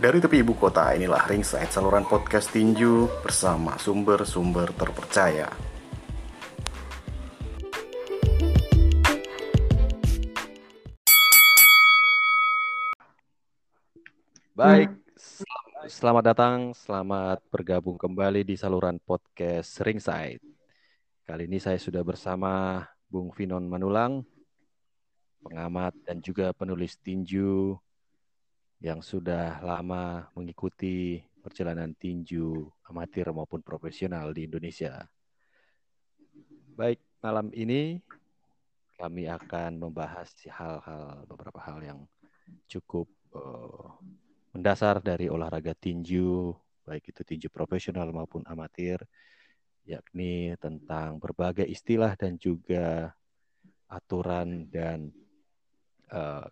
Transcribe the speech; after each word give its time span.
Dari 0.00 0.16
tepi 0.16 0.40
ibu 0.40 0.56
kota, 0.56 0.96
inilah 0.96 1.28
Ringside 1.28 1.68
saluran 1.68 2.08
podcast 2.08 2.48
tinju 2.56 3.04
bersama 3.20 3.76
sumber-sumber 3.76 4.72
terpercaya. 4.72 5.52
Baik, 14.56 14.88
sel- 15.20 15.84
selamat 15.84 16.24
datang, 16.32 16.72
selamat 16.72 17.44
bergabung 17.52 18.00
kembali 18.00 18.40
di 18.48 18.56
saluran 18.56 18.96
podcast 19.04 19.84
Ringside. 19.84 20.40
Kali 21.28 21.44
ini 21.44 21.60
saya 21.60 21.76
sudah 21.76 22.00
bersama 22.00 22.88
Bung 23.04 23.36
Vinon 23.36 23.68
Manulang, 23.68 24.24
pengamat 25.44 25.92
dan 26.08 26.24
juga 26.24 26.56
penulis 26.56 26.96
tinju 26.96 27.76
yang 28.80 29.04
sudah 29.04 29.60
lama 29.60 30.32
mengikuti 30.32 31.20
perjalanan 31.44 31.92
tinju 31.92 32.64
amatir 32.88 33.28
maupun 33.28 33.60
profesional 33.60 34.32
di 34.32 34.48
Indonesia. 34.48 35.04
Baik, 36.72 36.96
malam 37.20 37.52
ini 37.52 38.00
kami 38.96 39.28
akan 39.28 39.76
membahas 39.76 40.32
hal-hal 40.48 41.28
beberapa 41.28 41.60
hal 41.60 41.80
yang 41.84 42.00
cukup 42.68 43.08
eh, 43.36 43.86
mendasar 44.56 45.04
dari 45.04 45.28
olahraga 45.28 45.76
tinju, 45.76 46.56
baik 46.88 47.12
itu 47.12 47.20
tinju 47.20 47.48
profesional 47.52 48.08
maupun 48.16 48.40
amatir, 48.48 49.04
yakni 49.84 50.56
tentang 50.56 51.20
berbagai 51.20 51.68
istilah 51.68 52.16
dan 52.16 52.40
juga 52.40 53.12
aturan 53.92 54.72
dan 54.72 55.12
eh, 56.08 56.48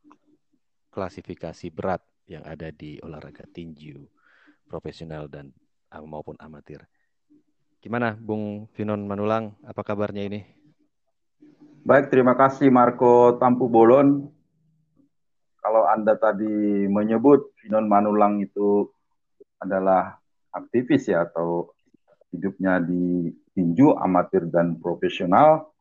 klasifikasi 0.92 1.72
berat 1.72 2.04
yang 2.28 2.44
ada 2.44 2.68
di 2.68 3.00
olahraga 3.00 3.48
tinju 3.48 4.04
profesional 4.68 5.26
dan 5.32 5.50
maupun 6.04 6.36
amatir. 6.36 6.84
Gimana, 7.80 8.12
Bung 8.12 8.68
Vinon 8.76 9.08
Manulang? 9.08 9.56
Apa 9.64 9.80
kabarnya 9.80 10.28
ini? 10.28 10.44
Baik, 11.88 12.12
terima 12.12 12.36
kasih 12.36 12.68
Marco 12.68 13.40
Tampu 13.40 13.72
Bolon. 13.72 14.28
Kalau 15.64 15.88
Anda 15.88 16.20
tadi 16.20 16.84
menyebut 16.84 17.56
Finon 17.64 17.88
Manulang 17.88 18.44
itu 18.44 18.92
adalah 19.56 20.20
aktivis 20.52 21.08
ya 21.08 21.24
atau 21.24 21.72
hidupnya 22.28 22.76
di 22.84 23.32
tinju 23.56 23.96
amatir 23.96 24.52
dan 24.52 24.76
profesional, 24.76 25.72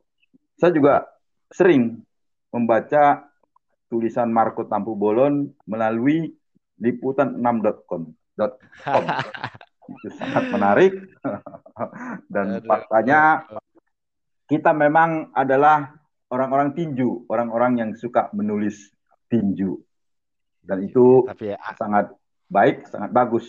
saya 0.55 0.71
juga 0.71 1.05
sering 1.51 1.99
membaca 2.49 3.27
tulisan 3.87 4.31
Marco 4.31 4.67
Tampu 4.67 4.93
Bolon 4.93 5.47
melalui 5.67 6.35
liputan6.com. 6.79 8.01
Itu 9.87 10.07
sangat 10.19 10.51
menarik 10.51 10.93
dan 12.33 12.59
faktanya 12.67 13.47
kita 14.51 14.75
memang 14.75 15.31
adalah 15.31 15.95
orang-orang 16.27 16.75
tinju, 16.75 17.23
orang-orang 17.31 17.79
yang 17.79 17.91
suka 17.95 18.27
menulis 18.35 18.91
tinju. 19.31 19.79
Dan 20.59 20.83
itu 20.83 21.23
Tapi 21.23 21.55
ya, 21.55 21.59
sangat 21.79 22.11
baik, 22.51 22.91
sangat 22.91 23.15
bagus 23.15 23.47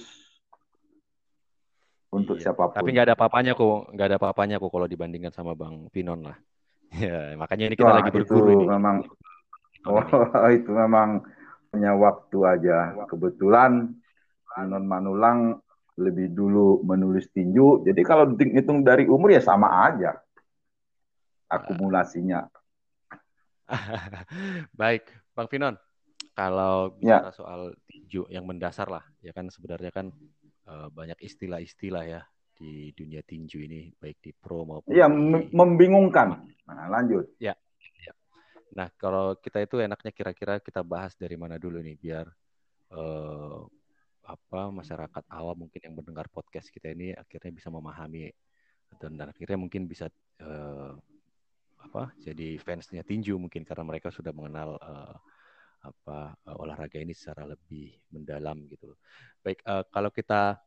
untuk 2.14 2.39
Iya, 2.41 2.50
siapa 2.50 2.70
pun. 2.70 2.77
Tapi 2.78 2.89
nggak 2.95 3.06
ada 3.11 3.14
apa-apanya 3.19 3.52
kok, 3.58 3.78
nggak 3.95 4.06
ada 4.06 4.17
apa-apanya 4.23 4.56
kok 4.62 4.70
kalau 4.73 4.86
dibandingkan 4.89 5.33
sama 5.34 5.52
Bang 5.58 5.89
Pinon 5.92 6.23
lah. 6.25 6.39
Ya, 6.89 7.36
makanya 7.36 7.69
ini 7.69 7.77
kita 7.77 7.84
Wah, 7.84 8.00
lagi 8.00 8.17
berguru 8.17 8.48
ini. 8.48 8.64
memang. 8.64 9.05
Oh, 9.86 10.02
itu 10.56 10.70
memang 10.72 11.22
punya 11.68 11.92
waktu 11.94 12.38
aja. 12.42 12.76
Kebetulan 13.06 13.92
Anon 14.56 14.84
Manulang 14.88 15.60
lebih 15.98 16.30
dulu 16.30 16.82
menulis 16.82 17.28
tinju. 17.30 17.82
Jadi 17.84 18.00
kalau 18.02 18.32
hitung 18.34 18.83
dari 18.83 19.06
umur 19.06 19.34
ya 19.34 19.42
sama 19.42 19.86
aja 19.86 20.18
akumulasinya. 21.48 22.46
Baik, 24.80 25.05
Bang 25.36 25.48
Pinon. 25.48 25.77
Kalau 26.33 26.94
Ya. 27.02 27.18
bicara 27.18 27.34
soal 27.34 27.61
tinju 27.84 28.30
yang 28.30 28.46
mendasar 28.46 28.86
lah, 28.86 29.02
ya 29.18 29.34
kan 29.34 29.50
sebenarnya 29.50 29.90
kan 29.90 30.14
eh, 30.68 30.88
banyak 30.94 31.18
istilah-istilah 31.18 32.05
ya 32.06 32.22
di 32.55 32.94
dunia 32.94 33.22
tinju 33.27 33.58
ini, 33.58 33.90
baik 33.98 34.18
di 34.22 34.30
pro 34.34 34.62
maupun 34.62 34.90
Iya, 34.90 35.06
di 35.06 35.14
mem- 35.14 35.50
membingungkan. 35.50 36.42
Nah, 36.67 36.86
lanjut. 36.90 37.27
Nah, 38.77 38.89
kalau 39.01 39.36
kita 39.39 39.64
itu 39.64 39.80
enaknya 39.80 40.12
kira-kira 40.12 40.61
kita 40.61 40.84
bahas 40.84 41.17
dari 41.17 41.36
mana 41.40 41.56
dulu 41.56 41.80
nih 41.80 41.96
biar 41.96 42.27
eh, 42.92 43.61
apa 44.29 44.61
masyarakat 44.68 45.24
awam 45.33 45.64
mungkin 45.67 45.80
yang 45.80 45.95
mendengar 45.96 46.29
podcast 46.29 46.68
kita 46.68 46.92
ini 46.92 47.17
akhirnya 47.17 47.48
bisa 47.48 47.73
memahami 47.73 48.29
dan, 49.01 49.17
akhirnya 49.24 49.56
mungkin 49.56 49.89
bisa 49.89 50.12
eh, 50.40 50.92
apa 51.79 52.12
jadi 52.20 52.58
fansnya 52.61 53.01
tinju 53.06 53.40
mungkin 53.40 53.64
karena 53.64 53.84
mereka 53.89 54.12
sudah 54.12 54.33
mengenal 54.36 54.77
eh, 54.77 55.17
apa 55.89 56.36
eh, 56.45 56.56
olahraga 56.61 56.98
ini 57.00 57.17
secara 57.17 57.48
lebih 57.48 57.96
mendalam 58.12 58.68
gitu. 58.68 58.92
Baik, 59.40 59.64
eh, 59.64 59.85
kalau 59.89 60.11
kita 60.12 60.61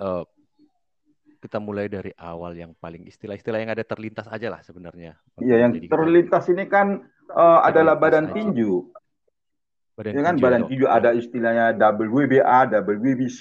eh, 0.00 0.24
kita 1.36 1.58
mulai 1.58 1.86
dari 1.86 2.10
awal 2.16 2.52
yang 2.52 2.72
paling 2.74 3.04
istilah-istilah 3.04 3.58
yang 3.58 3.70
ada 3.70 3.82
terlintas 3.82 4.26
aja 4.26 4.48
lah 4.48 4.60
sebenarnya. 4.60 5.14
Iya, 5.38 5.56
yang 5.62 5.72
Jadi 5.72 5.86
kita- 5.86 5.94
terlintas 5.94 6.44
ini 6.48 6.64
kan 6.66 6.86
eh, 7.26 7.58
adalah 7.60 7.94
Terlintas 7.94 8.02
badan 8.02 8.24
aja. 8.24 8.34
tinju. 8.34 8.72
Badan 9.94 10.12
Ya 10.12 10.22
kan 10.22 10.34
tinju 10.34 10.44
badan 10.44 10.62
tinju 10.66 10.86
ada 10.86 11.10
istilahnya 11.12 11.66
WBA, 11.74 12.60
WBC, 12.70 13.40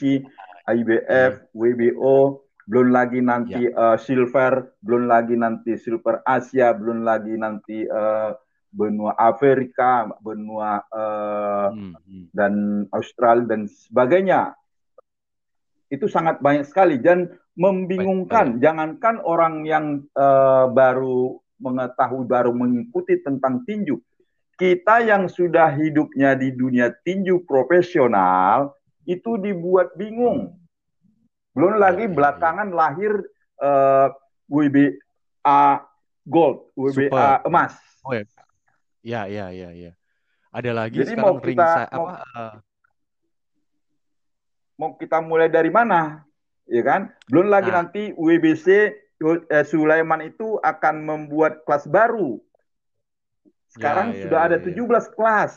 IBF, 0.65 1.33
WBO, 1.51 2.17
belum 2.65 2.87
lagi 2.89 3.19
nanti 3.19 3.63
eh, 3.65 3.97
silver, 3.97 4.73
belum 4.79 5.05
lagi 5.05 5.35
nanti 5.35 5.75
silver 5.75 6.23
Asia, 6.23 6.73
belum 6.73 7.03
lagi 7.03 7.35
nanti 7.35 7.85
eh, 7.85 8.31
benua 8.71 9.15
Afrika, 9.15 10.09
benua 10.19 10.83
Hmm, 11.71 11.93
hmm. 11.95 12.25
dan 12.31 12.53
Australia 12.89 13.47
dan 13.47 13.61
sebagainya. 13.65 14.51
Itu 15.95 16.05
sangat 16.05 16.43
banyak 16.43 16.67
sekali 16.67 16.99
dan 16.99 17.31
membingungkan. 17.55 18.59
Jangankan 18.59 19.23
orang 19.23 19.63
yang 19.63 20.03
eh, 20.11 20.65
baru 20.69 21.39
mengetahui, 21.55 22.27
baru 22.27 22.51
mengikuti 22.51 23.15
tentang 23.23 23.63
tinju. 23.63 23.95
Kita 24.55 24.99
yang 24.99 25.27
sudah 25.27 25.71
hidupnya 25.71 26.35
di 26.35 26.51
dunia 26.51 26.91
tinju 26.91 27.43
profesional 27.43 28.75
itu 29.07 29.39
dibuat 29.39 29.95
bingung. 29.95 30.55
Belum 31.55 31.79
lagi 31.79 32.11
belakangan 32.11 32.75
lahir 32.75 33.23
eh, 33.63 34.07
WBA 34.51 35.63
Gold, 36.27 36.75
WBA 36.75 37.07
Super. 37.07 37.47
emas. 37.47 37.73
Ya, 39.05 39.29
ya, 39.29 39.53
ya, 39.53 39.69
ya. 39.71 39.91
Ada 40.49 40.71
lagi 40.71 41.03
Jadi 41.03 41.13
sekarang 41.13 41.35
mau 41.35 41.43
ring 41.43 41.59
kita- 41.59 41.87
mau- 41.93 42.09
apa 42.09 42.13
eh, 42.25 42.53
mau 44.75 44.95
kita 44.95 45.19
mulai 45.23 45.47
dari 45.51 45.71
mana? 45.71 46.23
Ya 46.65 46.81
kan? 46.81 47.13
Belum 47.29 47.47
lagi 47.51 47.69
Nah. 47.69 47.83
nanti 47.83 48.11
WBC 48.17 48.67
eh, 49.49 49.65
Sulaiman 49.65 50.21
itu 50.25 50.59
akan 50.59 50.95
membuat 51.05 51.63
kelas 51.63 51.87
baru. 51.87 52.41
Sekarang 53.71 54.11
Ya, 54.11 54.15
ya, 54.15 54.21
sudah 54.27 54.39
ya, 54.39 54.47
ada 54.51 54.57
ya. 54.59 54.65
17 54.71 55.05
kelas. 55.15 55.51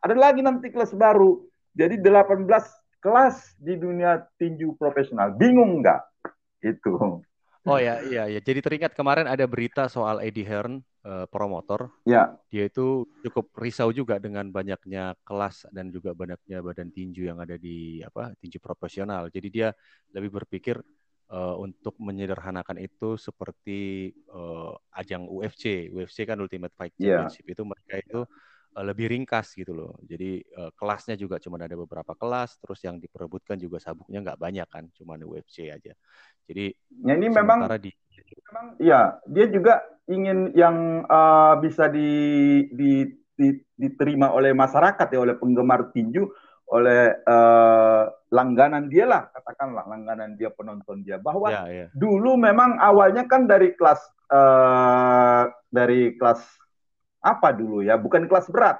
Ada 0.00 0.14
lagi 0.16 0.40
nanti 0.42 0.72
kelas 0.72 0.92
baru. 0.96 1.44
Jadi 1.76 2.00
18 2.02 2.66
kelas 3.00 3.56
di 3.56 3.78
dunia 3.78 4.26
tinju 4.36 4.74
profesional. 4.76 5.32
Bingung 5.34 5.80
nggak? 5.80 6.00
Itu. 6.60 7.22
Oh 7.64 7.78
ya, 7.78 8.00
iya, 8.04 8.26
ya. 8.26 8.40
Jadi 8.40 8.60
teringat 8.64 8.92
kemarin 8.96 9.28
ada 9.28 9.44
berita 9.44 9.86
soal 9.86 10.20
Eddie 10.24 10.44
Hearn, 10.48 10.80
eh, 11.06 11.26
promotor. 11.30 11.90
Ya, 12.06 12.36
Dia 12.50 12.66
itu 12.66 13.06
cukup 13.22 13.54
risau 13.62 13.94
juga 13.94 14.18
dengan 14.18 14.50
banyaknya 14.50 15.14
kelas 15.22 15.70
dan 15.70 15.94
juga 15.94 16.10
banyaknya 16.18 16.58
badan 16.66 16.90
tinju 16.90 17.22
yang 17.30 17.38
ada 17.38 17.54
di 17.54 18.02
apa 18.02 18.34
tinju 18.42 18.58
profesional. 18.58 19.30
Jadi 19.30 19.48
dia 19.54 19.68
lebih 20.14 20.30
berpikir 20.42 20.76
eh, 21.30 21.54
untuk 21.62 21.94
menyederhanakan 22.02 22.78
itu 22.82 23.14
seperti 23.14 24.10
eh, 24.14 24.72
ajang 24.98 25.30
UFC. 25.30 25.88
UFC 25.94 26.26
kan 26.26 26.38
Ultimate 26.42 26.74
Fight 26.74 26.94
Iya. 26.98 27.30
Championship 27.30 27.46
itu 27.54 27.62
mereka 27.62 27.94
itu 28.02 28.20
lebih 28.70 29.10
ringkas 29.10 29.58
gitu 29.58 29.74
loh. 29.74 29.98
Jadi 30.06 30.42
eh, 30.46 30.70
kelasnya 30.78 31.18
juga 31.18 31.42
cuma 31.42 31.58
ada 31.58 31.74
beberapa 31.74 32.14
kelas, 32.14 32.54
terus 32.62 32.78
yang 32.86 33.02
diperebutkan 33.02 33.58
juga 33.58 33.82
sabuknya 33.82 34.22
nggak 34.22 34.38
banyak 34.38 34.68
kan, 34.70 34.84
cuma 34.94 35.18
UFC 35.18 35.66
aja. 35.74 35.90
Jadi 36.46 36.70
ya 37.02 37.14
ini 37.18 37.28
memang 37.30 37.66
di 37.82 37.90
memang 38.28 38.66
ya 38.82 39.20
dia 39.28 39.46
juga 39.48 39.84
ingin 40.10 40.50
yang 40.58 41.06
uh, 41.06 41.54
bisa 41.62 41.86
di, 41.86 42.10
di, 42.74 43.06
di- 43.38 43.62
diterima 43.78 44.34
oleh 44.34 44.50
masyarakat 44.50 45.06
ya 45.06 45.20
oleh 45.22 45.38
penggemar 45.38 45.94
tinju 45.94 46.26
oleh 46.70 47.18
uh, 47.26 48.06
langganan 48.30 48.86
dia 48.86 49.06
lah 49.06 49.26
katakanlah 49.34 49.90
langganan 49.90 50.38
dia 50.38 50.54
penonton 50.54 51.02
dia. 51.02 51.18
Bahwa 51.18 51.50
ya 51.50 51.66
ya. 51.66 51.86
dulu 51.94 52.38
memang 52.38 52.78
awalnya 52.78 53.26
kan 53.26 53.46
dari 53.50 53.74
kelas 53.74 53.98
uh, 54.30 55.50
dari 55.70 56.14
kelas 56.14 56.42
apa 57.22 57.50
dulu 57.50 57.82
ya? 57.82 57.98
Bukan 57.98 58.30
kelas 58.30 58.46
berat. 58.50 58.78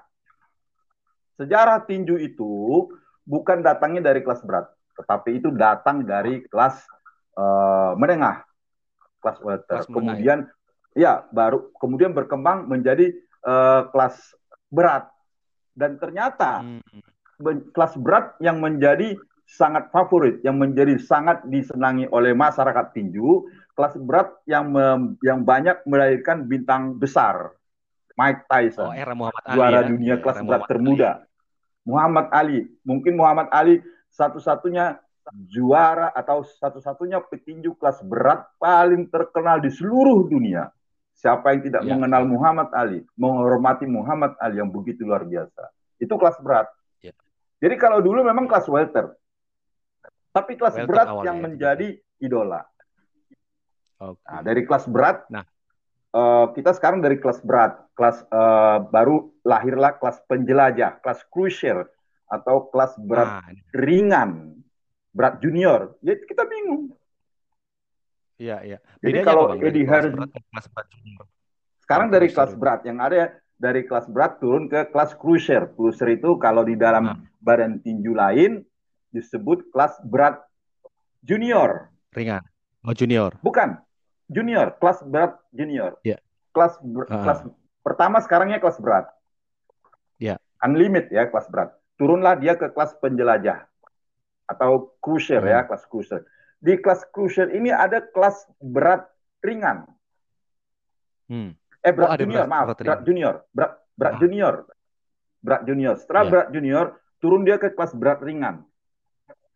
Sejarah 1.35 1.83
tinju 1.89 2.21
itu 2.21 2.85
bukan 3.25 3.65
datangnya 3.65 4.13
dari 4.13 4.21
kelas 4.21 4.45
berat, 4.45 4.69
tetapi 4.99 5.41
itu 5.41 5.49
datang 5.55 6.05
dari 6.05 6.45
kelas 6.47 6.85
uh, 7.39 7.97
menengah, 7.97 8.45
kelas 9.21 9.39
welter. 9.45 9.85
Kelas 9.85 9.89
ya? 9.89 9.95
kemudian 9.95 10.39
ya 10.97 11.13
baru 11.31 11.71
kemudian 11.79 12.13
berkembang 12.17 12.67
menjadi 12.67 13.15
uh, 13.47 13.89
kelas 13.95 14.17
berat 14.73 15.07
dan 15.77 15.97
ternyata 15.97 16.65
hmm. 16.65 17.73
kelas 17.73 17.95
berat 18.01 18.37
yang 18.43 18.59
menjadi 18.59 19.17
sangat 19.51 19.91
favorit, 19.91 20.39
yang 20.47 20.63
menjadi 20.63 20.95
sangat 21.03 21.43
disenangi 21.51 22.07
oleh 22.15 22.31
masyarakat 22.31 22.95
tinju, 22.95 23.51
kelas 23.75 23.99
berat 23.99 24.31
yang 24.47 24.71
yang 25.27 25.43
banyak 25.43 25.83
melahirkan 25.91 26.47
bintang 26.47 26.95
besar. 26.95 27.59
Mike 28.15 28.45
Tyson, 28.53 28.85
oh, 28.85 28.95
era 28.95 29.17
Muhammad 29.17 29.45
Ali, 29.49 29.55
juara 29.57 29.81
ya? 29.81 29.89
dunia 29.89 30.15
kelas 30.21 30.39
era 30.39 30.45
berat 30.45 30.61
Muhammad 30.61 30.71
termuda. 30.71 31.11
Ali. 31.11 31.27
Muhammad 31.81 32.27
Ali, 32.31 32.59
mungkin 32.85 33.13
Muhammad 33.17 33.49
Ali 33.49 33.75
satu-satunya 34.13 35.01
juara 35.51 36.11
atau 36.11 36.43
satu-satunya 36.43 37.23
petinju 37.23 37.79
kelas 37.79 38.03
berat 38.07 38.47
paling 38.59 39.07
terkenal 39.09 39.63
di 39.63 39.71
seluruh 39.71 40.27
dunia. 40.27 40.71
Siapa 41.15 41.53
yang 41.53 41.61
tidak 41.61 41.83
ya. 41.85 41.93
mengenal 41.93 42.25
Muhammad 42.25 42.73
Ali, 42.73 43.05
menghormati 43.15 43.85
Muhammad 43.85 44.41
Ali 44.41 44.57
yang 44.57 44.73
begitu 44.73 45.05
luar 45.05 45.29
biasa. 45.29 45.69
Itu 46.01 46.17
kelas 46.17 46.41
berat. 46.41 46.67
Ya. 47.05 47.13
Jadi 47.61 47.77
kalau 47.77 48.01
dulu 48.01 48.25
memang 48.25 48.49
kelas 48.49 48.65
welter. 48.73 49.13
Tapi 50.33 50.57
kelas 50.57 50.81
welter 50.81 50.89
berat 50.89 51.09
yang 51.29 51.39
ya. 51.39 51.45
menjadi 51.45 51.89
idola. 52.25 52.65
Okay. 54.01 54.33
Nah, 54.33 54.41
dari 54.41 54.63
kelas 54.65 54.89
berat, 54.89 55.29
nah. 55.29 55.45
Uh, 56.11 56.51
kita 56.59 56.75
sekarang 56.75 56.99
dari 56.99 57.23
kelas 57.23 57.39
berat, 57.47 57.87
kelas 57.95 58.27
uh, 58.35 58.83
baru 58.91 59.31
lahirlah 59.47 59.95
kelas 59.95 60.19
penjelajah, 60.27 60.99
kelas 61.07 61.23
cruiser 61.31 61.87
atau 62.27 62.67
kelas 62.67 62.99
berat 62.99 63.31
nah. 63.31 63.47
ringan, 63.71 64.59
berat 65.11 65.43
junior. 65.43 65.95
Ya 66.03 66.15
kita 66.19 66.47
bingung. 66.47 66.95
Iya, 68.41 68.57
iya. 68.65 68.79
Jadi 69.05 69.19
kalau 69.21 69.53
Eddie 69.61 69.85
Harris 69.85 70.17
sekarang 71.85 72.09
dari 72.09 72.33
kelas 72.33 72.57
berat 72.57 72.81
yang 72.89 73.03
ada 73.03 73.37
dari 73.61 73.85
kelas 73.85 74.09
berat 74.09 74.41
turun 74.41 74.71
ke 74.71 74.89
kelas 74.89 75.13
cruiser. 75.21 75.69
Cruiser 75.77 76.09
itu 76.17 76.41
kalau 76.41 76.65
di 76.65 76.79
dalam 76.79 77.05
nah. 77.05 77.19
badan 77.45 77.85
tinju 77.85 78.17
lain 78.17 78.65
disebut 79.13 79.69
kelas 79.69 80.01
berat 80.09 80.41
junior. 81.21 81.93
Ringan. 82.17 82.41
Oh 82.89 82.97
junior. 82.97 83.37
Bukan 83.45 83.77
junior, 84.33 84.73
kelas 84.81 85.05
berat 85.05 85.37
junior. 85.53 86.01
Yeah. 86.01 86.25
Kelas 86.57 86.81
ber, 86.81 87.05
uh. 87.13 87.21
kelas 87.21 87.41
pertama 87.85 88.25
sekarangnya 88.25 88.57
kelas 88.57 88.81
berat. 88.81 89.13
Ya. 90.17 90.41
Yeah. 90.41 90.65
Unlimit 90.65 91.13
ya 91.13 91.29
kelas 91.29 91.53
berat. 91.53 91.77
Turunlah 92.01 92.41
dia 92.41 92.57
ke 92.57 92.73
kelas 92.73 92.97
penjelajah 93.05 93.70
atau 94.51 94.99
cruiser 94.99 95.39
hmm. 95.39 95.53
ya, 95.55 95.61
kelas 95.71 95.85
cruiser. 95.87 96.27
Di 96.59 96.75
kelas 96.83 97.07
cruiser 97.15 97.55
ini 97.55 97.71
ada 97.71 98.03
kelas 98.03 98.51
berat 98.59 99.07
ringan. 99.47 99.87
Hmm. 101.31 101.55
Eh 101.81 101.93
berat 101.95 102.11
oh, 102.13 102.17
junior, 102.19 102.45
berat, 102.45 102.51
maaf, 102.51 102.67
berat, 102.67 102.79
berat 102.83 103.01
junior, 103.07 103.35
berat 103.55 103.73
berat 103.95 104.15
ah. 104.15 104.21
junior. 104.21 104.55
Berat 105.41 105.63
junior. 105.65 105.95
Setelah 105.97 106.23
yeah. 106.23 106.31
berat 106.31 106.49
junior, 106.53 106.87
turun 107.23 107.41
dia 107.49 107.57
ke 107.57 107.73
kelas 107.73 107.97
berat 107.97 108.21
ringan. 108.21 108.67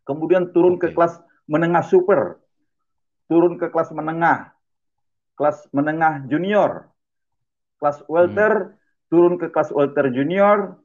Kemudian 0.08 0.54
turun 0.56 0.80
okay. 0.80 0.88
ke 0.88 0.96
kelas 0.96 1.20
menengah 1.44 1.84
super. 1.84 2.40
Turun 3.28 3.60
ke 3.60 3.68
kelas 3.68 3.92
menengah 3.92 4.54
kelas 5.34 5.66
menengah 5.74 6.24
junior, 6.30 6.90
kelas 7.82 8.02
welter, 8.06 8.52
hmm. 8.54 8.74
turun 9.10 9.34
ke 9.36 9.50
kelas 9.50 9.70
welter 9.74 10.06
junior, 10.14 10.78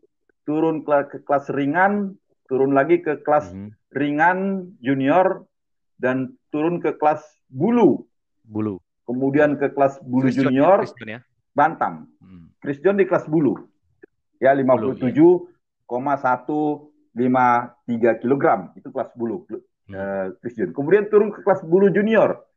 turun 0.44 0.82
ke, 0.82 0.94
ke 1.10 1.18
kelas 1.24 1.54
ringan, 1.54 2.18
turun 2.50 2.74
lagi 2.74 3.00
ke 3.06 3.22
kelas 3.22 3.54
hmm. 3.54 3.70
ringan 3.94 4.74
junior, 4.82 5.46
dan 6.02 6.34
turun 6.50 6.82
ke 6.82 6.98
kelas 6.98 7.22
bulu. 7.48 8.10
Bulu. 8.44 8.82
Kemudian 9.06 9.62
ke 9.62 9.70
kelas 9.70 10.02
bulu 10.02 10.26
Chris 10.30 10.38
junior, 10.42 10.82
John, 10.84 11.08
ya? 11.08 11.20
bantam. 11.54 12.10
Hmm. 12.18 12.50
Chris 12.58 12.82
John 12.82 12.98
di 12.98 13.06
kelas 13.06 13.30
bulu. 13.30 13.70
Ya, 14.42 14.56
57,153 14.56 15.86
ya. 18.02 18.14
kg. 18.18 18.46
Itu 18.74 18.90
kelas 18.90 19.14
bulu. 19.14 19.46
Hmm. 19.46 19.94
Uh, 19.94 20.28
Chris 20.42 20.58
John. 20.58 20.74
Kemudian 20.74 21.06
turun 21.14 21.30
ke 21.30 21.46
kelas 21.46 21.62
bulu 21.62 21.94
junior 21.94 22.50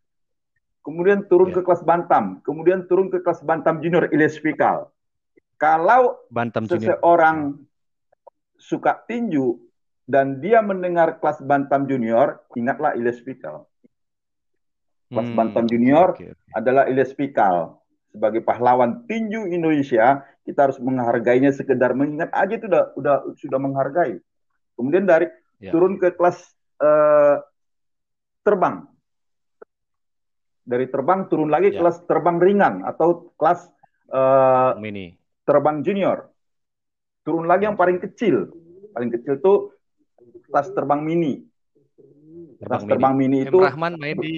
kemudian 0.83 1.25
turun 1.31 1.55
yeah. 1.55 1.57
ke 1.59 1.61
kelas 1.63 1.83
bantam, 1.87 2.43
kemudian 2.43 2.85
turun 2.91 3.09
ke 3.09 3.23
kelas 3.23 3.41
bantam 3.47 3.79
junior 3.79 4.11
Ilyas 4.11 4.37
Fikal. 4.43 4.91
Kalau 5.57 6.19
bantam 6.27 6.67
seseorang 6.67 7.55
junior. 7.55 7.71
suka 8.59 8.99
tinju 9.07 9.59
dan 10.13 10.45
dia 10.45 10.61
mendengar 10.61 11.17
kelas 11.17 11.41
bantam 11.41 11.89
junior, 11.89 12.45
ingatlah 12.53 12.93
Ilyas 12.93 13.25
Fikal. 13.25 13.65
Kelas 15.09 15.29
hmm, 15.33 15.37
bantam 15.41 15.65
junior 15.65 16.13
okay, 16.13 16.37
okay. 16.37 16.53
adalah 16.53 16.85
Ilyas 16.85 17.17
Fikal. 17.17 17.81
Sebagai 18.13 18.45
pahlawan 18.45 19.09
tinju 19.09 19.49
Indonesia, 19.49 20.21
kita 20.45 20.69
harus 20.69 20.77
menghargainya 20.85 21.49
sekedar 21.57 21.97
mengingat 21.97 22.29
aja 22.37 22.61
itu 22.61 22.69
udah, 22.69 22.93
udah 22.93 23.17
sudah 23.41 23.57
menghargai. 23.57 24.21
Kemudian 24.77 25.09
dari 25.09 25.33
yeah. 25.65 25.73
turun 25.73 25.97
ke 25.97 26.13
kelas 26.13 26.37
uh, 26.85 27.41
terbang, 28.45 28.85
dari 30.63 30.93
terbang 30.93 31.25
turun 31.33 31.49
lagi 31.49 31.73
ya. 31.73 31.81
kelas 31.81 32.05
terbang 32.05 32.37
ringan 32.37 32.85
atau 32.85 33.33
kelas 33.41 33.65
uh, 34.13 34.77
mini 34.77 35.17
terbang 35.43 35.83
junior 35.83 36.31
turun 37.27 37.51
lagi 37.51 37.67
yang 37.67 37.75
paling 37.75 37.99
kecil 37.99 38.51
paling 38.95 39.11
kecil 39.11 39.41
tuh 39.43 39.72
kelas 40.53 40.69
terbang 40.77 41.01
mini 41.01 41.43
terbang 42.61 42.69
kelas 42.69 42.83
mini. 42.85 42.91
terbang 42.93 43.15
mini 43.17 43.39
itu 43.49 43.59
M 43.59 43.65
Rahman 43.65 43.93
main 43.97 44.17
di 44.21 44.37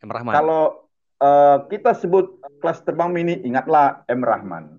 M 0.00 0.10
Rahman 0.10 0.32
kalau 0.32 0.62
uh, 1.18 1.66
kita 1.66 1.92
sebut 1.98 2.38
kelas 2.62 2.80
terbang 2.86 3.10
mini 3.10 3.42
ingatlah 3.42 4.06
M 4.06 4.22
Rahman 4.22 4.78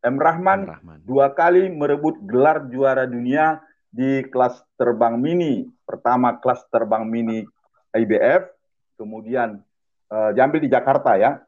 M 0.00 0.16
Rahman, 0.16 0.60
M 0.64 0.72
Rahman 0.76 0.98
dua 1.08 1.32
kali 1.32 1.72
merebut 1.72 2.20
gelar 2.24 2.68
juara 2.68 3.08
dunia 3.08 3.60
di 3.90 4.22
kelas 4.28 4.60
terbang 4.78 5.18
mini 5.18 5.66
pertama 5.88 6.36
kelas 6.38 6.62
terbang 6.70 7.08
mini 7.08 7.42
IBF 7.90 8.60
kemudian 9.00 9.64
uh, 10.12 10.30
diambil 10.36 10.60
di 10.60 10.68
Jakarta 10.68 11.16
ya. 11.16 11.40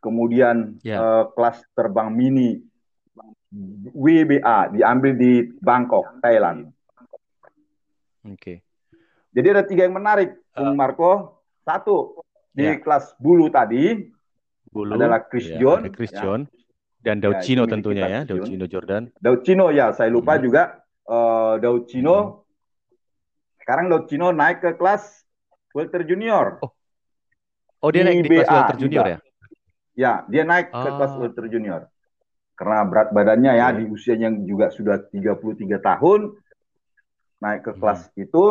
Kemudian 0.00 0.80
yeah. 0.80 0.96
Ya. 0.96 0.98
uh, 1.00 1.24
kelas 1.34 1.60
terbang 1.76 2.08
mini 2.14 2.62
WBA 3.90 4.78
diambil 4.78 5.12
di 5.18 5.50
Bangkok, 5.58 6.22
Thailand. 6.22 6.70
Oke. 8.26 8.36
Okay. 8.36 8.56
Jadi 9.30 9.46
ada 9.46 9.62
tiga 9.62 9.86
yang 9.86 9.94
menarik, 9.94 10.34
Bung 10.52 10.74
uh, 10.74 10.76
Marco. 10.76 11.12
Satu 11.62 12.18
di 12.50 12.66
yeah. 12.66 12.80
kelas 12.82 13.14
bulu 13.22 13.46
tadi 13.46 14.10
bulu, 14.66 14.98
adalah 14.98 15.22
Chris 15.22 15.46
yeah, 15.46 15.60
John, 15.62 15.86
Chris 15.94 16.10
ya. 16.10 16.18
John 16.24 16.40
dan 16.98 17.22
Daucino 17.22 17.64
ya, 17.64 17.70
tentunya 17.70 18.04
ya, 18.10 18.20
Daucino 18.26 18.66
Jordan. 18.66 19.12
Daucino 19.22 19.70
ya, 19.70 19.94
saya 19.94 20.10
lupa 20.10 20.36
hmm. 20.36 20.42
juga 20.42 20.82
uh, 21.06 21.56
Daucino. 21.62 22.16
Hmm. 22.16 22.38
Sekarang 23.62 23.86
Daucino 23.86 24.34
naik 24.34 24.66
ke 24.66 24.70
kelas 24.74 25.22
welter 25.70 26.02
junior. 26.02 26.58
Oh, 26.64 26.74
Oh 27.80 27.88
dia 27.88 28.04
naik 28.04 28.28
di 28.28 28.30
kelas 28.36 28.48
Welter 28.48 28.76
Junior 28.76 29.04
ya? 29.08 29.18
Ya, 29.96 30.12
dia 30.28 30.44
naik 30.44 30.68
oh. 30.72 30.84
ke 30.84 30.88
kelas 31.00 31.12
Welter 31.16 31.46
Junior. 31.48 31.88
Karena 32.52 32.84
berat 32.84 33.08
badannya 33.16 33.56
ya 33.56 33.72
di 33.72 33.88
usianya 33.88 34.28
yang 34.28 34.44
juga 34.44 34.68
sudah 34.68 35.00
33 35.08 35.80
tahun 35.80 36.36
naik 37.40 37.64
ke 37.64 37.72
kelas 37.80 38.12
hmm. 38.12 38.24
itu 38.28 38.44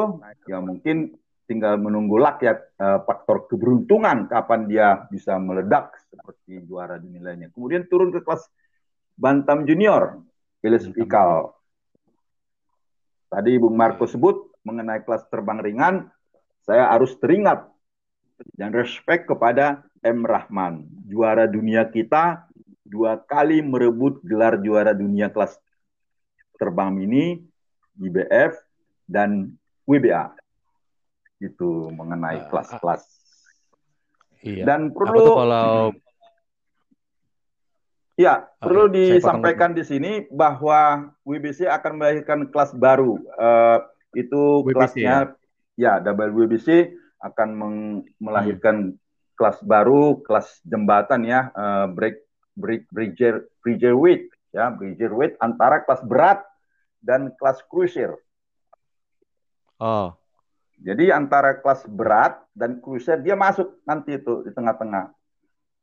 ya 0.49 0.57
mungkin 0.59 1.13
tinggal 1.49 1.81
menunggu 1.81 2.21
luck 2.21 2.45
ya 2.45 2.61
uh, 2.77 3.01
faktor 3.05 3.49
keberuntungan 3.49 4.29
kapan 4.29 4.69
dia 4.69 5.09
bisa 5.09 5.33
meledak 5.41 5.97
seperti 6.05 6.61
juara 6.61 7.01
dunia 7.01 7.25
lainnya. 7.25 7.49
Kemudian 7.49 7.89
turun 7.89 8.13
ke 8.13 8.21
kelas 8.21 8.45
bantam 9.17 9.65
junior, 9.65 10.21
Phyllis 10.61 10.85
Fikal. 10.93 11.49
Tadi 13.33 13.57
Bung 13.57 13.73
Marco 13.73 14.05
sebut 14.05 14.53
mengenai 14.61 15.01
kelas 15.01 15.25
terbang 15.33 15.57
ringan, 15.61 15.95
saya 16.65 16.93
harus 16.93 17.17
teringat 17.17 17.65
dan 18.53 18.69
respect 18.69 19.25
kepada 19.25 19.85
M. 20.05 20.25
Rahman, 20.25 20.85
juara 21.09 21.49
dunia 21.49 21.89
kita, 21.89 22.45
dua 22.85 23.17
kali 23.21 23.61
merebut 23.65 24.21
gelar 24.21 24.61
juara 24.61 24.93
dunia 24.93 25.33
kelas 25.33 25.57
terbang 26.57 26.93
mini, 26.93 27.41
IBF, 27.99 28.68
dan 29.09 29.57
WBA. 29.89 30.37
Itu 31.41 31.89
mengenai 31.89 32.45
ah, 32.45 32.47
kelas-kelas. 32.53 33.03
Iya. 34.45 34.63
Dan 34.69 34.93
perlu 34.93 35.33
kalau 35.33 35.91
Ya, 38.19 38.43
okay. 38.43 38.67
perlu 38.67 38.91
disampaikan 38.91 39.71
di 39.71 39.79
sini 39.87 40.27
bahwa 40.27 41.07
WBC 41.23 41.71
akan 41.71 42.03
melahirkan 42.03 42.51
kelas 42.51 42.75
baru. 42.75 43.15
Uh, 43.39 43.79
itu 44.11 44.59
WBC, 44.67 44.75
kelasnya 44.75 45.15
ya, 45.79 46.03
ya 46.03 46.11
WBC 46.11 46.99
akan 47.23 47.49
melahirkan 48.19 48.91
hmm. 48.91 48.99
kelas 49.39 49.63
baru, 49.63 50.19
kelas 50.27 50.59
jembatan 50.67 51.23
ya, 51.23 51.47
uh, 51.55 51.87
break 51.95 52.19
break 52.59 52.91
bridger 52.91 53.47
bridger 53.63 53.95
weight 53.95 54.27
ya, 54.51 54.67
bridger 54.67 55.15
weight 55.15 55.39
antara 55.39 55.79
kelas 55.87 56.03
berat 56.03 56.43
dan 56.99 57.31
kelas 57.39 57.63
cruiser. 57.71 58.19
Oh. 59.79 60.13
Jadi 60.79 61.11
antara 61.11 61.59
kelas 61.59 61.83
berat 61.91 62.39
dan 62.55 62.79
cruiser 62.79 63.19
dia 63.19 63.35
masuk 63.35 63.83
nanti 63.83 64.15
itu 64.15 64.47
di 64.47 64.51
tengah-tengah. 64.55 65.11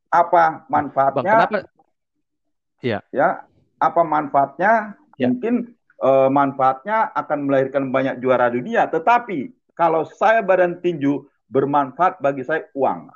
Apa 0.09 0.65
manfaatnya? 0.73 1.21
Bang, 1.21 1.49
kenapa? 1.53 1.59
Ya. 2.81 2.99
Ya, 3.13 3.45
apa 3.77 4.01
manfaatnya? 4.05 4.97
Ya. 5.21 5.29
Mungkin 5.29 5.77
uh, 6.01 6.29
manfaatnya 6.33 7.13
akan 7.13 7.49
melahirkan 7.49 7.93
banyak 7.93 8.21
juara 8.25 8.49
dunia, 8.49 8.89
tetapi 8.89 9.53
kalau 9.77 10.09
saya 10.09 10.41
badan 10.41 10.81
tinju 10.81 11.29
bermanfaat 11.53 12.21
bagi 12.25 12.45
saya 12.45 12.65
uang. 12.73 13.13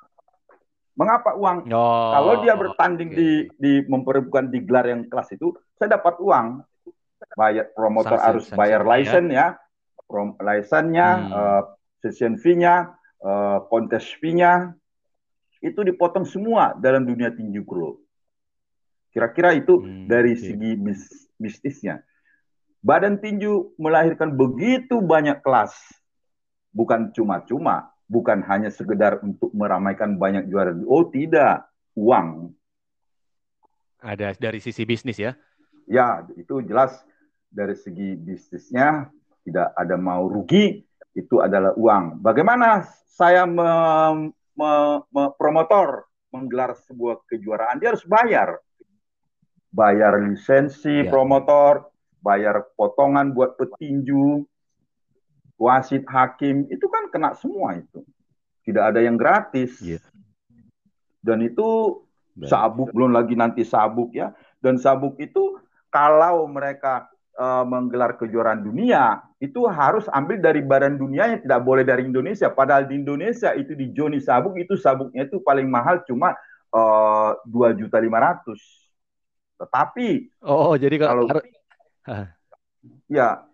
Mengapa 1.00 1.32
uang? 1.32 1.64
Oh, 1.72 2.12
kalau 2.12 2.34
dia 2.44 2.52
bertanding 2.60 3.08
okay. 3.08 3.16
di 3.16 3.30
di 3.56 3.72
memperebutkan 3.88 4.52
di 4.52 4.60
gelar 4.60 4.84
yang 4.84 5.08
kelas 5.08 5.32
itu, 5.32 5.56
saya 5.80 5.96
dapat 5.96 6.20
uang. 6.20 6.60
Bayar 7.36 7.72
promotor 7.72 8.20
harus 8.20 8.48
bayar 8.52 8.84
license 8.84 9.32
ya, 9.32 9.56
ya. 9.56 9.69
License-nya, 10.38 11.08
hmm. 11.16 11.30
uh, 11.32 11.62
session 12.02 12.36
fee-nya, 12.36 12.94
uh, 13.22 13.64
contest 13.70 14.18
fee-nya, 14.18 14.74
itu 15.60 15.80
dipotong 15.84 16.24
semua 16.24 16.74
dalam 16.76 17.04
dunia 17.04 17.30
tinju 17.30 17.62
pro. 17.64 18.00
Kira-kira 19.10 19.54
itu 19.54 19.80
hmm, 19.80 20.06
dari 20.06 20.34
okay. 20.38 20.54
segi 20.54 20.70
bis, 20.78 21.02
bisnisnya. 21.36 22.02
Badan 22.80 23.20
tinju 23.20 23.76
melahirkan 23.76 24.32
begitu 24.34 25.02
banyak 25.04 25.44
kelas, 25.44 25.74
bukan 26.72 27.12
cuma-cuma 27.12 27.92
bukan 28.10 28.42
hanya 28.50 28.74
sekedar 28.74 29.22
untuk 29.22 29.54
meramaikan 29.54 30.18
banyak 30.18 30.50
juara. 30.50 30.74
Oh 30.90 31.06
tidak, 31.06 31.70
uang. 31.94 32.50
Ada 34.02 34.34
dari 34.34 34.58
sisi 34.58 34.82
bisnis 34.82 35.22
ya? 35.22 35.38
Ya, 35.86 36.26
itu 36.34 36.58
jelas 36.66 36.98
dari 37.54 37.78
segi 37.78 38.18
bisnisnya 38.18 39.06
tidak 39.44 39.72
ada 39.74 39.96
mau 39.96 40.28
rugi, 40.28 40.82
itu 41.16 41.36
adalah 41.42 41.74
uang. 41.74 42.22
Bagaimana 42.22 42.84
saya 43.10 43.44
me, 43.44 43.70
me, 44.56 44.70
me, 45.10 45.22
promotor 45.36 46.06
menggelar 46.30 46.78
sebuah 46.86 47.26
kejuaraan, 47.26 47.82
dia 47.82 47.92
harus 47.92 48.06
bayar. 48.06 48.60
Bayar 49.70 50.18
lisensi 50.18 51.06
ya. 51.06 51.10
promotor, 51.10 51.90
bayar 52.22 52.66
potongan 52.74 53.30
buat 53.30 53.54
petinju, 53.54 54.42
wasit 55.60 56.08
hakim 56.08 56.64
itu 56.72 56.88
kan 56.88 57.12
kena 57.12 57.36
semua 57.36 57.76
itu 57.76 58.00
tidak 58.64 58.96
ada 58.96 59.04
yang 59.04 59.20
gratis 59.20 59.76
yeah. 59.84 60.00
dan 61.20 61.44
itu 61.44 62.00
sabuk 62.48 62.88
belum 62.96 63.12
lagi 63.12 63.36
nanti 63.36 63.60
sabuk 63.60 64.16
ya 64.16 64.32
dan 64.64 64.80
sabuk 64.80 65.20
itu 65.20 65.60
kalau 65.92 66.48
mereka 66.48 67.12
uh, 67.40 67.64
menggelar 67.64 68.20
kejuaraan 68.20 68.60
dunia 68.60 69.24
itu 69.40 69.64
harus 69.64 70.04
ambil 70.12 70.36
dari 70.36 70.60
badan 70.60 71.00
dunia 71.00 71.32
yang 71.32 71.40
tidak 71.40 71.60
boleh 71.64 71.80
dari 71.80 72.04
Indonesia. 72.04 72.52
Padahal 72.52 72.84
di 72.84 73.00
Indonesia 73.00 73.56
itu 73.56 73.72
di 73.72 73.88
Joni 73.96 74.20
sabuk 74.20 74.60
itu 74.60 74.76
sabuknya 74.76 75.24
itu 75.24 75.40
paling 75.40 75.64
mahal 75.64 76.04
cuma 76.04 76.36
eh, 76.68 77.30
dua 77.48 77.72
juta 77.72 77.96
lima 77.96 78.20
ratus. 78.20 78.60
Tetapi 79.56 80.36
oh 80.44 80.76
jadi 80.76 80.96
kalau, 81.00 81.24
kalau 81.24 81.42
ya 83.08 83.48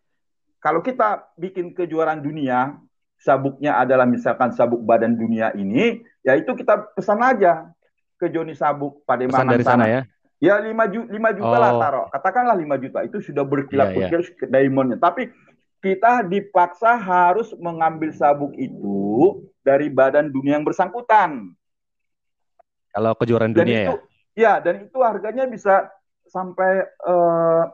kalau 0.59 0.83
kita 0.83 1.31
bikin 1.39 1.71
kejuaraan 1.71 2.19
dunia, 2.19 2.75
sabuknya 3.23 3.79
adalah 3.79 4.11
misalkan 4.11 4.51
sabuk 4.51 4.83
badan 4.83 5.15
dunia 5.15 5.55
ini, 5.55 6.03
ya 6.27 6.35
itu 6.35 6.51
kita 6.59 6.91
pesan 6.99 7.23
aja 7.23 7.71
ke 8.19 8.27
Joni 8.27 8.59
Sabuk 8.59 9.07
pada 9.07 9.23
mana 9.31 9.55
dari 9.55 9.63
sana, 9.63 9.87
ya. 9.87 10.03
Ya 10.37 10.61
5 10.61 10.69
juta, 10.93 11.09
5 11.09 11.39
juta 11.41 11.57
oh. 11.57 11.61
lah 11.61 11.73
taruh. 11.81 12.07
Katakanlah 12.13 12.57
5 12.61 12.83
juta 12.85 12.99
itu 13.09 13.17
sudah 13.25 13.45
berkilat-kilat 13.49 14.13
yeah, 14.13 14.21
yeah. 14.21 14.49
diamondnya. 14.53 15.01
Tapi 15.01 15.33
kita 15.81 16.25
dipaksa 16.27 16.99
harus 16.99 17.57
mengambil 17.57 18.13
sabuk 18.13 18.53
itu 18.59 19.41
dari 19.65 19.89
badan 19.89 20.29
dunia 20.29 20.61
yang 20.61 20.67
bersangkutan. 20.67 21.57
Kalau 22.93 23.13
kejuaraan 23.17 23.53
dunia 23.53 23.93
itu, 23.93 23.97
ya? 23.97 23.97
Ya, 24.37 24.53
dan 24.61 24.89
itu 24.89 24.99
harganya 25.01 25.49
bisa 25.49 25.89
sampai 26.29 26.85
uh, 27.05 27.69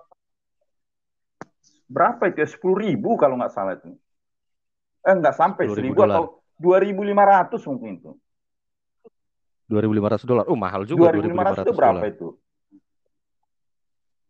berapa 1.91 2.31
itu 2.31 2.43
ya? 2.43 2.49
Sepuluh 2.51 2.79
ribu 2.83 3.15
kalau 3.19 3.39
nggak 3.39 3.55
salah 3.55 3.79
itu. 3.79 3.95
Eh 5.03 5.15
nggak 5.19 5.35
sampai 5.35 5.67
seribu 5.71 6.03
atau 6.07 6.43
dua 6.59 6.79
ribu 6.79 7.03
lima 7.03 7.27
ratus 7.27 7.67
mungkin 7.67 7.99
itu. 7.99 8.13
Dua 9.67 9.81
ribu 9.83 9.95
lima 9.95 10.11
ratus 10.11 10.27
dolar. 10.27 10.47
Oh 10.47 10.59
mahal 10.59 10.87
juga. 10.87 11.11
Dua 11.11 11.13
ribu 11.15 11.31
lima 11.31 11.43
ratus 11.49 11.67
itu 11.67 11.75
berapa 11.75 12.05
itu? 12.07 12.29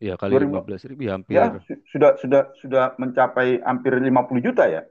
Iya 0.03 0.19
kali 0.19 0.35
lima 0.35 0.67
belas 0.67 0.83
ribu 0.83 1.07
ya 1.07 1.15
hampir. 1.15 1.39
Ya, 1.39 1.55
sudah 1.95 2.19
sudah 2.19 2.43
sudah 2.59 2.85
mencapai 2.99 3.63
hampir 3.63 3.95
lima 4.03 4.27
puluh 4.27 4.43
juta 4.43 4.67
ya. 4.67 4.83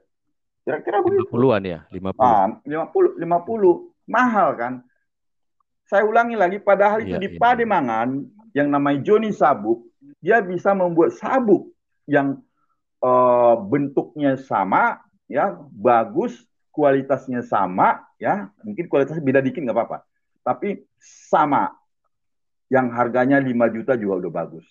Kira-kira 0.64 1.04
begitu. 1.04 1.28
Puluhan 1.28 1.60
ya, 1.68 1.84
lima 1.92 2.16
puluh. 2.16 2.32
Ah, 2.32 2.48
lima 2.64 2.86
puluh, 2.88 3.12
lima 3.20 3.38
puluh, 3.44 3.74
mahal 4.08 4.56
kan? 4.56 4.72
Saya 5.84 6.08
ulangi 6.08 6.32
lagi, 6.32 6.56
padahal 6.56 7.04
itu 7.04 7.12
iya, 7.12 7.20
di 7.20 7.36
iya. 7.36 7.36
Pademangan 7.36 8.24
yang 8.56 8.72
namanya 8.72 9.04
Joni 9.04 9.34
Sabuk, 9.36 9.84
dia 10.24 10.40
bisa 10.40 10.72
membuat 10.72 11.12
sabuk 11.18 11.68
yang 12.08 12.40
uh, 13.04 13.58
bentuknya 13.68 14.40
sama, 14.40 15.02
ya 15.28 15.52
bagus, 15.76 16.40
kualitasnya 16.72 17.44
sama, 17.44 18.00
ya 18.16 18.48
mungkin 18.64 18.88
kualitasnya 18.88 19.20
beda 19.20 19.44
dikit 19.44 19.60
nggak 19.60 19.76
apa-apa, 19.76 19.98
tapi 20.40 20.88
sama, 21.02 21.74
yang 22.72 22.88
harganya 22.88 23.36
5 23.36 23.52
juta 23.76 23.92
juga 24.00 24.24
udah 24.24 24.32
bagus. 24.32 24.64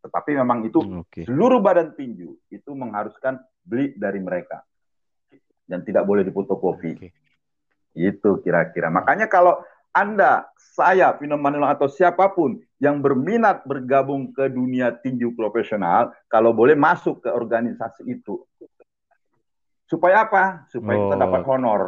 Tetapi 0.00 0.30
memang 0.40 0.64
itu 0.64 0.80
hmm, 0.80 1.04
okay. 1.04 1.24
seluruh 1.28 1.60
badan 1.60 1.92
tinju 1.92 2.32
itu 2.48 2.70
mengharuskan 2.72 3.36
beli 3.60 3.92
dari 3.96 4.18
mereka 4.18 4.64
dan 5.68 5.84
tidak 5.84 6.08
boleh 6.08 6.24
difotokopi. 6.24 6.92
Okay. 6.96 7.12
Itu 7.92 8.40
kira-kira. 8.40 8.88
Makanya 8.88 9.28
kalau 9.28 9.60
anda, 9.90 10.46
saya, 10.54 11.10
Vino 11.18 11.34
atau 11.66 11.90
siapa 11.90 12.30
pun 12.30 12.62
yang 12.78 13.02
berminat 13.02 13.66
bergabung 13.66 14.30
ke 14.30 14.46
dunia 14.46 14.94
tinju 14.94 15.34
profesional, 15.34 16.14
kalau 16.30 16.54
boleh 16.54 16.78
masuk 16.78 17.26
ke 17.26 17.30
organisasi 17.30 18.06
itu. 18.06 18.46
Supaya 19.90 20.24
apa? 20.30 20.70
Supaya 20.70 20.96
oh. 20.96 21.02
kita 21.10 21.16
dapat 21.18 21.42
honor. 21.50 21.82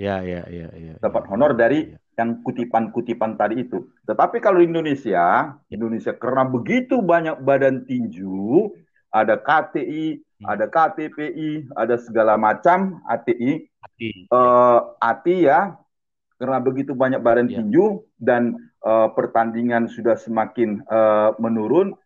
Ya, 0.00 0.24
ya, 0.24 0.48
ya, 0.48 0.72
ya. 0.72 0.94
Dapat 0.98 1.28
honor 1.28 1.52
dari 1.52 1.92
ya. 1.92 2.01
Yang 2.18 2.44
kutipan-kutipan 2.44 3.40
tadi 3.40 3.64
itu. 3.64 3.88
Tetapi 4.04 4.38
kalau 4.44 4.60
Indonesia, 4.60 5.56
Indonesia 5.72 6.12
karena 6.12 6.44
begitu 6.44 7.00
banyak 7.00 7.40
badan 7.40 7.88
tinju, 7.88 8.68
ada 9.12 9.40
KTI, 9.40 10.20
hmm. 10.20 10.46
ada 10.48 10.64
KTPI, 10.68 11.72
ada 11.76 11.96
segala 12.00 12.36
macam 12.40 13.00
ATI, 13.08 13.68
ATI, 13.84 14.10
uh, 14.32 14.96
ATI 15.00 15.36
ya, 15.48 15.60
karena 16.40 16.58
begitu 16.60 16.92
banyak 16.96 17.20
badan 17.20 17.48
yeah. 17.48 17.60
tinju 17.60 18.04
dan 18.16 18.56
uh, 18.84 19.12
pertandingan 19.12 19.88
sudah 19.88 20.16
semakin 20.16 20.80
uh, 20.88 21.36
menurun, 21.40 21.96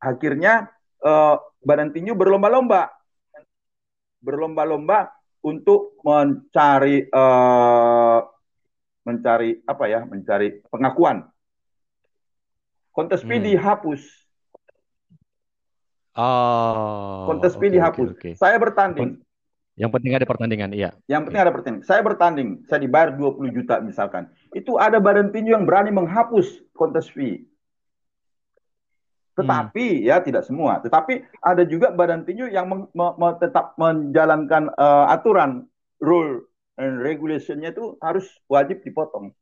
akhirnya 0.00 0.72
uh, 1.04 1.40
badan 1.64 1.92
tinju 1.92 2.16
berlomba-lomba, 2.16 2.92
berlomba-lomba 4.24 5.12
untuk 5.42 5.98
mencari 6.06 7.10
uh, 7.10 8.22
mencari 9.02 9.62
apa 9.66 9.84
ya, 9.90 10.06
mencari 10.06 10.62
pengakuan. 10.70 11.26
Kontes 12.92 13.24
hmm. 13.24 13.40
dihapus. 13.40 14.02
Oh. 16.12 17.24
Kontes 17.24 17.56
okay, 17.56 17.72
dihapus. 17.72 18.08
Okay, 18.12 18.32
okay. 18.32 18.32
Saya 18.36 18.60
bertanding. 18.60 19.24
Yang 19.72 19.90
penting 19.96 20.12
ada 20.12 20.28
pertandingan, 20.28 20.70
iya. 20.76 20.92
Yang 21.08 21.32
penting 21.32 21.42
ada 21.48 21.52
pertandingan. 21.52 21.84
Saya 21.88 22.04
bertanding, 22.04 22.48
saya 22.68 22.84
dibayar 22.84 23.16
20 23.16 23.56
juta 23.56 23.80
misalkan. 23.80 24.28
Itu 24.52 24.76
ada 24.76 25.00
badan 25.00 25.32
tinju 25.32 25.56
yang 25.56 25.64
berani 25.64 25.88
menghapus 25.88 26.60
kontes 26.76 27.08
fee. 27.08 27.48
Tetapi 29.32 30.04
hmm. 30.04 30.04
ya 30.04 30.20
tidak 30.20 30.44
semua. 30.44 30.84
Tetapi 30.84 31.24
ada 31.40 31.64
juga 31.64 31.88
badan 31.88 32.28
tinju 32.28 32.52
yang 32.52 32.68
me 32.68 32.84
me 32.92 33.28
tetap 33.40 33.72
menjalankan 33.80 34.68
uh, 34.76 35.08
aturan, 35.08 35.64
rule 36.04 36.51
and 36.78 37.00
regulationnya 37.00 37.74
itu 37.74 37.96
harus 38.00 38.28
wajib 38.48 38.80
dipotong. 38.84 39.32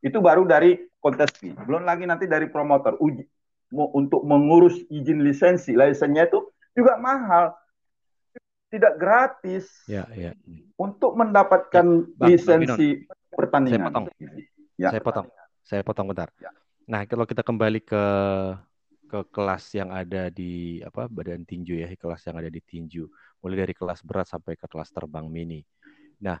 Itu 0.00 0.24
baru 0.24 0.48
dari 0.48 0.80
kontes 0.98 1.30
fee. 1.36 1.52
Belum 1.54 1.84
lagi 1.84 2.08
nanti 2.08 2.24
dari 2.24 2.48
promotor 2.48 2.96
uji 2.98 3.24
untuk 3.70 4.26
mengurus 4.26 4.74
izin 4.90 5.22
lisensi, 5.22 5.78
lisensinya 5.78 6.26
itu 6.26 6.50
juga 6.74 6.98
mahal 6.98 7.54
tidak 8.70 8.94
gratis 9.02 9.66
ya, 9.90 10.06
ya. 10.14 10.30
untuk 10.78 11.18
mendapatkan 11.18 11.86
ya, 12.06 12.06
Bang, 12.14 12.28
lisensi 12.30 13.02
Bang 13.02 13.18
pertandingan. 13.34 13.78
Saya 13.78 13.90
potong. 13.90 14.06
Ya. 14.78 14.90
Saya 14.90 15.02
potong. 15.02 15.26
Saya 15.66 15.82
potong 15.82 16.06
bentar. 16.10 16.28
Ya. 16.38 16.50
Nah, 16.86 17.02
kalau 17.06 17.26
kita 17.26 17.42
kembali 17.42 17.80
ke 17.82 18.04
ke 19.10 19.26
kelas 19.34 19.74
yang 19.74 19.90
ada 19.90 20.30
di 20.30 20.78
apa 20.86 21.10
badan 21.10 21.42
tinju 21.42 21.82
ya, 21.82 21.90
kelas 21.90 22.22
yang 22.30 22.38
ada 22.38 22.46
di 22.46 22.62
tinju, 22.62 23.10
mulai 23.42 23.66
dari 23.66 23.74
kelas 23.74 24.06
berat 24.06 24.30
sampai 24.30 24.54
ke 24.54 24.70
kelas 24.70 24.94
terbang 24.94 25.26
mini. 25.26 25.66
Nah, 26.22 26.38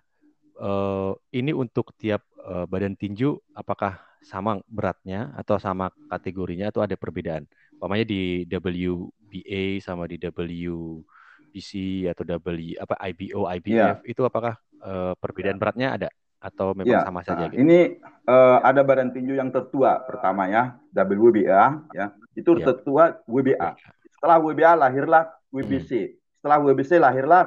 uh, 0.60 1.12
ini 1.32 1.56
untuk 1.56 1.96
tiap 1.96 2.22
uh, 2.44 2.68
badan 2.68 2.94
tinju 2.94 3.40
apakah 3.56 3.98
sama 4.20 4.60
beratnya 4.68 5.32
atau 5.32 5.56
sama 5.56 5.88
kategorinya 6.12 6.68
atau 6.68 6.84
ada 6.84 6.94
perbedaan? 6.94 7.48
Umpamanya 7.80 8.04
di 8.04 8.44
WBA 8.44 9.80
sama 9.80 10.04
di 10.04 10.20
WBC 10.20 11.70
atau 12.12 12.22
W 12.28 12.76
apa 12.76 12.94
IBO, 13.08 13.48
IBF 13.48 14.04
itu 14.04 14.22
apakah 14.22 14.60
uh, 14.84 15.16
perbedaan 15.16 15.56
beratnya 15.56 15.96
ada 15.96 16.08
atau 16.40 16.72
memang 16.72 17.00
ya. 17.00 17.04
sama 17.04 17.20
saja 17.20 17.48
nah, 17.48 17.52
gitu? 17.52 17.60
Ini 17.60 18.00
uh, 18.28 18.64
ada 18.64 18.80
badan 18.80 19.12
tinju 19.12 19.36
yang 19.36 19.52
tertua 19.52 20.00
pertama 20.04 20.48
ya, 20.48 20.76
WBA 20.92 21.64
ya. 21.96 22.12
Itu 22.36 22.56
ya. 22.60 22.72
tertua 22.72 23.20
WBA. 23.24 23.76
Setelah 24.12 24.36
WBA 24.40 24.72
lahirlah 24.76 25.32
WBC. 25.52 25.90
Hmm. 25.90 26.16
Setelah 26.40 26.56
WBC 26.64 26.90
lahirlah 27.00 27.44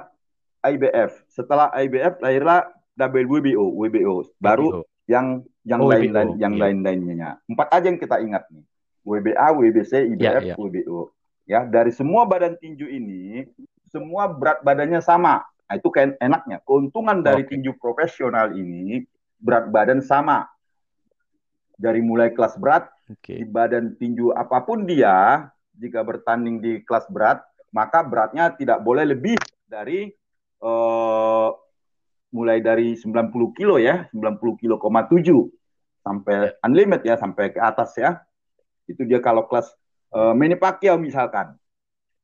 IBF. 0.66 1.12
Setelah 1.30 1.68
IBF 1.74 2.22
lahirlah 2.22 2.70
WBO, 2.98 3.66
WBO. 3.74 4.16
Baru 4.38 4.68
WBO. 4.70 4.82
yang 5.10 5.26
yang 5.66 5.82
oh, 5.82 5.90
lain-lain 5.90 6.38
yang 6.38 6.54
yeah. 6.56 6.62
lain-lainnya. 6.70 7.30
Empat 7.50 7.68
aja 7.74 7.86
yang 7.90 8.00
kita 8.00 8.22
ingat 8.22 8.46
nih. 8.54 8.66
WBA, 9.04 9.48
WBC, 9.52 10.16
IBF, 10.16 10.24
yeah, 10.24 10.56
yeah. 10.56 10.58
WBO. 10.58 11.12
Ya, 11.44 11.62
dari 11.68 11.92
semua 11.92 12.24
badan 12.24 12.56
tinju 12.56 12.88
ini 12.88 13.44
semua 13.92 14.32
berat 14.32 14.64
badannya 14.64 15.04
sama. 15.04 15.44
Nah, 15.44 15.76
itu 15.76 15.90
kan 15.92 16.16
enaknya. 16.22 16.64
Keuntungan 16.64 17.20
dari 17.20 17.44
okay. 17.44 17.58
tinju 17.58 17.76
profesional 17.76 18.56
ini 18.56 19.04
berat 19.42 19.68
badan 19.68 20.00
sama. 20.00 20.48
Dari 21.76 22.00
mulai 22.00 22.32
kelas 22.32 22.56
berat 22.56 22.88
okay. 23.12 23.44
di 23.44 23.46
badan 23.50 23.98
tinju 24.00 24.32
apa 24.32 24.64
pun 24.64 24.88
dia 24.88 25.50
jika 25.74 26.06
bertanding 26.06 26.62
di 26.62 26.74
kelas 26.86 27.10
berat, 27.10 27.42
maka 27.74 28.06
beratnya 28.06 28.54
tidak 28.54 28.80
boleh 28.86 29.10
lebih 29.10 29.36
dari 29.66 30.14
uh, 30.62 31.50
mulai 32.34 32.60
dari 32.60 32.98
90 32.98 33.30
kilo 33.54 33.78
ya, 33.78 34.10
90 34.10 34.58
kilo 34.58 34.82
koma 34.82 35.06
7 35.06 35.22
sampai 36.02 36.58
unlimited 36.66 37.14
ya, 37.14 37.16
sampai 37.16 37.54
ke 37.54 37.62
atas 37.62 37.94
ya. 37.96 38.26
Itu 38.90 39.06
dia 39.06 39.22
kalau 39.22 39.46
kelas 39.46 39.70
uh, 40.12 40.34
Manny 40.34 40.58
Pacquiao 40.58 40.98
misalkan. 40.98 41.54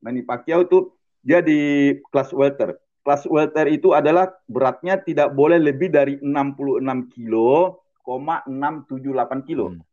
Manny 0.02 0.26
Pacquiao 0.26 0.66
itu 0.66 0.90
dia 1.22 1.46
di 1.46 1.94
kelas 2.10 2.34
welter. 2.34 2.82
Kelas 3.06 3.24
welter 3.30 3.70
itu 3.70 3.94
adalah 3.94 4.34
beratnya 4.50 4.98
tidak 5.00 5.32
boleh 5.32 5.62
lebih 5.62 5.94
dari 5.94 6.18
66 6.20 7.16
kilo, 7.16 7.86
678 8.04 9.48
kilo. 9.48 9.72
Hmm. 9.72 9.86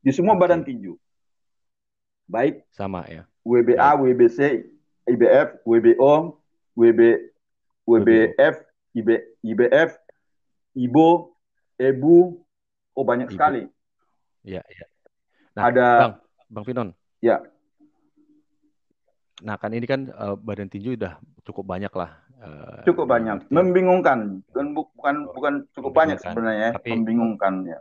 Di 0.00 0.10
semua 0.10 0.34
okay. 0.36 0.42
badan 0.42 0.62
tinju. 0.64 0.96
Baik. 2.24 2.64
Sama 2.72 3.04
ya. 3.08 3.28
WBA, 3.44 3.76
ya. 3.76 3.92
WBC, 4.00 4.38
IBF, 5.04 5.60
WBO, 5.68 6.40
WB, 6.76 7.00
WBF, 7.84 8.64
IB, 8.96 9.08
IBF, 9.44 9.90
IBO, 10.74 11.36
EBU, 11.76 12.40
oh 12.96 13.04
banyak 13.04 13.28
Ibu. 13.30 13.34
sekali. 13.36 13.62
Iya, 14.44 14.62
iya. 14.68 14.86
Nah, 15.54 15.62
ada 15.70 15.86
Bang, 16.00 16.14
Bang 16.50 16.64
Finon. 16.66 16.88
Ya. 17.22 17.40
Nah, 19.44 19.56
kan 19.58 19.70
ini 19.72 19.84
kan 19.84 20.10
uh, 20.14 20.36
badan 20.38 20.70
tinju 20.70 20.96
udah 20.96 21.18
cukup 21.44 21.64
banyak 21.68 21.90
lah. 21.92 22.10
Uh, 22.40 22.84
cukup 22.86 23.08
banyak. 23.08 23.44
Itu. 23.44 23.52
Membingungkan. 23.52 24.44
Bukan 24.50 24.66
bukan 24.76 25.14
oh, 25.28 25.34
bukan 25.34 25.52
cukup 25.74 25.92
banyak 25.92 26.18
sebenarnya, 26.20 26.76
Tapi, 26.76 26.88
membingungkan 26.92 27.54
ya. 27.66 27.78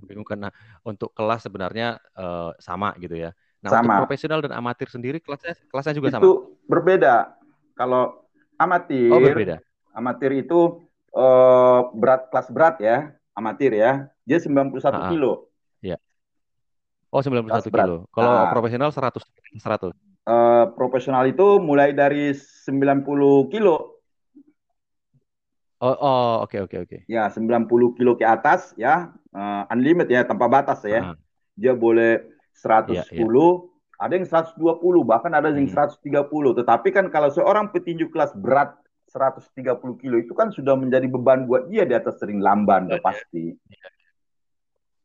Membingungkan. 0.00 0.38
Nah, 0.48 0.52
untuk 0.86 1.12
kelas 1.12 1.44
sebenarnya 1.46 2.00
uh, 2.16 2.54
sama 2.58 2.94
gitu 2.98 3.18
ya. 3.18 3.30
Nah, 3.62 3.70
sama. 3.70 3.82
untuk 3.82 4.08
profesional 4.08 4.42
dan 4.42 4.52
amatir 4.58 4.90
sendiri 4.90 5.22
kelasnya 5.22 5.54
kelasnya 5.70 5.94
juga 5.94 6.08
itu 6.10 6.14
sama. 6.18 6.22
Itu 6.22 6.32
berbeda. 6.66 7.14
Kalau 7.78 8.21
amatir, 8.62 9.10
oh, 9.10 9.18
berbeda. 9.18 9.56
Amatir 9.92 10.30
itu 10.38 10.86
uh, 11.12 11.80
berat 11.92 12.30
kelas 12.30 12.48
berat 12.48 12.76
ya, 12.78 13.12
amatir 13.34 13.74
ya. 13.74 14.08
Dia 14.22 14.38
91 14.38 14.78
ah, 14.86 15.10
kilo. 15.10 15.32
Iya. 15.82 15.98
Oh, 17.10 17.20
91 17.20 17.50
kelas 17.50 17.66
kilo. 17.68 17.96
Kalau 18.14 18.30
ah. 18.30 18.50
profesional 18.54 18.90
100 18.94 19.20
100. 19.58 19.92
Uh, 20.22 20.70
profesional 20.78 21.26
itu 21.26 21.58
mulai 21.58 21.90
dari 21.90 22.30
90 22.32 23.50
kilo. 23.50 23.98
Oh, 25.82 25.90
oh 25.98 26.46
oke 26.46 26.54
okay, 26.54 26.58
oke 26.62 26.78
okay, 26.78 26.78
oke. 26.78 26.98
Okay. 27.02 27.10
Ya, 27.10 27.26
90 27.26 27.98
kilo 27.98 28.14
ke 28.14 28.22
atas 28.22 28.70
ya, 28.78 29.10
uh, 29.34 29.66
unlimited 29.74 30.14
ya, 30.14 30.22
tanpa 30.22 30.46
batas 30.46 30.86
ya. 30.86 31.12
Ah. 31.12 31.16
Dia 31.58 31.74
boleh 31.74 32.22
110, 32.54 32.94
yeah, 32.94 33.06
yeah. 33.10 33.71
Ada 34.02 34.18
yang 34.18 34.26
120, 34.26 34.58
bahkan 35.06 35.30
ada 35.30 35.54
yang 35.54 35.70
hmm. 35.70 35.78
130. 35.78 36.58
Tetapi 36.58 36.88
kan 36.90 37.06
kalau 37.06 37.30
seorang 37.30 37.70
petinju 37.70 38.10
kelas 38.10 38.34
berat 38.34 38.74
130 39.14 40.02
kilo 40.02 40.16
itu 40.18 40.32
kan 40.34 40.50
sudah 40.50 40.74
menjadi 40.74 41.06
beban 41.06 41.46
buat 41.46 41.70
dia 41.70 41.86
di 41.86 41.94
atas 41.94 42.18
sering 42.18 42.42
lamban, 42.42 42.90
udah 42.90 42.98
pasti. 42.98 43.54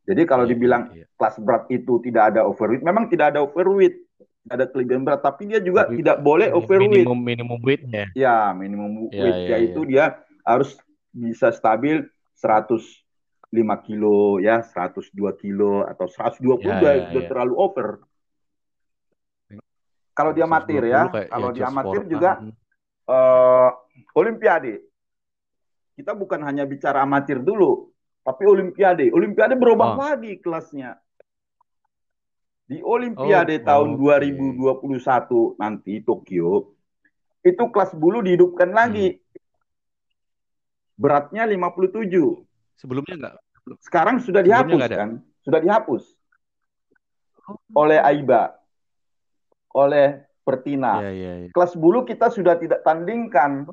Jadi 0.08 0.22
kalau 0.24 0.48
dibilang 0.48 0.88
kelas 1.20 1.36
berat 1.44 1.68
itu 1.68 2.00
tidak 2.02 2.34
ada 2.34 2.48
overweight, 2.48 2.82
memang 2.82 3.12
tidak 3.12 3.36
ada 3.36 3.44
overweight, 3.44 4.00
tidak 4.48 4.54
ada 4.56 4.66
kelebihan 4.72 5.04
berat, 5.04 5.22
tapi 5.22 5.52
dia 5.52 5.60
juga 5.60 5.86
tapi 5.86 6.00
tidak 6.00 6.18
boleh 6.24 6.50
overweight. 6.56 7.04
Minimum 7.04 7.20
minimum 7.20 7.60
weightnya. 7.60 8.08
Ya, 8.16 8.56
minimum 8.56 9.12
ya, 9.12 9.22
weight 9.28 9.40
ya, 9.44 9.48
yaitu 9.60 9.82
ya. 9.84 9.90
dia 9.92 10.06
harus 10.48 10.80
bisa 11.12 11.52
stabil 11.52 12.08
100 12.40 12.80
5 13.48 13.88
kilo 13.88 14.44
ya 14.44 14.60
102 14.60 15.16
kilo 15.40 15.88
atau 15.88 16.04
120 16.04 16.44
ya, 16.44 16.84
udah, 16.84 16.94
ya, 17.00 17.16
ya. 17.16 17.28
terlalu 17.32 17.56
over 17.56 18.04
kalau 20.18 20.34
dia 20.34 20.50
amatir 20.50 20.82
ya 20.90 21.06
kalau 21.30 21.54
ya, 21.54 21.62
dia 21.62 21.66
amatir 21.70 22.02
juga 22.10 22.42
uh, 23.06 23.70
olimpiade 24.18 24.82
kita 25.94 26.18
bukan 26.18 26.42
hanya 26.42 26.66
bicara 26.66 27.06
amatir 27.06 27.38
dulu 27.38 27.94
tapi 28.26 28.50
olimpiade 28.50 29.14
olimpiade 29.14 29.54
berubah 29.54 29.94
oh. 29.94 30.02
lagi 30.02 30.42
kelasnya 30.42 30.98
di 32.66 32.82
olimpiade 32.82 33.62
oh, 33.62 33.66
tahun 33.70 33.90
okay. 34.02 34.34
2021 35.56 35.62
nanti 35.62 35.94
Tokyo 36.02 36.74
itu 37.46 37.64
kelas 37.70 37.94
bulu 37.94 38.26
dihidupkan 38.26 38.74
lagi 38.74 39.14
hmm. 39.14 39.22
beratnya 40.98 41.46
57 41.46 42.48
Sebelumnya 42.78 43.14
enggak? 43.18 43.36
Sekarang 43.82 44.22
sudah 44.22 44.42
dihapus 44.46 44.80
kan? 44.88 45.10
Sudah 45.42 45.60
dihapus. 45.60 46.04
Oh. 47.50 47.84
Oleh 47.84 47.98
Aiba. 48.00 48.54
Oleh 49.78 50.26
Pertina. 50.42 51.04
Ya, 51.06 51.12
ya, 51.14 51.32
ya. 51.46 51.48
Kelas 51.54 51.78
bulu 51.78 52.02
kita 52.08 52.34
sudah 52.34 52.58
tidak 52.58 52.82
tandingkan. 52.82 53.70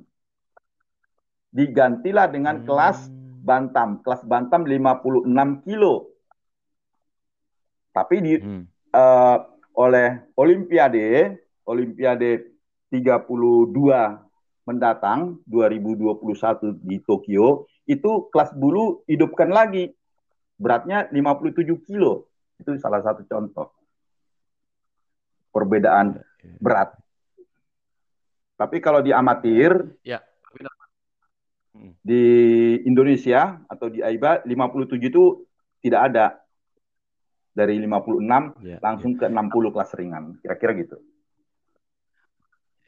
Digantilah 1.54 2.28
dengan 2.28 2.60
hmm. 2.60 2.66
kelas 2.66 3.08
bantam. 3.40 4.04
Kelas 4.04 4.20
bantam 4.28 4.68
56 4.68 5.64
kilo. 5.64 6.12
Tapi 7.94 8.16
di 8.20 8.34
hmm. 8.36 8.64
uh, 8.90 9.38
oleh 9.78 10.28
Olimpiade, 10.34 11.38
Olimpiade 11.64 12.58
32 12.90 13.30
mendatang 14.64 15.38
2021 15.46 16.80
di 16.80 16.96
Tokyo 17.04 17.68
itu 17.84 18.32
kelas 18.32 18.50
bulu 18.56 19.06
hidupkan 19.06 19.52
lagi. 19.52 19.92
Beratnya 20.58 21.06
57 21.12 21.86
kilo. 21.86 22.26
Itu 22.58 22.74
salah 22.82 23.02
satu 23.04 23.22
contoh. 23.26 23.70
Perbedaan 25.54 26.18
berat. 26.58 26.98
Tapi 28.58 28.82
kalau 28.82 29.02
di 29.02 29.14
amatir, 29.14 29.70
ya. 30.02 30.18
di 32.02 32.26
Indonesia 32.86 33.62
atau 33.66 33.90
di 33.90 34.02
AIBA 34.02 34.46
57 34.46 34.98
itu 34.98 35.46
tidak 35.78 36.02
ada. 36.10 36.26
Dari 37.54 37.78
56 37.78 38.66
ya, 38.66 38.82
langsung 38.82 39.14
ya. 39.14 39.18
ke 39.22 39.26
60 39.30 39.74
kelas 39.74 39.90
ringan. 39.94 40.24
Kira-kira 40.42 40.74
gitu. 40.74 40.98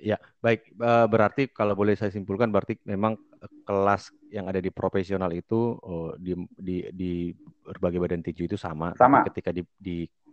Ya, 0.03 0.19
baik. 0.43 0.75
Berarti 0.83 1.49
kalau 1.55 1.79
boleh 1.79 1.95
saya 1.95 2.11
simpulkan, 2.11 2.51
berarti 2.51 2.75
memang 2.83 3.15
kelas 3.63 4.11
yang 4.29 4.51
ada 4.51 4.59
di 4.59 4.75
profesional 4.75 5.31
itu 5.31 5.79
oh, 5.79 6.13
di, 6.19 6.35
di, 6.59 6.77
di 6.93 7.13
berbagai 7.63 8.03
badan 8.03 8.23
tinju 8.27 8.51
itu 8.51 8.59
sama. 8.59 8.93
Sama. 8.99 9.23
Ketika 9.31 9.55
di, 9.55 9.63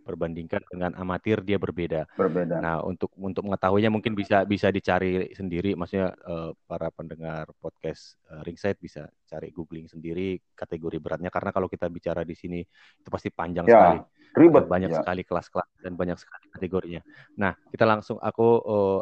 diperbandingkan 0.04 0.68
dengan 0.68 0.92
amatir 1.00 1.40
dia 1.48 1.56
berbeda. 1.56 2.04
Berbeda. 2.20 2.60
Nah, 2.60 2.84
untuk 2.84 3.16
untuk 3.16 3.48
mengetahuinya 3.48 3.88
mungkin 3.88 4.12
bisa 4.12 4.44
bisa 4.44 4.68
dicari 4.68 5.32
sendiri. 5.32 5.80
Maksudnya 5.80 6.12
uh, 6.28 6.52
para 6.68 6.92
pendengar 6.92 7.48
podcast 7.64 8.20
uh, 8.28 8.44
Ringside 8.44 8.76
bisa 8.84 9.08
cari 9.24 9.48
googling 9.56 9.88
sendiri 9.88 10.36
kategori 10.52 11.00
beratnya. 11.00 11.32
Karena 11.32 11.56
kalau 11.56 11.72
kita 11.72 11.88
bicara 11.88 12.28
di 12.28 12.36
sini 12.36 12.60
itu 13.00 13.08
pasti 13.08 13.32
panjang 13.32 13.64
ya, 13.64 13.72
sekali. 13.72 14.00
Ribet. 14.36 14.66
Banyak 14.68 14.92
ya. 14.92 15.00
sekali 15.00 15.24
kelas-kelas 15.24 15.70
dan 15.80 15.96
banyak 15.96 16.20
sekali 16.20 16.46
kategorinya. 16.52 17.02
Nah, 17.40 17.56
kita 17.72 17.88
langsung 17.88 18.20
aku 18.20 18.48
uh, 18.68 19.02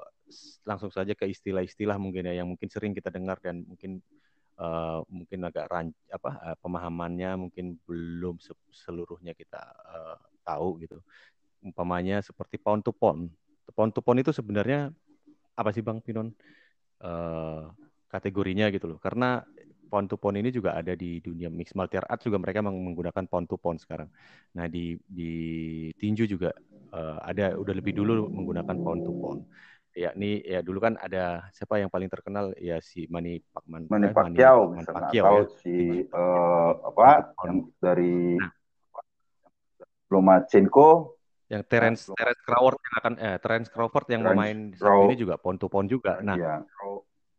langsung 0.63 0.93
saja 0.93 1.17
ke 1.17 1.25
istilah-istilah 1.27 1.97
mungkin 1.97 2.29
ya 2.29 2.39
yang 2.39 2.47
mungkin 2.47 2.69
sering 2.71 2.95
kita 2.95 3.11
dengar 3.11 3.41
dan 3.43 3.67
mungkin 3.67 3.99
uh, 4.61 5.03
mungkin 5.11 5.43
agak 5.43 5.67
ran, 5.67 5.91
apa 6.07 6.31
uh, 6.39 6.55
pemahamannya 6.61 7.35
mungkin 7.35 7.75
belum 7.83 8.39
se 8.39 8.53
seluruhnya 8.71 9.35
kita 9.35 9.59
uh, 9.89 10.30
tahu 10.43 10.81
gitu. 10.81 10.97
Umpamanya 11.61 12.19
seperti 12.25 12.57
pound 12.57 12.81
to 12.81 12.91
pound. 12.91 13.29
Pound 13.71 13.91
to 13.93 14.01
pound 14.01 14.19
itu 14.19 14.33
sebenarnya 14.33 14.89
apa 15.55 15.69
sih 15.71 15.85
Bang 15.85 16.01
Pinon? 16.01 16.33
Uh, 17.01 17.69
kategorinya 18.11 18.67
gitu 18.69 18.91
loh. 18.91 18.99
Karena 18.99 19.41
pound 19.91 20.07
to 20.07 20.15
pound 20.15 20.39
ini 20.39 20.51
juga 20.51 20.75
ada 20.75 20.95
di 20.95 21.19
dunia 21.19 21.51
mixed 21.51 21.75
martial 21.75 22.07
art 22.07 22.23
juga 22.23 22.39
mereka 22.39 22.63
menggunakan 22.63 23.27
pound 23.27 23.47
to 23.51 23.59
pound 23.59 23.79
sekarang. 23.79 24.07
Nah 24.55 24.71
di 24.71 24.95
di 25.03 25.31
tinju 25.99 26.23
juga 26.27 26.55
uh, 26.95 27.19
ada 27.23 27.59
udah 27.59 27.73
lebih 27.75 27.95
dulu 27.95 28.31
menggunakan 28.31 28.75
pound 28.79 29.01
to 29.03 29.13
pound. 29.15 29.43
ya 29.91 30.15
ini 30.15 30.39
ya 30.47 30.63
dulu 30.63 30.79
kan 30.79 30.95
ada 31.03 31.51
siapa 31.51 31.75
yang 31.75 31.91
paling 31.91 32.07
terkenal 32.07 32.55
ya 32.55 32.79
si 32.79 33.11
Manny 33.11 33.43
Pacman 33.51 33.91
Manny 33.91 34.07
eh, 34.07 34.15
Pacquiao. 34.15 34.71
Pacquiao 34.87 35.27
atau 35.27 35.43
ya. 35.43 35.59
si 35.59 35.75
eh, 36.07 36.71
apa 36.79 37.35
yang 37.43 37.67
dari 37.83 38.39
Nah. 38.39 38.60
Lomachenko, 40.11 41.15
yang 41.51 41.63
Terence 41.67 42.07
Nah, 42.11 42.15
Terence 42.19 42.41
Crawford 42.47 42.79
yang 42.79 42.95
akan 43.03 43.13
eh 43.19 43.37
Terence 43.43 43.69
Crawford 43.71 44.07
yang 44.07 44.21
Terence 44.23 44.79
Craw- 44.79 45.03
ini 45.11 45.15
juga 45.19 45.35
pon 45.35 45.55
to 45.59 45.67
pon 45.67 45.83
juga. 45.87 46.19
Nah, 46.23 46.37
ya. 46.39 46.63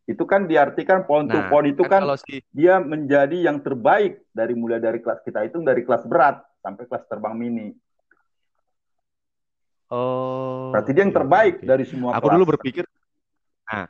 Itu 0.04 0.26
kan 0.26 0.50
diartikan 0.50 1.06
pound 1.06 1.30
to 1.30 1.38
nah 1.38 1.48
pound 1.48 1.66
itu 1.70 1.82
kan 1.86 2.02
kalau 2.02 2.16
si 2.18 2.42
dia 2.52 2.76
menjadi 2.82 3.48
yang 3.48 3.62
terbaik 3.64 4.20
dari 4.34 4.52
mulai 4.52 4.82
dari 4.82 4.98
kelas 5.00 5.22
kita 5.24 5.46
itu 5.48 5.62
dari 5.64 5.80
kelas 5.86 6.04
berat 6.04 6.42
sampai 6.60 6.84
kelas 6.90 7.04
terbang 7.08 7.34
mini. 7.38 7.72
oh 9.88 10.72
Berarti 10.74 10.90
dia 10.92 11.02
yang 11.06 11.14
oke, 11.14 11.18
terbaik 11.22 11.54
oke. 11.56 11.66
dari 11.68 11.84
semua 11.88 12.12
Aku 12.16 12.26
kelas. 12.28 12.34
dulu 12.36 12.44
berpikir, 12.56 12.84
nah, 13.68 13.86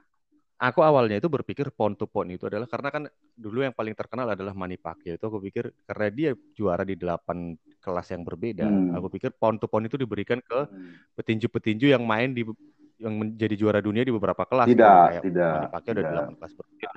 aku 0.62 0.80
awalnya 0.86 1.18
itu 1.18 1.26
berpikir 1.26 1.74
pon 1.74 1.98
to 1.98 2.06
pon 2.06 2.30
itu 2.30 2.46
adalah 2.46 2.70
karena 2.70 2.88
kan 2.94 3.02
dulu 3.34 3.66
yang 3.66 3.74
paling 3.74 3.98
terkenal 3.98 4.30
adalah 4.30 4.54
Manny 4.54 4.78
Pacquiao 4.78 5.18
itu 5.18 5.24
aku 5.26 5.42
pikir 5.42 5.74
karena 5.82 6.06
dia 6.14 6.30
juara 6.54 6.86
di 6.86 6.94
delapan 6.94 7.58
kelas 7.82 8.14
yang 8.14 8.22
berbeda, 8.22 8.62
Hmm. 8.70 8.94
aku 8.94 9.10
pikir 9.18 9.34
pon 9.34 9.58
to 9.58 9.66
pon 9.66 9.82
itu 9.82 9.98
diberikan 9.98 10.38
ke 10.38 10.70
Hmm. 10.70 11.02
petinju-petinju 11.18 11.90
yang 11.90 12.06
main 12.06 12.30
di 12.30 12.46
yang 13.02 13.18
menjadi 13.18 13.58
juara 13.58 13.82
dunia 13.82 14.06
di 14.06 14.14
beberapa 14.14 14.46
kelas 14.46 14.70
gitu 14.70 14.78
Tidak, 14.78 15.02
kayak 15.10 15.22
tidak, 15.26 15.50
Manny 15.50 15.68
Pacquiao 15.74 15.92
ada 15.92 15.98
tidak. 15.98 16.12
delapan 16.14 16.34
kelas 16.38 16.52
berbeda. 16.54 16.90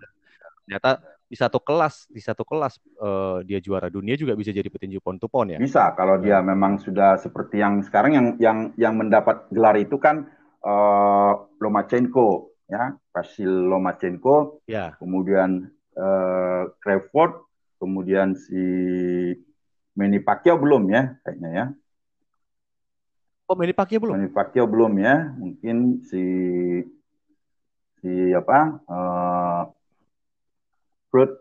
Ternyata 0.65 0.89
di 1.25 1.35
satu 1.37 1.57
kelas 1.57 1.95
di 2.13 2.21
satu 2.21 2.43
kelas 2.45 2.73
eh, 2.77 3.37
dia 3.49 3.57
juara 3.57 3.89
dunia 3.89 4.13
juga 4.13 4.37
bisa 4.37 4.53
jadi 4.53 4.69
petinju 4.69 5.01
pon 5.01 5.17
to 5.17 5.25
pon 5.25 5.49
ya. 5.49 5.57
Bisa 5.57 5.89
kalau 5.97 6.21
dia 6.21 6.37
memang 6.45 6.77
sudah 6.77 7.17
seperti 7.17 7.57
yang 7.65 7.81
sekarang 7.81 8.13
yang 8.13 8.27
yang 8.37 8.57
yang 8.77 8.93
mendapat 8.93 9.49
gelar 9.49 9.73
itu 9.81 9.97
kan 9.97 10.29
eh, 10.61 11.31
Lomachenko 11.57 12.54
ya, 12.69 12.97
Vasil 13.13 13.49
Lomachenko, 13.49 14.61
Ya, 14.65 14.93
kemudian 14.97 15.69
eh, 15.95 16.63
Crawford, 16.81 17.45
kemudian 17.77 18.33
si 18.35 18.63
Manny 19.95 20.19
Pacquiao 20.19 20.59
belum 20.59 20.91
ya 20.91 21.15
kayaknya 21.23 21.49
ya. 21.51 21.65
oh 23.45 23.55
Manny 23.55 23.73
Pacquiao 23.77 24.01
belum? 24.01 24.13
Manny 24.17 24.29
Pacquiao 24.33 24.67
belum 24.67 24.93
ya, 24.99 25.15
mungkin 25.37 26.01
si 26.03 26.23
si 28.01 28.11
apa? 28.33 28.59
eh 28.85 29.61
Floyd 31.13 31.31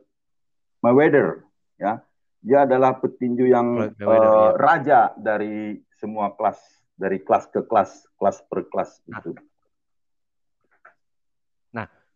Mayweather 0.85 1.43
ya. 1.81 2.05
Dia 2.45 2.69
adalah 2.69 3.01
petinju 3.01 3.49
yang 3.49 3.89
Mayweather, 3.97 4.29
eh, 4.29 4.37
iya. 4.37 4.53
raja 4.61 5.01
dari 5.17 5.81
semua 5.97 6.37
kelas, 6.37 6.61
dari 6.93 7.25
kelas 7.25 7.49
ke 7.49 7.65
kelas, 7.65 8.05
kelas 8.21 8.37
per 8.45 8.69
kelas 8.69 9.01
Nah. 9.09 9.25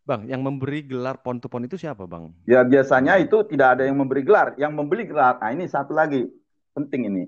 Bang, 0.08 0.24
yang 0.24 0.40
memberi 0.40 0.80
gelar 0.88 1.20
pon 1.20 1.36
to 1.36 1.52
pon 1.52 1.68
itu 1.68 1.76
siapa, 1.76 2.08
Bang? 2.08 2.32
Ya 2.48 2.64
biasanya 2.64 3.20
itu 3.20 3.44
tidak 3.44 3.76
ada 3.76 3.84
yang 3.84 4.00
memberi 4.00 4.24
gelar, 4.24 4.56
yang 4.56 4.72
membeli 4.72 5.04
gelar. 5.04 5.36
Nah 5.36 5.52
ini 5.52 5.68
satu 5.68 5.92
lagi 5.92 6.24
penting 6.72 7.12
ini. 7.12 7.24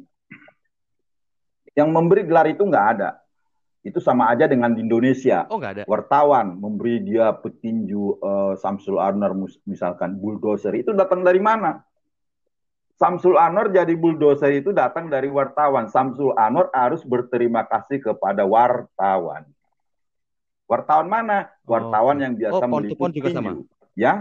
Yang 1.77 1.89
memberi 1.93 2.25
gelar 2.25 2.49
itu 2.49 2.65
nggak 2.65 2.87
ada. 2.97 3.21
Itu 3.85 4.01
sama 4.01 4.33
aja 4.33 4.49
dengan 4.49 4.73
di 4.73 4.81
Indonesia. 4.81 5.45
Oh, 5.53 5.61
nggak 5.61 5.73
ada. 5.77 5.85
wartawan 5.85 6.57
memberi 6.57 7.05
dia 7.05 7.37
petinju 7.37 8.17
eh, 8.17 8.53
Samsul 8.57 8.97
mus- 9.37 9.61
misalkan 9.69 10.17
bulldozer 10.17 10.73
itu 10.73 10.97
datang 10.97 11.21
dari 11.21 11.41
mana? 11.41 11.85
Samsul 12.97 13.37
Anwar 13.37 13.73
jadi 13.73 13.93
bulldozer 13.93 14.57
itu 14.57 14.73
datang 14.73 15.13
dari 15.13 15.29
wartawan. 15.29 15.89
Samsul 15.93 16.33
Anwar 16.33 16.73
harus 16.73 17.05
berterima 17.05 17.65
kasih 17.69 18.01
kepada 18.01 18.49
wartawan. 18.49 19.45
Wartawan 20.71 21.11
mana? 21.11 21.51
Wartawan 21.67 22.15
Oke. 22.15 22.23
yang 22.23 22.33
biasa 22.39 22.55
Oh, 22.55 22.61
pon 22.63 22.71
to 22.71 22.95
meliput 22.95 23.11
pon 23.11 23.11
juga 23.11 23.29
sama? 23.35 23.51
Ya, 23.99 24.15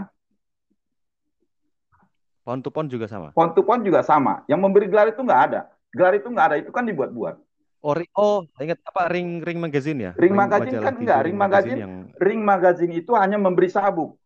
Pon 2.42 2.58
to 2.58 2.74
pon 2.74 2.90
juga 2.90 3.06
sama. 3.06 3.30
pon 3.30 3.54
to 3.54 3.62
pon 3.62 3.78
juga 3.86 4.02
sama. 4.02 4.42
Yang 4.50 4.60
memberi 4.66 4.90
gelar 4.90 5.14
itu 5.14 5.22
nggak 5.22 5.42
ada. 5.46 5.60
Gelar 5.94 6.18
itu 6.18 6.26
nggak 6.26 6.46
ada, 6.50 6.56
itu 6.58 6.70
kan 6.74 6.82
dibuat-buat. 6.82 7.38
Oh, 7.80 7.94
ri- 7.94 8.10
oh, 8.18 8.44
ingat 8.58 8.82
apa 8.82 9.08
ring 9.08 9.40
ring 9.46 9.62
magazine 9.62 10.10
ya? 10.10 10.12
Ring 10.18 10.34
magazine 10.34 10.74
majalah 10.74 10.86
kan 10.90 10.94
enggak, 10.98 11.18
ring 11.24 11.36
magazine 11.38 11.78
yang 11.78 11.94
Ring 12.18 12.40
magazine 12.42 12.92
itu 12.98 13.12
hanya 13.14 13.38
memberi 13.38 13.70
sabuk. 13.70 14.18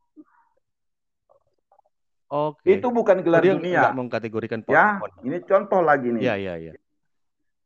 Oke. 2.33 2.81
Itu 2.81 2.89
bukan 2.91 3.21
Oh, 3.21 3.25
gelar 3.29 3.43
dia 3.45 3.55
dunia. 3.55 3.93
mengkategorikan 3.93 4.65
pon 4.65 4.73
Ya, 4.75 4.99
pon. 4.99 5.11
ini 5.23 5.39
contoh 5.45 5.85
lagi 5.85 6.09
nih. 6.09 6.23
Iya, 6.25 6.35
iya, 6.41 6.55
iya. 6.57 6.73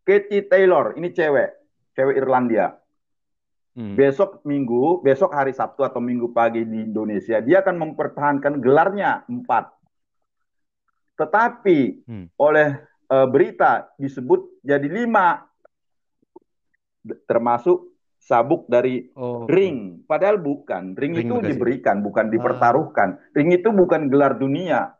Katie 0.05 0.45
Taylor, 0.45 0.97
ini 0.99 1.09
cewek, 1.15 1.49
cewek 1.95 2.17
Irlandia. 2.19 2.75
Hmm. 3.79 3.95
Besok 3.95 4.43
minggu, 4.43 5.07
besok 5.07 5.31
hari 5.31 5.55
Sabtu 5.55 5.87
atau 5.87 6.03
minggu 6.03 6.35
pagi 6.35 6.67
di 6.67 6.83
Indonesia, 6.83 7.39
dia 7.39 7.63
akan 7.63 7.79
mempertahankan 7.79 8.59
gelarnya 8.59 9.23
empat. 9.31 9.71
Tetapi 11.15 11.79
Hmm. 12.03 12.27
oleh 12.35 12.69
eh, 13.09 13.25
berita 13.25 13.89
disebut 13.97 14.61
jadi 14.61 14.85
lima, 14.85 15.41
termasuk 17.25 17.89
sabuk 18.21 18.69
dari 18.69 19.09
Oh, 19.17 19.49
ring. 19.49 20.05
Padahal 20.05 20.37
bukan, 20.37 20.93
ring, 20.93 21.17
Ring 21.17 21.25
itu 21.25 21.35
magazine. 21.41 21.49
diberikan, 21.57 21.97
bukan 22.05 22.29
Ah. 22.29 22.33
dipertaruhkan. 22.35 23.09
Ring 23.33 23.49
itu 23.49 23.73
bukan 23.73 24.11
gelar 24.11 24.37
dunia, 24.37 24.93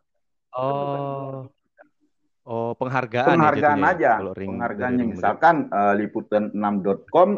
Oh. 0.57 1.45
Oh, 2.49 2.73
penghargaan, 2.73 3.29
penghargaan 3.29 3.61
ya 3.61 3.69
jatuhnya 3.77 3.85
ya, 3.85 3.93
aja, 3.93 4.13
kalau 4.25 4.33
ring 4.33 4.49
penghargaannya. 4.57 5.03
ring 5.05 5.11
Misalkan 5.13 5.57
eh, 5.69 5.95
liputan6.com 6.01 7.29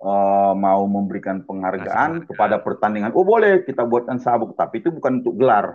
eh, 0.00 0.52
mau 0.56 0.82
memberikan 0.88 1.44
penghargaan 1.48 2.24
penghargaan. 2.24 2.28
kepada 2.28 2.56
pertandingan, 2.60 3.12
oh 3.16 3.24
boleh 3.24 3.62
kita 3.68 3.82
buatkan 3.84 4.18
sabuk, 4.20 4.56
tapi 4.56 4.80
itu 4.80 4.88
bukan 4.92 5.20
untuk 5.24 5.34
gelar. 5.40 5.66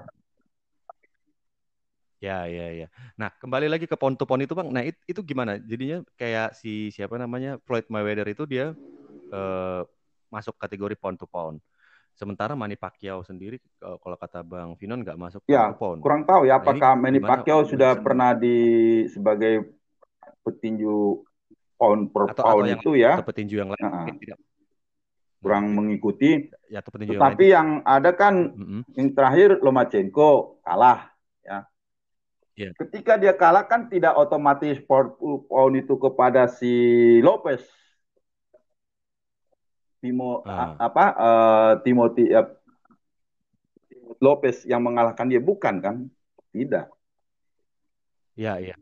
Ya, 2.24 2.48
ya, 2.50 2.66
ya. 2.74 2.88
Nah, 3.20 3.30
kembali 3.38 3.68
lagi 3.70 3.86
ke 3.86 3.94
pon 4.00 4.16
to 4.18 4.26
pon 4.26 4.42
itu, 4.42 4.56
Bang. 4.58 4.72
Nah, 4.74 4.82
it- 4.82 4.98
itu 5.06 5.22
gimana? 5.22 5.60
Jadinya 5.62 6.02
kayak 6.18 6.58
si 6.58 6.90
siapa 6.90 7.20
namanya? 7.22 7.60
Floyd 7.68 7.86
Mayweather 7.92 8.26
itu 8.32 8.44
dia 8.50 8.74
eh, 9.34 9.82
masuk 10.34 10.56
kategori 10.58 10.96
pon 10.98 11.16
to 11.20 11.28
pon. 11.30 11.60
Sementara 12.16 12.56
Manny 12.56 12.80
Pacquiao 12.80 13.22
sendiri 13.26 13.58
eh, 13.60 13.98
kalau 14.02 14.18
kata 14.18 14.42
Bang 14.48 14.74
Vinon 14.80 15.04
nggak 15.06 15.20
masuk 15.20 15.44
Ya, 15.46 15.70
pon. 15.78 16.00
kurang 16.02 16.26
tahu 16.26 16.50
ya 16.50 16.58
Nah, 16.58 16.64
apakah 16.64 16.98
Manny 16.98 17.20
gimana 17.22 17.44
Pacquiao 17.44 17.62
sudah 17.68 17.92
pernah 18.02 18.34
di 18.34 18.58
sebagai 19.12 19.54
petinju 20.46 21.22
pound 21.76 22.10
per 22.12 22.32
atau 22.32 22.34
atau 22.34 22.44
pound 22.56 22.68
yang 22.72 22.80
itu 22.80 22.92
ya, 22.96 23.12
atau 23.20 23.28
petinju 23.28 23.56
yang 23.60 23.70
lain 23.72 23.84
mungkin 23.86 24.18
tidak. 24.20 24.38
kurang 25.44 25.66
mengikuti. 25.78 26.50
Ya, 26.74 26.82
atau 26.82 26.90
petinju 26.96 27.14
yang 27.16 27.22
lain. 27.22 27.28
Tetapi 27.30 27.46
yang 27.52 27.70
ada 27.86 28.12
kan 28.18 28.34
Mm-mm. 28.58 28.82
yang 28.98 29.08
terakhir 29.14 29.62
Lomachenko 29.62 30.58
kalah 30.66 31.14
ya. 31.46 31.70
Iya. 32.56 32.72
Ketika 32.80 33.20
dia 33.20 33.36
kalah 33.36 33.68
kan 33.68 33.92
tidak 33.92 34.16
otomatis 34.16 34.80
40 34.80 35.46
pound 35.46 35.76
itu 35.76 35.94
kepada 36.00 36.48
si 36.48 36.74
Lopez. 37.20 37.62
Timo 40.00 40.46
Ah. 40.46 40.78
apa 40.78 41.06
eh, 41.18 41.74
Timothy 41.82 42.30
eh, 42.30 42.46
Lopez 44.22 44.64
yang 44.70 44.86
mengalahkan 44.86 45.28
dia 45.28 45.42
bukan 45.44 45.82
kan? 45.82 45.96
Tidak. 46.56 46.88
Ya, 48.38 48.60
ya. 48.60 48.76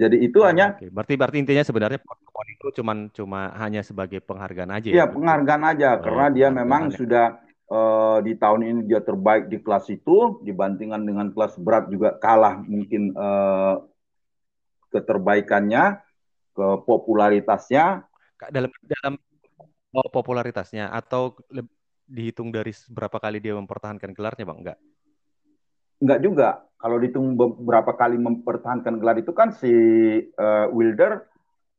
Jadi 0.00 0.16
itu 0.24 0.40
hanya 0.40 0.80
Oke, 0.80 0.88
berarti 0.88 1.14
berarti 1.20 1.36
intinya 1.44 1.60
sebenarnya 1.60 2.00
pon 2.00 2.16
to 2.24 2.30
pon 2.32 2.48
itu 2.48 2.66
cuman 2.80 2.96
cuma 3.12 3.52
hanya 3.60 3.84
sebagai 3.84 4.24
penghargaan 4.24 4.72
aja 4.72 4.88
ya 4.88 5.04
ya. 5.04 5.04
penghargaan 5.12 5.64
aja 5.76 5.88
Oh, 5.96 6.08
karena 6.08 6.26
dia 6.32 6.48
memang 6.48 6.88
ya. 6.88 6.96
sudah 6.96 7.26
eh, 7.68 8.18
di 8.24 8.32
tahun 8.40 8.60
ini 8.64 8.80
dia 8.88 9.04
terbaik 9.04 9.52
di 9.52 9.60
kelas 9.60 9.92
itu 9.92 10.40
dibandingkan 10.40 11.04
dengan 11.04 11.28
kelas 11.36 11.60
berat 11.60 11.92
juga 11.92 12.16
kalah 12.16 12.64
mungkin 12.64 13.12
eh, 13.12 13.74
keterbaikannya, 14.90 16.02
ke 16.50 16.66
popularitasnya 16.82 18.02
Kak, 18.34 18.50
dalam 18.50 18.72
dalam 18.82 19.14
oh, 19.94 20.08
popularitasnya 20.10 20.90
atau 20.90 21.38
dihitung 22.10 22.50
dari 22.50 22.74
berapa 22.90 23.22
kali 23.22 23.38
dia 23.38 23.54
mempertahankan 23.54 24.10
gelarnya, 24.10 24.44
Bang? 24.48 24.58
Enggak. 24.64 24.78
Enggak 26.00 26.20
juga. 26.24 26.48
Kalau 26.80 26.96
dihitung 26.96 27.36
beberapa 27.36 27.92
kali 27.92 28.16
mempertahankan 28.16 28.96
gelar 28.96 29.20
itu 29.20 29.36
kan 29.36 29.52
si 29.52 29.68
eh, 30.24 30.66
Wilder, 30.72 31.28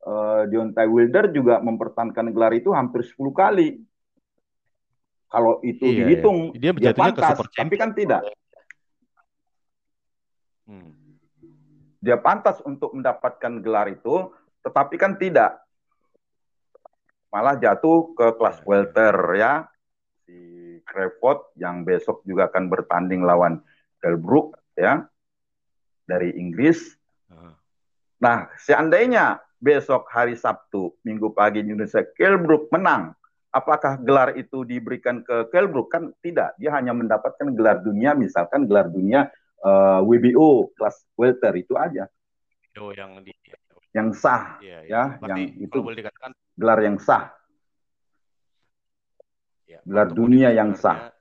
eh, 0.06 0.42
Deontay 0.46 0.86
Wilder 0.86 1.34
juga 1.34 1.58
mempertahankan 1.58 2.30
gelar 2.30 2.54
itu 2.54 2.70
hampir 2.70 3.02
10 3.02 3.34
kali. 3.34 3.82
Kalau 5.26 5.58
itu 5.66 5.90
Iya, 5.90 5.98
dihitung, 6.06 6.54
iya. 6.54 6.70
Dia 6.70 6.72
dia 6.76 6.92
ke 6.94 7.02
pantas, 7.02 7.34
super 7.34 7.48
tapi 7.50 7.74
kan 7.74 7.90
tidak. 7.96 8.20
Hmm. 10.68 10.92
Dia 11.98 12.20
pantas 12.20 12.60
untuk 12.62 12.94
mendapatkan 12.94 13.52
gelar 13.58 13.90
itu, 13.90 14.30
tetapi 14.62 14.94
kan 15.00 15.18
tidak. 15.18 15.58
Malah 17.32 17.56
jatuh 17.58 18.12
ke 18.14 18.26
kelas 18.38 18.60
Iya. 18.60 18.66
welter 18.68 19.16
ya. 19.34 19.52
Si 20.22 20.36
Crawford 20.86 21.56
yang 21.58 21.82
besok 21.82 22.22
juga 22.22 22.46
akan 22.52 22.68
bertanding 22.70 23.24
lawan 23.24 23.64
Delbrook 24.02 24.58
ya 24.74 25.06
dari 26.04 26.34
Inggris. 26.34 26.98
Ah. 27.30 27.54
Nah, 28.18 28.50
seandainya 28.58 29.38
besok 29.62 30.10
hari 30.10 30.34
Sabtu, 30.34 30.98
Minggu 31.06 31.30
pagi 31.30 31.62
Indonesia, 31.62 32.02
Kelbrook 32.02 32.68
menang, 32.74 33.14
apakah 33.52 34.00
gelar 34.00 34.34
itu 34.34 34.64
diberikan 34.64 35.20
ke 35.20 35.52
Kelbrook 35.52 35.92
kan 35.92 36.08
tidak 36.24 36.56
dia 36.56 36.72
hanya 36.72 36.96
mendapatkan 36.96 37.52
gelar 37.52 37.84
dunia 37.84 38.16
misalkan 38.16 38.64
gelar 38.64 38.88
dunia 38.88 39.28
uh, 39.60 40.00
eh, 40.00 40.08
WBO 40.08 40.72
kelas 40.72 41.04
welter 41.14 41.52
itu 41.60 41.76
aja 41.76 42.08
oh, 42.80 42.90
yang 42.96 43.20
di 43.20 43.36
yang 43.92 44.16
sah 44.16 44.56
iya, 44.64 44.88
iya. 44.88 45.20
ya 45.20 45.28
yang 45.28 45.40
itu 45.60 45.76
boleh 45.84 46.00
dikatakan 46.00 46.32
gelar 46.56 46.80
yang 46.80 46.96
sah 46.96 47.28
ya, 49.68 49.84
gelar 49.84 50.08
dunia 50.08 50.48
yang 50.56 50.72
sah 50.72 51.12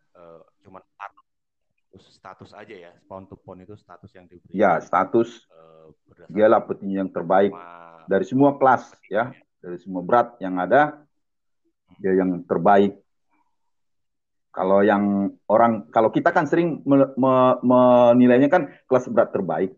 status 2.09 2.51
aja 2.57 2.73
ya. 2.73 2.91
Pound 3.05 3.29
to 3.29 3.37
pound 3.37 3.61
itu 3.61 3.77
status 3.77 4.09
yang 4.17 4.25
diberi. 4.25 4.49
Ya 4.53 4.81
status 4.81 5.45
uh, 5.53 5.93
dialah 6.31 6.65
petinju 6.65 6.97
yang 6.97 7.11
terbaik. 7.11 7.53
dari 8.09 8.25
semua 8.25 8.57
kelas 8.57 8.91
ya. 9.07 9.29
dari 9.61 9.77
semua 9.77 10.01
berat 10.01 10.41
yang 10.41 10.57
ada 10.57 11.05
dia 12.01 12.17
yang 12.17 12.41
terbaik. 12.49 12.97
Kalau 14.51 14.83
yang 14.83 15.31
orang 15.47 15.87
kalau 15.93 16.11
kita 16.11 16.33
kan 16.33 16.49
sering 16.49 16.83
me, 16.83 17.07
me, 17.15 17.33
menilainya 17.63 18.49
kan 18.49 18.73
kelas 18.89 19.07
berat 19.13 19.29
terbaik. 19.31 19.71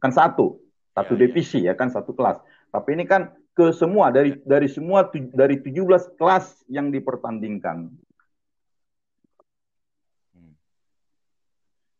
Kan 0.00 0.10
satu 0.10 0.58
satu 0.96 1.12
ya, 1.14 1.18
ya. 1.18 1.20
divisi 1.28 1.58
ya. 1.62 1.72
ya 1.72 1.78
kan 1.78 1.92
satu 1.92 2.16
kelas. 2.16 2.40
Tapi 2.72 2.88
ini 2.96 3.04
kan 3.04 3.36
ke 3.52 3.68
semua 3.76 4.08
dari 4.08 4.40
dari 4.48 4.64
semua 4.64 5.04
tu, 5.12 5.20
dari 5.28 5.60
17 5.60 6.16
kelas 6.16 6.64
yang 6.72 6.88
dipertandingkan 6.88 7.92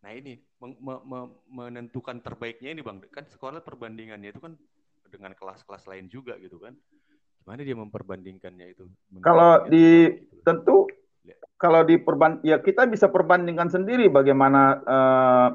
nah 0.02 0.10
ini 0.10 0.34
me, 0.58 0.98
me, 1.06 1.18
menentukan 1.46 2.18
terbaiknya 2.18 2.74
ini 2.74 2.82
bang 2.82 2.98
kan 3.06 3.22
sekolah 3.30 3.62
perbandingannya 3.62 4.34
itu 4.34 4.42
kan 4.42 4.58
dengan 5.12 5.36
kelas-kelas 5.36 5.84
lain 5.92 6.08
juga 6.08 6.40
gitu 6.40 6.56
kan. 6.56 6.72
Gimana 7.44 7.60
dia 7.60 7.76
memperbandingkannya 7.76 8.66
itu? 8.72 8.88
Kalau 9.20 9.68
di 9.68 10.08
gitu. 10.08 10.40
tentu 10.40 10.76
ya. 11.26 11.36
kalau 11.60 11.84
di 11.84 12.00
perban 12.00 12.40
ya 12.40 12.56
kita 12.64 12.88
bisa 12.88 13.12
perbandingkan 13.12 13.68
sendiri 13.68 14.08
bagaimana 14.08 14.80
uh, 14.80 15.48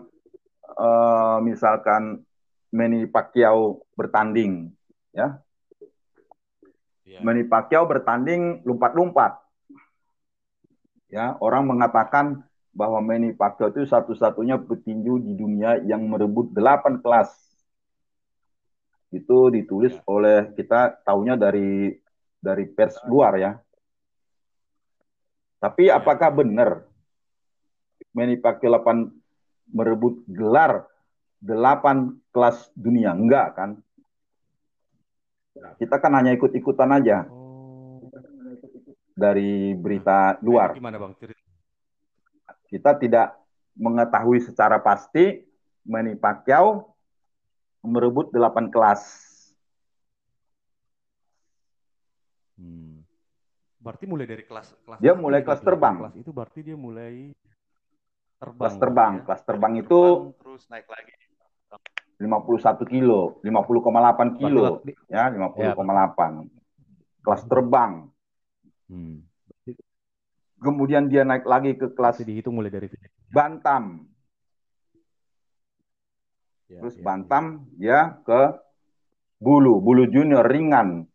uh, 0.77 1.38
misalkan 1.41 2.21
Manny 2.69 3.10
Pacquiao 3.10 3.81
bertanding 3.97 4.69
ya. 5.15 5.41
ya. 7.07 7.19
Manny 7.25 7.47
Pacquiao 7.49 7.89
bertanding 7.89 8.62
lompat-lompat. 8.62 9.41
Ya, 11.07 11.39
orang 11.39 11.71
mengatakan 11.71 12.43
bahwa 12.77 13.01
Manny 13.01 13.33
Pacquiao 13.33 13.73
itu 13.73 13.89
satu-satunya 13.89 14.61
petinju 14.61 15.17
di 15.17 15.33
dunia 15.33 15.81
yang 15.81 16.05
merebut 16.05 16.53
delapan 16.53 17.01
kelas 17.01 17.33
itu 19.09 19.49
ditulis 19.49 19.97
ya. 19.97 20.03
oleh 20.05 20.53
kita 20.53 21.01
tahunya 21.01 21.33
dari 21.33 21.97
dari 22.37 22.69
pers 22.69 23.01
luar 23.09 23.33
ya. 23.41 23.51
Tapi 25.57 25.89
ya. 25.89 25.97
apakah 25.97 26.29
benar 26.29 26.85
Manny 28.13 28.37
Pacquiao 28.37 28.77
8 28.77 29.73
merebut 29.73 30.21
gelar 30.29 30.85
8 31.41 32.13
kelas 32.29 32.69
dunia? 32.77 33.17
Enggak 33.17 33.57
kan? 33.57 33.69
Kita 35.81 35.97
kan 35.97 36.13
hanya 36.13 36.37
ikut-ikutan 36.37 36.93
aja. 36.93 37.25
Oh. 37.25 38.05
Dari 39.17 39.73
berita 39.73 40.37
luar. 40.45 40.77
Gimana 40.77 41.01
Bang? 41.01 41.17
Kita 42.67 42.99
tidak 42.99 43.39
mengetahui 43.77 44.43
secara 44.43 44.82
pasti 44.84 45.43
Manny 45.88 46.19
Pacquiao 46.19 46.97
merebut 47.86 48.34
delapan 48.36 48.67
kelas. 48.67 49.01
Hmm. 52.60 53.06
Berarti 53.77 54.03
mulai 54.10 54.25
dari 54.27 54.43
kelas 54.43 54.73
kelas 54.84 54.99
Dia 54.99 55.13
mulai 55.15 55.45
kelas 55.45 55.62
terbang. 55.63 55.95
Kelas 56.03 56.17
itu 56.19 56.32
berarti 56.36 56.60
dia 56.65 56.75
mulai 56.75 57.32
terbang. 58.41 58.60
Kelas 58.60 58.75
terbang, 58.75 59.12
ya? 59.13 59.23
kelas 59.23 59.41
terbang 59.45 59.73
itu 59.80 59.99
terbang, 60.01 60.41
terus 60.43 60.63
naik 60.67 60.88
lagi. 60.89 61.13
51 62.17 62.82
kilo, 62.89 63.38
50,8 63.45 64.41
kilo, 64.41 64.82
ya 65.06 65.30
50,8. 65.30 65.53
Ya, 65.62 65.69
kelas 67.21 67.43
terbang. 67.45 68.10
Hmm. 68.89 69.21
Kemudian 70.57 71.05
dia 71.05 71.21
naik 71.21 71.45
lagi 71.45 71.77
ke 71.77 71.93
kelas 71.93 72.25
dihitung 72.25 72.57
mulai 72.57 72.73
dari 72.73 72.89
bantam. 73.29 74.09
Ya, 76.67 76.83
Terus 76.83 76.97
ya, 76.99 77.03
bantam 77.05 77.45
ya 77.79 77.99
ke 78.25 78.57
bulu, 79.39 79.79
bulu 79.79 80.09
junior 80.09 80.43
ringan. 80.43 81.05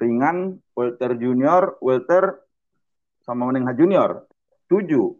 Ringan, 0.00 0.58
welter 0.72 1.12
junior, 1.20 1.76
welter 1.84 2.40
sama 3.20 3.46
menengah 3.52 3.76
junior. 3.76 4.24
Tujuh. 4.66 5.14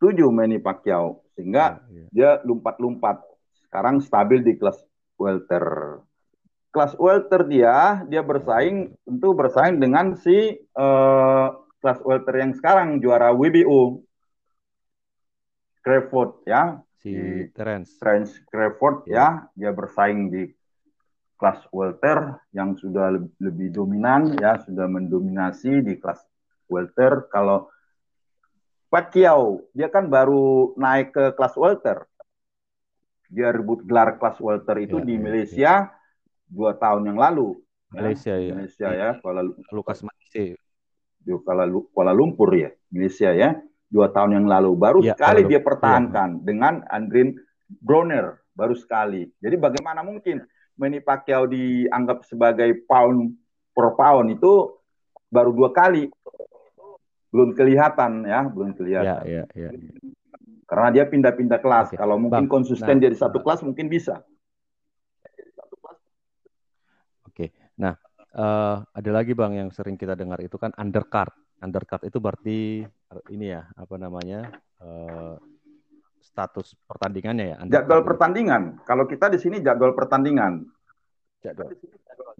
Tujuh 0.00 0.28
Manny 0.32 0.58
Pacquiao. 0.58 1.22
Sehingga 1.36 1.84
ya, 1.86 2.00
ya. 2.00 2.06
dia 2.10 2.30
lompat-lompat. 2.48 3.22
Sekarang 3.68 4.00
stabil 4.00 4.40
di 4.40 4.56
kelas 4.56 4.80
welter. 5.20 6.00
Kelas 6.72 6.96
welter 6.96 7.44
dia, 7.44 8.00
dia 8.08 8.24
bersaing, 8.24 8.96
tentu 9.04 9.36
bersaing 9.36 9.76
dengan 9.76 10.16
si 10.16 10.56
uh, 10.72 11.52
kelas 11.84 12.00
welter 12.00 12.34
yang 12.40 12.56
sekarang 12.56 12.96
juara 12.96 13.28
WBO 13.36 14.00
Crawford 15.82 16.46
ya. 16.48 16.80
Si 17.02 17.12
Terence. 17.52 17.98
Terence 17.98 18.38
Crawford 18.48 19.04
ya. 19.04 19.12
ya. 19.12 19.28
Dia 19.52 19.70
bersaing 19.74 20.30
di 20.30 20.48
kelas 21.36 21.66
welter 21.74 22.38
yang 22.54 22.78
sudah 22.78 23.10
lebih 23.42 23.74
dominan 23.74 24.38
ya. 24.38 24.62
Sudah 24.62 24.86
mendominasi 24.86 25.82
di 25.82 25.98
kelas 25.98 26.22
welter. 26.70 27.26
Kalau 27.28 27.68
Pacquiao 28.88 29.66
dia 29.74 29.90
kan 29.90 30.06
baru 30.06 30.72
naik 30.78 31.12
ke 31.12 31.24
kelas 31.34 31.54
welter. 31.58 32.06
Dia 33.26 33.50
rebut 33.50 33.82
gelar 33.84 34.16
kelas 34.22 34.38
welter 34.38 34.76
itu 34.78 35.02
ya, 35.02 35.04
di 35.04 35.14
ya, 35.18 35.20
Malaysia. 35.20 35.58
ya. 35.58 35.76
Dua 36.52 36.76
tahun 36.76 37.08
yang 37.08 37.16
lalu 37.16 37.56
Malaysia 37.88 38.36
ya, 38.36 38.44
ya. 38.44 38.52
Malaysia 38.52 38.88
ya 38.92 39.08
Kuala 39.24 39.40
Lukas 39.72 40.04
Malaysia 40.04 40.52
Kuala, 41.24 41.64
Kuala 41.96 42.12
Lumpur 42.12 42.52
ya 42.52 42.68
Malaysia 42.92 43.32
ya 43.32 43.56
dua 43.92 44.08
tahun 44.08 44.40
yang 44.40 44.46
lalu. 44.48 44.72
Baru 44.72 45.04
ya, 45.04 45.12
sekali 45.12 45.44
dia 45.44 45.60
pertahankan 45.60 46.40
ya. 46.40 46.42
dengan 46.48 46.80
Andrin 46.88 47.36
Bronner, 47.68 48.40
baru 48.56 48.72
sekali. 48.72 49.28
Jadi 49.36 49.60
bagaimana 49.60 50.00
mungkin 50.00 50.40
Manny 50.80 51.04
Pacquiao 51.04 51.44
dianggap 51.44 52.24
sebagai 52.24 52.72
pound 52.88 53.36
per 53.76 53.92
pound 53.92 54.32
itu 54.32 54.80
baru 55.28 55.52
dua 55.52 55.70
kali. 55.76 56.08
Belum 57.28 57.52
kelihatan 57.56 58.28
ya, 58.28 58.44
belum 58.48 58.76
kelihatan. 58.76 59.24
Ya, 59.24 59.44
ya, 59.44 59.44
ya. 59.56 59.70
Karena 60.68 60.88
dia 60.88 61.04
pindah-pindah 61.04 61.60
kelas. 61.60 61.92
Oke. 61.92 62.00
Kalau 62.00 62.16
mungkin 62.16 62.48
Bang, 62.48 62.52
konsisten 62.52 62.96
nah, 62.96 63.04
jadi 63.08 63.16
satu 63.16 63.44
kelas 63.44 63.60
mungkin 63.64 63.92
bisa. 63.92 64.24
Oke. 67.28 67.52
Nah, 67.80 67.94
uh, 68.36 68.76
ada 68.84 69.10
lagi 69.12 69.32
Bang 69.32 69.56
yang 69.56 69.70
sering 69.72 69.96
kita 69.96 70.12
dengar 70.12 70.40
itu 70.44 70.56
kan 70.60 70.72
undercard. 70.76 71.32
Undercard 71.62 72.02
itu 72.04 72.18
berarti 72.18 72.82
ini 73.30 73.46
ya 73.46 73.62
apa 73.78 73.94
namanya 73.94 74.50
uh, 74.82 75.38
status 76.18 76.74
pertandingannya 76.84 77.46
ya? 77.54 77.56
Jadwal 77.80 78.02
pertandingan. 78.02 78.82
Kalau 78.82 79.06
kita 79.06 79.30
di 79.30 79.38
sini 79.38 79.62
jadwal 79.62 79.94
pertandingan. 79.94 80.66
Jadwal. 81.42 81.70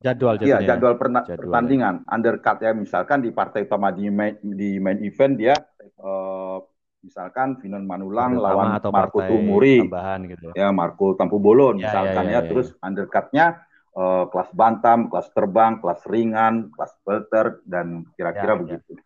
Jadwal 0.03 0.35
Iya, 0.43 0.59
jadwal, 0.63 0.99
jadwal 0.99 1.39
pertandingan. 1.39 1.95
Ya. 2.03 2.09
Undercut 2.11 2.59
ya 2.63 2.73
misalkan 2.75 3.23
di 3.23 3.31
partai 3.31 3.67
utama 3.67 3.95
di 3.95 4.11
main, 4.11 4.35
di 4.43 4.83
main 4.83 4.99
event 5.03 5.35
dia 5.39 5.55
uh, 6.03 6.59
misalkan 7.03 7.59
Finon 7.59 7.83
Manulang 7.87 8.39
Pertama 8.39 8.47
lawan 8.55 8.69
atau 8.79 8.91
Marco 8.95 9.19
Tumuri. 9.23 9.83
gitu. 10.31 10.55
Ya, 10.55 10.71
Marco 10.71 11.19
Tampu 11.19 11.43
Bolon 11.43 11.83
ya, 11.83 11.91
misalkan 11.91 12.25
ya, 12.27 12.31
ya, 12.31 12.35
ya, 12.35 12.41
ya. 12.43 12.49
terus 12.49 12.69
undercutnya 12.79 13.47
uh, 13.97 14.25
kelas 14.29 14.51
bantam, 14.57 15.09
kelas 15.09 15.29
terbang, 15.33 15.81
kelas 15.81 16.01
ringan, 16.09 16.73
kelas 16.73 16.93
welter 17.05 17.61
dan 17.65 18.07
kira-kira 18.17 18.53
ya, 18.53 18.59
ya. 18.59 18.61
begitu. 18.61 18.93
Ya 18.97 19.03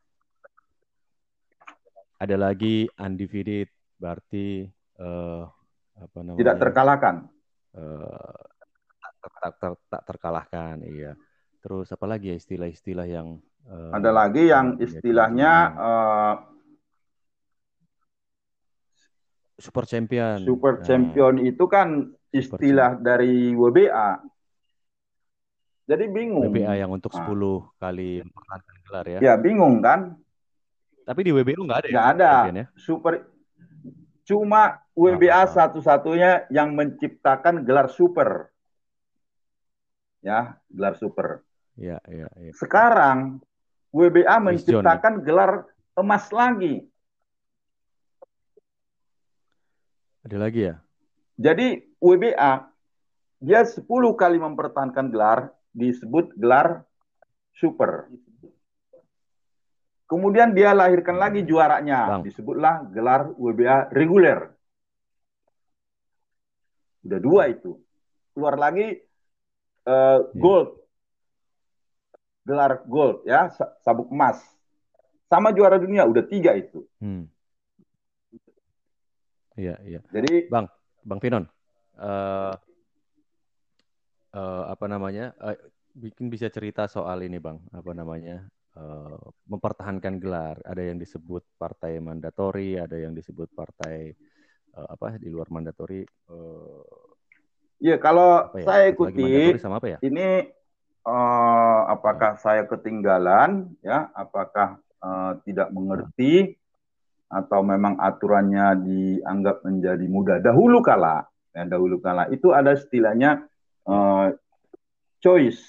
ada 2.17 2.37
lagi 2.37 2.89
undefeated 2.97 3.69
berarti 4.01 4.69
uh, 5.01 5.45
apa 5.97 6.19
namanya? 6.21 6.41
Tidak 6.41 6.57
terkalahkan. 6.61 7.15
Uh, 7.77 8.41
tak, 9.21 9.53
tak, 9.61 9.73
tak 9.93 10.03
terkalahkan 10.09 10.81
iya. 10.85 11.13
Terus 11.61 11.93
apa 11.93 12.07
lagi 12.09 12.33
ya 12.33 12.37
istilah-istilah 12.39 13.07
yang 13.09 13.43
uh, 13.69 13.93
ada 13.93 14.11
lagi 14.15 14.49
yang 14.49 14.81
istilahnya 14.81 15.53
uh, 15.77 16.35
super 19.61 19.85
champion. 19.85 20.41
Super 20.41 20.81
nah, 20.81 20.85
champion 20.85 21.35
itu 21.43 21.65
kan 21.69 22.17
istilah 22.33 22.97
dari 23.01 23.53
WBA 23.53 24.36
jadi 25.87 26.05
bingung 26.11 26.51
WBA 26.51 26.83
yang 26.83 26.91
untuk 26.91 27.15
10 27.15 27.23
nah. 27.23 27.63
kali 27.79 28.23
gelar 28.87 29.07
ya 29.07 29.19
ya 29.23 29.35
bingung 29.39 29.79
kan 29.81 30.19
tapi 31.07 31.23
di 31.23 31.31
WBU 31.31 31.63
nggak 31.63 31.79
ada 31.79 31.87
ya? 31.87 31.95
Nggak 31.95 32.09
ada. 32.19 32.33
Ya? 32.51 32.67
Super. 32.75 33.13
Cuma 34.27 34.83
WBA 34.99 35.43
satu-satunya 35.55 36.51
yang 36.51 36.75
menciptakan 36.75 37.63
gelar 37.63 37.87
super. 37.95 38.51
ya, 40.19 40.59
gelar 40.67 40.99
super. 40.99 41.47
Ya, 41.79 42.03
ya, 42.11 42.27
ya. 42.35 42.51
Sekarang 42.59 43.39
WBA 43.95 44.27
John, 44.27 44.35
ya. 44.35 44.47
menciptakan 44.51 45.15
gelar 45.23 45.71
emas 45.95 46.27
lagi. 46.35 46.83
Ada 50.27 50.37
lagi 50.43 50.61
ya? 50.67 50.83
Jadi 51.39 51.87
WBA 52.03 52.53
dia 53.39 53.63
10 53.63 53.87
kali 54.19 54.43
mempertahankan 54.43 55.07
gelar 55.15 55.55
disebut 55.77 56.33
gelar 56.41 56.89
super. 57.53 58.09
Kemudian 60.09 60.55
dia 60.57 60.73
lahirkan 60.73 61.19
lagi 61.19 61.43
juaranya, 61.45 62.17
Bang. 62.17 62.23
disebutlah 62.25 62.89
gelar 62.95 63.35
WBA 63.37 63.91
reguler. 63.93 64.55
Udah 67.05 67.21
dua 67.21 67.43
itu. 67.53 67.77
Keluar 68.33 68.57
lagi 68.57 69.03
eh, 69.87 70.19
gold, 70.35 70.79
gelar 72.43 72.83
gold 72.87 73.27
ya, 73.27 73.51
sa- 73.53 73.75
sabuk 73.83 74.09
emas. 74.11 74.41
Sama 75.27 75.51
juara 75.51 75.75
dunia 75.77 76.07
udah 76.07 76.23
tiga 76.23 76.55
itu. 76.55 76.87
Hmm. 77.03 77.27
Iya, 79.59 79.75
iya. 79.83 80.01
Jadi 80.13 80.47
Bang, 80.47 80.71
Bang 81.03 81.19
Finon, 81.19 81.51
eh 81.99 82.55
eh, 84.37 84.65
apa 84.69 84.85
namanya? 84.85 85.33
eh, 85.49 85.57
bikin 85.97 86.29
bisa 86.29 86.53
cerita 86.53 86.85
soal 86.85 87.25
ini, 87.25 87.41
Bang. 87.41 87.65
Apa 87.73 87.97
namanya? 87.97 88.45
eh, 88.77 89.19
mempertahankan 89.49 90.21
gelar. 90.21 90.61
Ada 90.63 90.93
yang 90.93 91.01
disebut 91.01 91.43
partai 91.57 91.97
mandatori, 91.99 92.77
ada 92.77 93.01
yang 93.01 93.17
disebut 93.17 93.49
partai 93.57 94.13
eh, 94.77 94.89
apa 94.93 95.17
di 95.17 95.33
luar 95.33 95.49
mandatori. 95.49 96.05
eh, 96.05 97.07
ya 97.81 97.97
kalau 98.01 98.53
ya? 98.57 98.65
saya 98.65 98.85
ikuti 98.93 99.61
sama 99.61 99.81
apa 99.81 99.89
ya? 99.97 99.99
ini 100.01 100.49
eh, 101.05 101.81
apakah 101.93 102.41
saya 102.41 102.65
ketinggalan 102.65 103.77
ya 103.85 104.09
apakah 104.17 104.81
eh, 104.81 105.33
tidak 105.45 105.69
mengerti 105.73 106.57
atau 107.27 107.61
memang 107.67 107.99
aturannya 107.99 108.87
dianggap 108.87 109.67
menjadi 109.67 110.07
mudah 110.07 110.39
dahulu 110.39 110.79
kala 110.79 111.27
ya 111.51 111.67
dahulu 111.67 111.99
kala 111.99 112.31
itu 112.31 112.55
ada 112.55 112.79
istilahnya 112.79 113.45
eh, 113.87 114.27
choice 115.19 115.63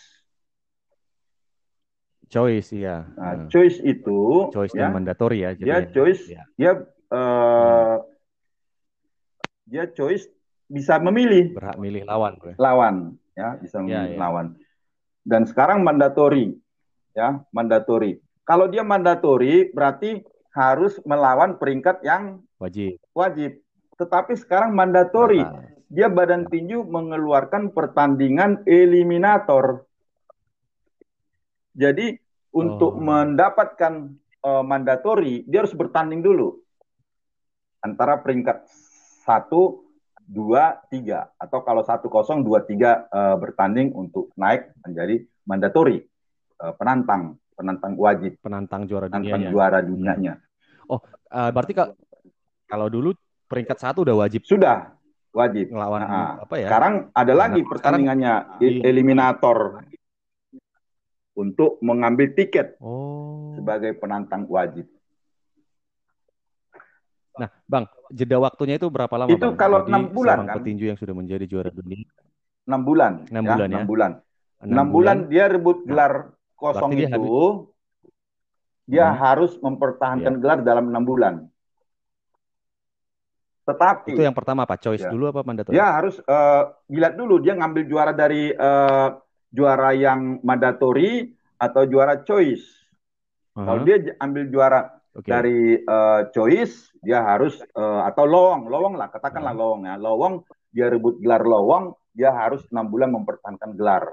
Choice, 2.28 2.76
iya. 2.76 3.08
nah, 3.16 3.34
Eh, 3.34 3.48
choice 3.48 3.80
itu 3.82 4.52
choice 4.52 4.76
ya 4.76 4.92
dan 4.92 5.00
mandatori 5.00 5.42
ya. 5.42 5.56
dia 5.56 5.80
jadinya. 5.80 5.94
choice 5.96 6.22
Iya. 6.28 6.44
dia 6.60 6.72
eh, 7.08 7.96
dia 9.64 9.84
choice 9.88 10.28
bisa 10.68 11.00
memilih 11.00 11.56
Berhak 11.56 11.80
milih 11.80 12.04
lawan, 12.04 12.36
bro. 12.36 12.52
lawan 12.58 13.16
ya 13.32 13.56
bisa 13.56 13.80
Ya, 13.80 14.04
memilih 14.04 14.12
ya. 14.12 14.20
lawan 14.20 14.48
dan 15.24 15.42
sekarang 15.44 15.80
mandatori 15.82 16.60
ya 17.14 17.40
mandatori 17.50 18.20
kalau 18.44 18.68
dia 18.68 18.84
mandatori 18.84 19.72
berarti 19.72 20.20
harus 20.52 21.00
melawan 21.04 21.56
peringkat 21.56 22.04
yang 22.04 22.44
Wajib. 22.60 23.00
wajib 23.14 23.64
tetapi 23.96 24.36
sekarang 24.36 24.76
mandatori 24.76 25.40
Nah, 25.40 25.64
dia 25.88 26.12
badan 26.12 26.48
tinju 26.48 26.84
mengeluarkan 26.84 27.72
pertandingan 27.72 28.64
eliminator. 28.68 29.88
Jadi 31.72 32.18
untuk 32.52 32.98
Oh. 32.98 33.02
mendapatkan 33.02 34.12
eh, 34.38 34.64
mandatori 34.64 35.44
dia 35.46 35.64
harus 35.64 35.74
bertanding 35.74 36.20
dulu. 36.20 36.58
Antara 37.82 38.20
peringkat 38.20 38.66
satu 39.24 39.86
dua 40.18 40.82
tiga. 40.90 41.32
Atau 41.40 41.64
kalau 41.64 41.86
satu 41.86 42.12
kosong 42.12 42.44
dua 42.44 42.66
tiga 42.66 43.08
eh, 43.08 43.36
bertanding 43.38 43.94
untuk 43.94 44.34
naik 44.36 44.74
menjadi 44.84 45.24
mandatori 45.46 46.02
eh, 46.58 46.74
penantang. 46.76 47.38
Penantang 47.54 47.98
wajib. 47.98 48.38
Penantang 48.42 48.86
juara 48.86 49.08
penantang 49.08 49.40
dunianya. 49.42 49.52
juara 49.54 49.80
dunianya. 49.82 50.34
Eh, 51.28 51.50
berarti 51.54 51.74
ka- 51.76 51.94
kalau 52.66 52.88
dulu 52.90 53.14
peringkat 53.48 53.78
satu 53.78 54.02
udah 54.04 54.18
wajib? 54.18 54.44
Sudah 54.44 54.97
wajib 55.38 55.70
ngelawan 55.70 56.02
Nah, 56.02 56.42
apa 56.42 56.56
ya? 56.58 56.68
sekarang 56.68 56.94
ada 57.14 57.30
Nah, 57.30 57.38
lagi 57.38 57.62
sekarang- 57.62 57.70
pertandingannya 57.70 58.34
Iya. 58.58 58.82
eliminator 58.84 59.86
untuk 61.38 61.78
mengambil 61.80 62.34
tiket 62.34 62.82
Oh. 62.82 63.54
sebagai 63.54 63.94
penantang 63.94 64.50
wajib 64.50 64.90
Nah, 67.38 67.54
Bang, 67.70 67.86
jeda 68.10 68.42
waktunya 68.42 68.82
itu 68.82 68.90
berapa 68.90 69.14
lama, 69.14 69.30
Itu 69.30 69.54
Bang? 69.54 69.62
kalau 69.62 69.86
enam 69.86 70.10
bulan, 70.10 70.50
kan? 70.50 70.58
petinju 70.58 70.90
yang 70.90 70.98
sudah 70.98 71.14
menjadi 71.14 71.46
juara 71.46 71.70
dunia 71.70 72.02
enam 72.66 72.82
bulan 72.84 73.14
Enam 73.30 73.44
ya, 73.46 73.52
bulan 73.54 73.68
ya? 73.70 73.74
enam 73.78 73.86
bulan 73.86 74.12
enam 74.58 74.74
enam 74.74 74.88
bulan 74.90 75.18
dia 75.30 75.46
rebut 75.48 75.86
gelar 75.86 76.14
kosong 76.52 76.92
berarti 76.92 77.00
dia 77.00 77.10
itu 77.14 77.38
dia 78.84 79.06
Hmm. 79.08 79.20
harus 79.22 79.52
mempertahankan 79.56 80.36
gelar 80.42 80.60
dalam 80.66 80.90
enam 80.90 81.04
bulan 81.06 81.34
tetapi 83.68 84.16
Itu 84.16 84.24
yang 84.24 84.32
pertama 84.32 84.64
apa? 84.64 84.80
Choice 84.80 85.04
Ya. 85.04 85.12
dulu 85.12 85.28
apa 85.28 85.44
mandatori? 85.44 85.76
dia 85.76 85.92
harus 85.92 86.16
eh, 86.18 86.64
dilihat 86.88 87.20
dulu 87.20 87.36
dia 87.44 87.54
ngambil 87.60 87.84
juara 87.84 88.12
dari 88.16 88.48
eh, 88.50 89.08
juara 89.52 89.92
yang 89.92 90.40
mandatori 90.42 91.28
atau 91.60 91.84
juara 91.84 92.24
choice 92.24 92.64
kalau 93.58 93.82
Aha, 93.82 93.88
dia 93.90 93.98
ambil 94.22 94.44
juara 94.48 94.80
oke. 95.12 95.28
dari 95.28 95.76
eh, 95.76 96.22
choice 96.32 96.96
dia 97.04 97.20
harus 97.20 97.60
eh, 97.60 98.02
atau 98.08 98.24
lowong 98.24 98.72
lowong 98.72 98.96
lah 98.96 99.12
katakanlah 99.12 99.52
Hmm. 99.52 99.62
lowong 99.62 99.82
ya 99.84 99.96
lowong 100.00 100.34
dia 100.72 100.88
rebut 100.88 101.20
gelar 101.20 101.44
lowong 101.44 101.92
dia 102.14 102.32
harus 102.32 102.64
enam 102.72 102.88
bulan 102.88 103.12
mempertahankan 103.12 103.76
gelar 103.76 104.08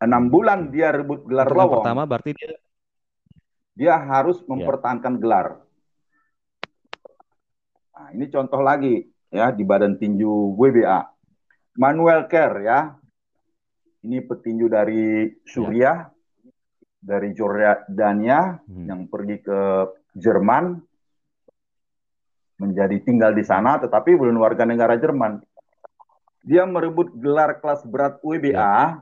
enam 0.00 0.32
bulan 0.32 0.72
dia 0.72 0.88
rebut 0.96 1.28
gelar 1.28 1.44
Untuk 1.44 1.52
yang 1.52 1.68
lowong 1.68 1.76
pertama 1.76 2.02
berarti 2.08 2.30
dia 2.32 2.50
dia 3.80 3.96
harus 3.96 4.44
Ya. 4.44 4.46
mempertahankan 4.52 5.16
gelar 5.16 5.56
nah 7.96 8.08
ini 8.12 8.28
contoh 8.28 8.60
lagi 8.60 9.08
ya 9.32 9.48
di 9.48 9.64
badan 9.64 9.96
tinju 9.96 10.52
WBA 10.56 11.00
Manuel 11.80 12.28
Kerr 12.28 12.54
ya 12.60 12.80
ini 14.00 14.20
petinju 14.20 14.68
dari 14.68 15.28
Suriah 15.44 16.08
dari 17.00 17.32
Jordania 17.32 18.60
Hmm. 18.64 18.84
yang 18.84 19.00
pergi 19.08 19.40
ke 19.40 19.60
Jerman 20.12 20.76
menjadi 22.60 22.96
tinggal 23.00 23.32
di 23.32 23.40
sana 23.40 23.80
tetapi 23.80 24.12
bukan 24.20 24.36
warga 24.36 24.68
negara 24.68 25.00
Jerman. 25.00 25.40
Dia 26.44 26.68
merebut 26.68 27.08
gelar 27.16 27.56
kelas 27.56 27.88
berat 27.88 28.20
WBA 28.20 29.00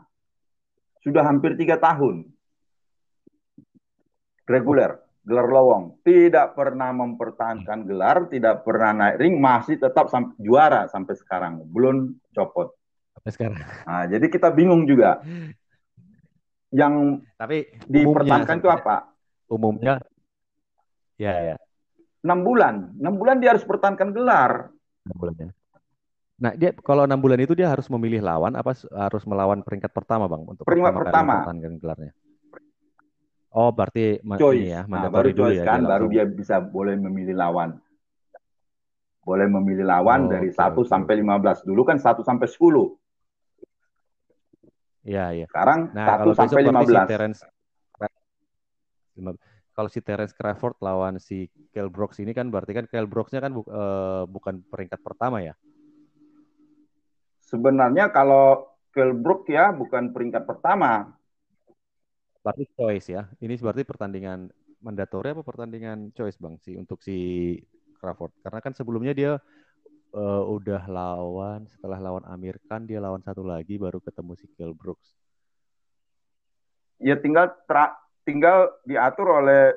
sudah 1.03 1.23
hampir 1.27 1.59
tiga 1.59 1.75
tahun. 1.75 2.27
Reguler, 4.49 4.97
gelar 5.29 5.45
lowong. 5.45 6.01
Tidak 6.01 6.57
pernah 6.57 6.89
mempertahankan 6.97 7.85
gelar, 7.85 8.33
tidak 8.33 8.65
pernah 8.65 8.97
naik 8.97 9.17
ring, 9.21 9.37
masih 9.37 9.77
tetap 9.77 10.09
sampai 10.09 10.33
juara 10.41 10.89
sampai 10.89 11.15
sekarang. 11.21 11.69
Belum 11.69 12.17
copot. 12.33 12.73
sampai 13.19 13.31
sekarang. 13.35 13.59
Nah, 13.85 14.09
jadi 14.09 14.27
kita 14.31 14.49
bingung 14.49 14.89
juga. 14.89 15.21
Yang 16.73 17.25
Tapi 17.37 17.69
dipertahankan 17.89 18.57
itu 18.61 18.69
apa? 18.73 19.13
umumnya 19.49 19.97
ya 21.17 21.33
ya 21.53 21.57
enam 22.21 22.45
bulan. 22.45 22.93
enam 23.01 23.17
bulan 23.17 23.41
dia 23.41 23.57
harus 23.57 23.65
pertahankan 23.65 24.13
gelar. 24.13 24.69
enam 25.09 25.17
bulan 25.17 25.35
ya. 25.41 25.49
Nah, 26.39 26.53
dia 26.55 26.71
kalau 26.77 27.09
enam 27.09 27.19
bulan 27.19 27.41
itu 27.43 27.57
dia 27.59 27.67
harus 27.73 27.89
memilih 27.91 28.23
lawan 28.23 28.55
apa 28.55 28.77
harus 28.95 29.25
melawan 29.27 29.65
peringkat 29.65 29.91
pertama, 29.91 30.31
Bang, 30.31 30.47
untuk 30.47 30.63
Peringkat 30.63 30.95
pertama 30.95 31.11
pertama. 31.11 31.33
mempertahankan 31.43 31.73
gelarnya? 31.83 32.13
Oh, 33.49 33.73
berarti 33.73 34.21
Choice. 34.37 34.61
ini 34.61 34.69
ya, 34.77 34.83
Nah, 34.85 35.09
baru 35.09 35.33
choice 35.33 35.61
ya, 35.61 35.65
kan, 35.65 35.81
dia 35.81 35.88
baru 35.88 36.05
langsung. 36.05 36.13
dia 36.13 36.25
bisa 36.29 36.57
boleh 36.61 36.94
memilih 37.01 37.33
lawan. 37.33 37.71
Boleh 39.25 39.49
memilih 39.49 39.85
lawan 39.88 40.29
Oh, 40.29 40.33
dari 40.33 40.49
oke, 40.53 40.57
1 40.57 40.81
oke, 40.85 40.88
sampai 40.88 41.15
oke. 41.17 41.23
15. 41.25 41.59
Dulu 41.65 41.83
kan 41.85 41.96
1 41.96 42.21
sampai 42.21 42.49
10. 42.49 42.96
Iya, 45.05 45.25
iya. 45.33 45.46
Sekarang 45.49 45.88
Nah, 45.96 46.07
1 46.07 46.19
kalau 46.21 46.33
besok 46.37 46.42
sampai 46.44 46.61
berarti 46.61 46.85
si 46.85 46.92
15. 46.92 47.09
Terence 47.09 47.40
kalau 49.75 49.88
si 49.94 50.01
Terence 50.03 50.35
Crawford 50.35 50.77
lawan 50.83 51.23
si 51.23 51.46
Kell 51.71 51.87
Brooks 51.87 52.19
ini 52.19 52.35
kan 52.35 52.51
berarti 52.51 52.75
kan 52.75 52.87
Kell 52.90 53.07
Brooks-nya 53.07 53.38
kan 53.38 53.55
bu- 53.55 53.71
eh, 53.71 54.23
bukan 54.27 54.63
peringkat 54.67 54.99
pertama 55.03 55.38
ya. 55.38 55.55
Sebenarnya 57.49 58.11
kalau 58.13 58.69
Kelbrook 58.92 59.46
ya 59.49 59.71
bukan 59.73 60.11
peringkat 60.13 60.44
pertama. 60.44 61.15
Berarti 62.43 62.65
choice 62.75 63.07
ya. 63.13 63.27
Ini 63.43 63.55
berarti 63.59 63.83
pertandingan 63.85 64.49
mandatori 64.79 65.35
apa 65.35 65.43
pertandingan 65.43 66.15
choice 66.15 66.39
Bang 66.39 66.59
sih 66.63 66.79
untuk 66.79 67.03
si 67.03 67.59
Crawford. 67.99 68.35
Karena 68.43 68.61
kan 68.63 68.73
sebelumnya 68.73 69.13
dia 69.13 69.33
eh, 70.15 70.43
udah 70.47 70.87
lawan 70.87 71.67
setelah 71.69 71.99
lawan 71.99 72.25
Amir 72.31 72.59
Khan 72.67 72.87
dia 72.87 73.03
lawan 73.03 73.23
satu 73.23 73.43
lagi 73.43 73.77
baru 73.77 73.99
ketemu 73.99 74.33
si 74.39 74.47
Kell 74.55 74.75
Brooks. 74.75 75.15
Ya 76.99 77.15
tinggal 77.19 77.55
tra- 77.67 77.99
tinggal 78.23 78.75
diatur 78.87 79.43
oleh 79.43 79.75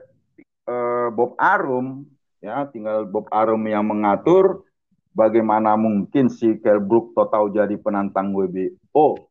eh, 0.70 1.08
Bob 1.14 1.38
Arum 1.42 2.06
ya, 2.42 2.66
tinggal 2.70 3.06
Bob 3.10 3.30
Arum 3.30 3.62
yang 3.66 3.86
mengatur 3.86 4.66
bagaimana 5.12 5.76
mungkin 5.76 6.32
si 6.32 6.58
Kelbrook 6.60 7.12
total 7.14 7.52
jadi 7.52 7.76
penantang 7.78 8.32
WBO 8.32 9.31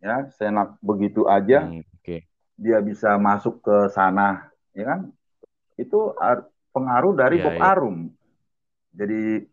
ya 0.00 0.26
senak 0.32 0.80
begitu 0.80 1.28
aja 1.28 1.68
Hmm, 1.68 1.84
Oke. 2.00 2.24
dia 2.56 2.80
bisa 2.80 3.20
masuk 3.20 3.60
ke 3.60 3.76
sana 3.92 4.48
ya 4.72 4.96
kan? 4.96 5.00
Itu 5.76 6.16
ar- 6.16 6.48
pengaruh 6.72 7.12
dari 7.16 7.36
Bob 7.40 7.56
iya. 7.56 7.64
Arum. 7.72 7.96
Jadi 8.90 9.44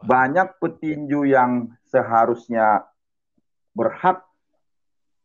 banyak 0.00 0.56
petinju 0.62 1.28
yang 1.28 1.68
seharusnya 1.90 2.86
berhak 3.76 4.24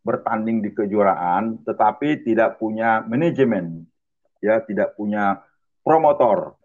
bertanding 0.03 0.65
di 0.65 0.73
kejuaraan 0.73 1.61
tetapi 1.63 2.25
tidak 2.25 2.57
punya 2.57 3.05
manajemen 3.05 3.85
ya 4.41 4.59
tidak 4.65 4.97
punya 4.97 5.43
promotor. 5.85 6.57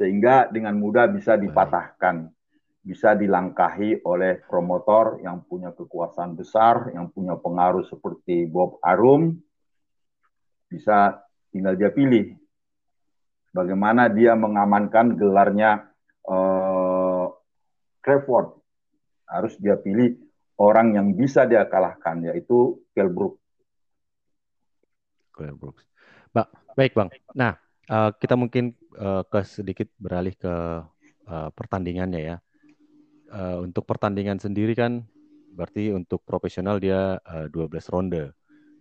Sehingga 0.00 0.48
dengan 0.48 0.80
mudah 0.80 1.04
bisa 1.12 1.36
dipatahkan 1.36 2.32
bisa 2.80 3.12
dilangkahi 3.12 4.02
oleh 4.08 4.40
promotor 4.48 5.20
yang 5.20 5.44
punya 5.44 5.70
kekuasaan 5.76 6.32
besar 6.32 6.88
yang 6.96 7.12
punya 7.12 7.36
pengaruh 7.36 7.84
seperti 7.84 8.48
Bob 8.48 8.80
Arum 8.80 9.36
bisa 10.72 11.20
tinggal 11.52 11.76
dia 11.76 11.92
pilih 11.92 12.40
bagaimana 13.52 14.08
dia 14.08 14.32
mengamankan 14.32 15.12
gelarnya 15.18 15.92
eh, 16.24 17.26
Crawford 18.00 18.56
harus 19.28 19.54
dia 19.60 19.76
pilih 19.76 20.16
orang 20.60 20.96
yang 20.96 21.12
bisa 21.16 21.44
dia 21.44 21.64
kalahkan 21.64 22.20
yaitu 22.32 22.80
Kell 22.92 23.08
Brook. 23.08 23.40
Glenn 25.32 25.56
Brooks. 25.56 25.88
Ba- 26.36 26.52
baik 26.76 26.92
bang. 26.92 27.08
Nah 27.32 27.56
eh, 27.88 28.10
kita 28.20 28.36
mungkin 28.36 28.76
eh, 28.76 29.22
ke 29.24 29.40
sedikit 29.48 29.88
beralih 29.96 30.36
ke 30.36 30.54
eh, 31.24 31.48
pertandingannya 31.56 32.20
ya. 32.20 32.36
Eh, 33.30 33.56
untuk 33.62 33.86
pertandingan 33.86 34.42
sendiri 34.42 34.74
kan 34.74 35.06
berarti 35.54 35.94
untuk 35.94 36.26
profesional 36.26 36.82
dia 36.82 37.14
eh, 37.22 37.46
12 37.46 37.86
ronde. 37.86 38.34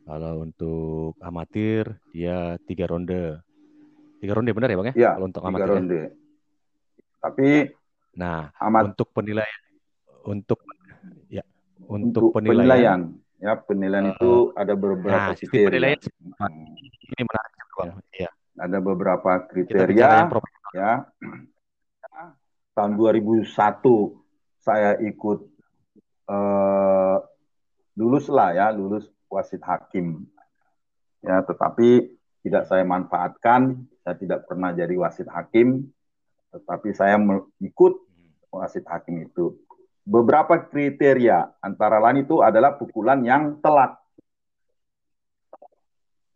Kalau 0.10 0.41
untuk 0.41 1.14
amatir 1.22 1.86
dia 2.10 2.58
tiga 2.66 2.89
ronde. 2.89 3.38
Tiga 4.18 4.34
ronde 4.34 4.50
benar 4.58 4.74
ya 4.74 4.78
bang 4.82 4.89
ya? 4.89 4.95
Ya, 4.97 5.12
Kalau 5.14 5.26
untuk 5.30 5.43
amatir 5.45 5.70
ya. 5.70 5.74
ronde. 5.78 6.02
Tapi 7.22 7.50
Nah 8.18 8.50
amat 8.58 8.84
untuk 8.89 9.08
penilaian 9.14 9.62
untuk 10.26 10.60
ya 11.30 11.45
untuk, 11.86 12.34
untuk 12.34 12.41
penilaian, 12.41 12.58
penilaian, 12.66 13.00
ya 13.38 13.54
penilaian 13.54 14.06
Eh, 14.10 14.14
itu 14.18 14.34
ada 14.58 14.74
beberapa 14.74 15.30
nah 15.30 15.38
kriteria. 15.38 15.68
penilaian 15.70 16.00
Hmm, 16.39 16.74
ini 16.82 17.22
menarik 17.22 17.54
juga, 17.54 17.74
bang. 17.78 17.89
Iya. 18.18 18.30
Ada 18.60 18.78
beberapa 18.82 19.32
kriteria 19.45 20.10
ya. 20.74 20.91
Tahun 22.74 22.91
2001 22.97 24.18
saya 24.60 24.99
ikut 24.99 25.39
eh, 26.30 27.18
lulus 27.99 28.32
lah 28.32 28.55
ya, 28.55 28.68
lulus 28.72 29.07
wasit 29.32 29.62
hakim. 29.64 30.28
Ya, 31.20 31.43
tetapi 31.43 32.16
tidak 32.43 32.72
saya 32.72 32.88
manfaatkan, 32.88 33.84
saya 34.01 34.16
tidak 34.16 34.47
pernah 34.47 34.72
jadi 34.72 34.95
wasit 34.95 35.28
hakim, 35.28 35.91
tetapi 36.55 36.95
saya 36.95 37.20
ikut 37.60 37.93
wasit 38.49 38.88
hakim 38.88 39.28
itu. 39.28 39.60
Beberapa 40.10 40.57
kriteria 40.57 41.60
antara 41.62 42.01
lain 42.01 42.26
itu 42.26 42.41
adalah 42.41 42.74
pukulan 42.80 43.22
yang 43.22 43.62
telat. 43.62 43.93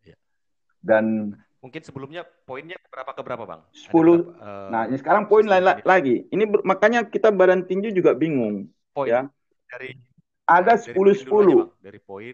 Ya. 0.06 0.20
Dan 0.84 1.34
Mungkin 1.64 1.80
sebelumnya 1.80 2.28
poinnya 2.44 2.76
berapa 2.92 3.16
ke 3.16 3.22
berapa 3.24 3.44
bang? 3.48 3.62
Ada 3.64 3.88
10 3.88 3.96
berapa, 3.96 4.36
eh, 4.36 4.68
nah 4.68 4.82
ini 4.84 4.98
sekarang 5.00 5.32
poin 5.32 5.48
lain 5.48 5.64
lagi. 5.64 6.28
Ini 6.28 6.44
ber- 6.44 6.68
makanya 6.68 7.08
kita 7.08 7.32
badan 7.32 7.64
tinju 7.64 7.96
juga 7.96 8.12
bingung. 8.12 8.68
poin 8.92 9.08
ya. 9.08 9.22
dari 9.72 9.96
Ada 10.44 10.76
dari 10.76 10.92
poin 10.92 11.16
dulu 11.16 11.16
aja, 11.16 11.24
10-10. 11.24 11.56
Bang. 11.56 11.72
Dari 11.80 12.00
poin. 12.04 12.34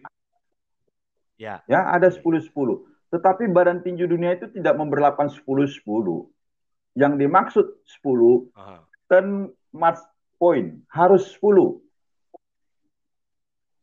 Ya, 1.38 1.54
ya 1.70 1.80
ada 1.94 2.10
10-10. 2.10 2.84
Tetapi 3.10 3.48
Badan 3.50 3.80
Tinju 3.80 4.06
Dunia 4.06 4.36
itu 4.36 4.50
tidak 4.52 4.76
memberlakukan 4.76 5.32
10-10. 5.32 6.30
Yang 6.98 7.12
dimaksud 7.16 7.66
10 8.02 8.50
aha. 8.54 8.82
10 9.08 9.54
match 9.72 10.02
point 10.36 10.82
harus 10.90 11.22
10. 11.38 11.80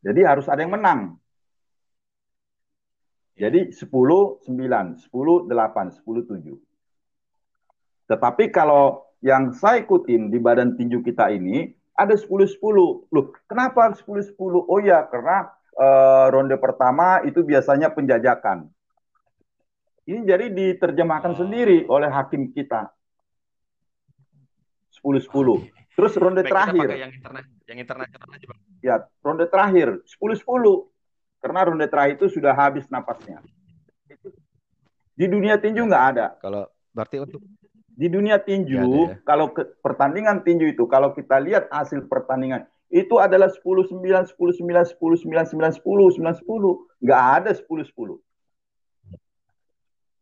Jadi 0.04 0.22
harus 0.24 0.45
ada 0.48 0.62
yang 0.62 0.76
menang. 0.76 1.18
Jadi 3.38 3.69
10 3.69 3.85
9, 4.41 4.97
10 4.97 5.45
8, 5.45 5.93
10 5.93 6.25
7. 6.25 6.57
Tetapi 8.09 8.43
kalau 8.49 9.05
yang 9.21 9.53
saya 9.53 9.81
ikutin 9.81 10.29
di 10.29 10.41
badan 10.41 10.73
tinju 10.73 11.05
kita 11.05 11.29
ini 11.29 11.69
ada 11.93 12.17
10 12.17 12.27
10. 12.49 13.05
Loh, 13.09 13.25
kenapa 13.45 13.93
10 13.93 14.25
10? 14.33 14.65
Oh 14.65 14.81
ya, 14.81 15.05
karena 15.05 15.53
eh, 15.77 16.25
ronde 16.33 16.57
pertama 16.57 17.21
itu 17.21 17.45
biasanya 17.45 17.93
penjajakan. 17.93 18.65
Ini 20.07 20.23
jadi 20.23 20.45
diterjemahkan 20.49 21.35
Oh. 21.35 21.39
sendiri 21.45 21.85
oleh 21.85 22.09
hakim 22.09 22.49
kita. 22.49 22.89
10 24.97 25.21
10. 25.21 25.61
Terus 25.93 26.13
ronde 26.17 26.41
Baik, 26.41 26.49
kita 26.49 26.53
terakhir. 26.53 26.88
pakai 26.89 27.01
yang 27.01 27.13
internet, 27.13 27.45
yang 27.65 27.77
internasional 27.81 28.29
aja 28.33 28.45
bang. 28.49 28.59
Ya, 28.81 28.95
ronde 29.21 29.45
terakhir 29.49 29.88
10-10. 30.05 30.89
Karena 31.38 31.65
ronde 31.65 31.85
terakhir 31.85 32.17
itu 32.17 32.27
sudah 32.39 32.53
habis 32.53 32.89
napasnya. 32.89 33.41
Di 35.17 35.25
dunia 35.25 35.57
tinju 35.57 35.81
nggak 35.85 36.05
ada. 36.13 36.38
Kalau 36.38 36.69
berarti 36.93 37.17
untuk 37.21 37.41
Di 37.97 38.05
dunia 38.13 38.38
tinju, 38.38 38.77
ada 38.77 38.85
ya? 38.85 39.17
kalau 39.25 39.49
ke, 39.57 39.65
pertandingan 39.81 40.45
tinju 40.45 40.69
itu, 40.69 40.85
kalau 40.85 41.17
kita 41.17 41.41
lihat 41.41 41.65
hasil 41.73 42.05
pertandingan, 42.05 42.69
itu 42.93 43.17
adalah 43.17 43.49
10-9, 43.49 43.89
10-9, 44.38 44.93
10-9, 44.93 45.25
9-10, 45.25 45.81
9-10. 46.21 46.77
Nggak 47.01 47.21
ada 47.41 47.51
10-10. 47.57 48.21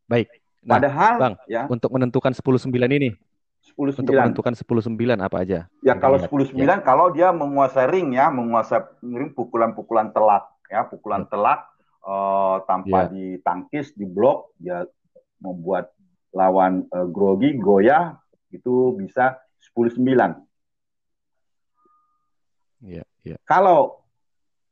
baik. 0.08 0.32
Nah, 0.64 0.80
Padahal, 0.80 1.16
Bang, 1.20 1.36
ya, 1.52 1.68
untuk 1.68 1.92
menentukan 1.92 2.32
10-9 2.32 2.72
ini, 2.96 3.12
untuk 3.76 4.16
10-9. 4.16 4.24
menentukan 4.24 4.54
10-9 4.56 5.20
apa 5.20 5.38
aja? 5.44 5.60
Ya 5.84 6.00
kalau 6.00 6.16
dilihat? 6.16 6.80
10-9 6.80 6.88
kalau 6.88 7.12
dia 7.12 7.36
menguasai 7.36 7.92
ring 7.92 8.16
ya, 8.16 8.32
menguasai 8.32 9.04
ring 9.04 9.36
pukulan-pukulan 9.36 10.16
telat 10.16 10.48
ya, 10.68 10.86
pukulan 10.86 11.26
telat 11.28 11.62
eh, 12.06 12.58
tanpa 12.66 13.08
Ya. 13.08 13.12
ditangkis, 13.12 13.94
diblok, 13.94 14.54
dia 14.58 14.86
membuat 15.42 15.92
lawan 16.32 16.86
eh, 16.88 17.08
grogi, 17.10 17.58
goyah 17.58 18.18
itu 18.50 18.94
bisa 18.96 19.40
10-9. 19.74 20.38
Iya, 22.86 23.04
iya. 23.26 23.38
Kalau 23.44 24.06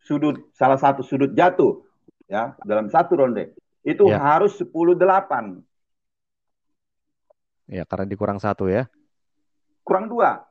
sudut 0.04 0.52
salah 0.54 0.78
satu 0.78 1.02
sudut 1.02 1.32
jatuh 1.34 1.82
ya 2.28 2.54
dalam 2.68 2.92
satu 2.92 3.16
ronde 3.16 3.56
itu 3.84 4.06
Ya. 4.08 4.20
harus 4.20 4.56
10-8, 4.60 5.64
Ya, 7.64 7.88
karena 7.88 8.06
dikurang 8.06 8.38
satu 8.38 8.68
ya. 8.68 8.86
kurang 9.84 10.08
dua. 10.08 10.44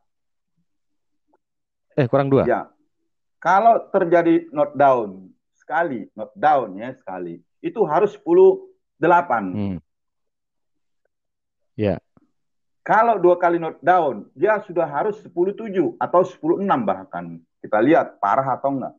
Eh, 1.97 2.09
kurang 2.09 2.29
dua. 2.33 2.45
Ya. 2.49 2.61
Kalau 3.43 3.91
terjadi 3.91 4.47
knockdown 4.55 5.35
sekali, 5.59 6.07
knockdown 6.15 6.79
ya 6.79 6.95
sekali, 6.95 7.43
itu 7.59 7.83
harus 7.83 8.15
10-8. 8.23 8.63
Hmm. 9.51 9.79
Ya, 11.75 11.99
Kalau 12.87 13.19
dua 13.19 13.39
kali 13.39 13.59
knockdown, 13.59 14.31
dia 14.35 14.63
sudah 14.63 14.87
harus 14.87 15.19
10-7 15.27 15.99
atau 15.99 16.23
10-6 16.23 16.67
bahkan. 16.87 17.43
Kita 17.59 17.79
lihat 17.83 18.23
parah 18.23 18.59
atau 18.59 18.75
enggak. 18.75 18.95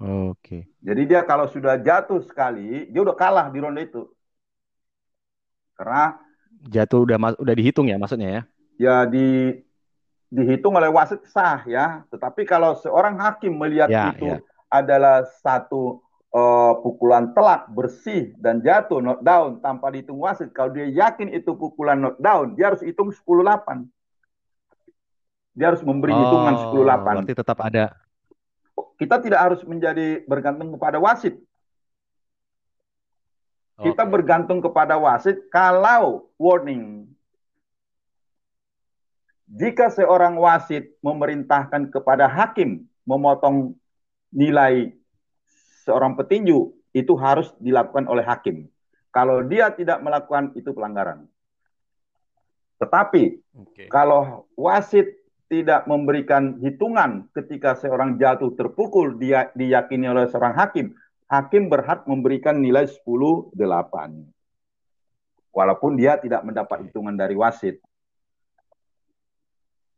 oke. 0.00 0.58
Jadi 0.80 1.02
dia 1.08 1.24
kalau 1.24 1.48
sudah 1.48 1.80
jatuh 1.80 2.20
sekali, 2.24 2.88
dia 2.88 3.00
udah 3.00 3.16
kalah 3.16 3.48
di 3.48 3.58
ronde 3.60 3.84
itu. 3.84 4.08
Karena 5.76 6.16
Jatuh 6.64 7.04
udah 7.04 7.36
udah 7.36 7.54
dihitung 7.56 7.92
ya 7.92 8.00
maksudnya 8.00 8.28
ya? 8.28 8.42
ya 8.80 8.96
di 9.04 9.52
dihitung 10.34 10.74
oleh 10.74 10.90
wasit 10.90 11.22
sah 11.30 11.62
ya. 11.64 12.02
Tetapi 12.10 12.42
kalau 12.42 12.74
seorang 12.74 13.14
hakim 13.22 13.54
melihat 13.54 13.94
Ya, 13.94 14.10
itu 14.10 14.26
ya. 14.26 14.38
adalah 14.66 15.22
satu 15.38 16.02
eh, 16.34 16.72
pukulan 16.82 17.30
telak 17.30 17.70
bersih 17.70 18.34
dan 18.42 18.58
jatuh 18.58 18.98
knockdown 18.98 19.62
tanpa 19.62 19.94
dihitung 19.94 20.18
wasit, 20.18 20.50
kalau 20.50 20.74
dia 20.74 20.90
yakin 20.90 21.30
itu 21.30 21.54
pukulan 21.54 21.94
knockdown, 22.02 22.58
dia 22.58 22.74
harus 22.74 22.82
hitung 22.82 23.14
10-8. 23.14 23.86
Dia 25.54 25.70
harus 25.70 25.86
memberi 25.86 26.26
hitungan 26.26 26.58
Oh, 26.58 26.66
10-8. 26.66 27.06
berarti 27.14 27.32
tetap 27.38 27.58
ada. 27.62 27.94
Kita 28.98 29.22
tidak 29.22 29.38
harus 29.38 29.60
menjadi 29.62 30.26
bergantung 30.26 30.74
kepada 30.74 30.98
wasit. 30.98 31.38
Kita 33.78 34.02
Oke. 34.02 34.10
bergantung 34.10 34.58
kepada 34.58 34.98
wasit 34.98 35.46
kalau 35.54 36.26
warning. 36.38 37.13
Jika 39.44 39.92
seorang 39.92 40.40
wasit 40.40 40.96
memerintahkan 41.04 41.92
kepada 41.92 42.24
hakim 42.24 42.88
memotong 43.04 43.76
nilai 44.32 44.96
seorang 45.84 46.16
petinju, 46.16 46.72
itu 46.94 47.12
harus 47.18 47.52
dilakukan 47.60 48.08
oleh 48.08 48.24
hakim. 48.24 48.70
Kalau 49.12 49.44
dia 49.44 49.70
tidak 49.74 50.00
melakukan 50.00 50.54
itu 50.56 50.70
pelanggaran. 50.72 51.28
Tetapi 52.78 53.22
Oke. 53.54 53.84
kalau 53.90 54.48
wasit 54.58 55.22
tidak 55.46 55.86
memberikan 55.86 56.58
hitungan 56.58 57.30
ketika 57.36 57.78
seorang 57.78 58.18
jatuh 58.18 58.50
terpukul 58.58 59.14
dia 59.20 59.52
diyakini 59.54 60.10
oleh 60.10 60.26
seorang 60.26 60.56
hakim, 60.56 60.96
hakim 61.30 61.70
berhak 61.70 62.08
memberikan 62.10 62.58
nilai 62.58 62.88
10 62.90 63.54
8. 63.54 63.54
Walaupun 65.54 65.94
dia 65.94 66.18
tidak 66.18 66.42
mendapat 66.42 66.90
hitungan 66.90 67.14
dari 67.14 67.38
wasit. 67.38 67.78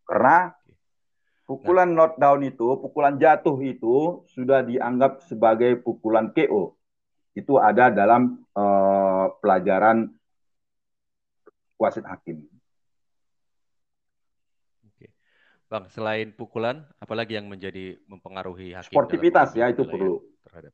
Karena 0.06 0.54
pukulan 1.46 1.90
knockdown 1.90 2.46
itu, 2.46 2.78
pukulan 2.78 3.18
jatuh 3.18 3.58
itu 3.62 4.22
sudah 4.30 4.62
dianggap 4.62 5.26
sebagai 5.26 5.82
pukulan 5.82 6.30
KO. 6.30 6.78
Itu 7.34 7.58
ada 7.60 7.90
dalam 7.92 8.46
uh, 8.56 9.34
pelajaran 9.42 10.08
wasit 11.76 12.06
hakim. 12.06 12.46
Oke. 14.88 15.12
Bang, 15.68 15.90
selain 15.92 16.32
pukulan, 16.32 16.86
apalagi 16.96 17.36
yang 17.36 17.50
menjadi 17.50 18.00
mempengaruhi 18.08 18.72
hakim? 18.72 18.94
Sportivitas 18.94 19.52
ya 19.52 19.68
itu 19.68 19.84
perlu. 19.84 20.22
Terhadap... 20.48 20.72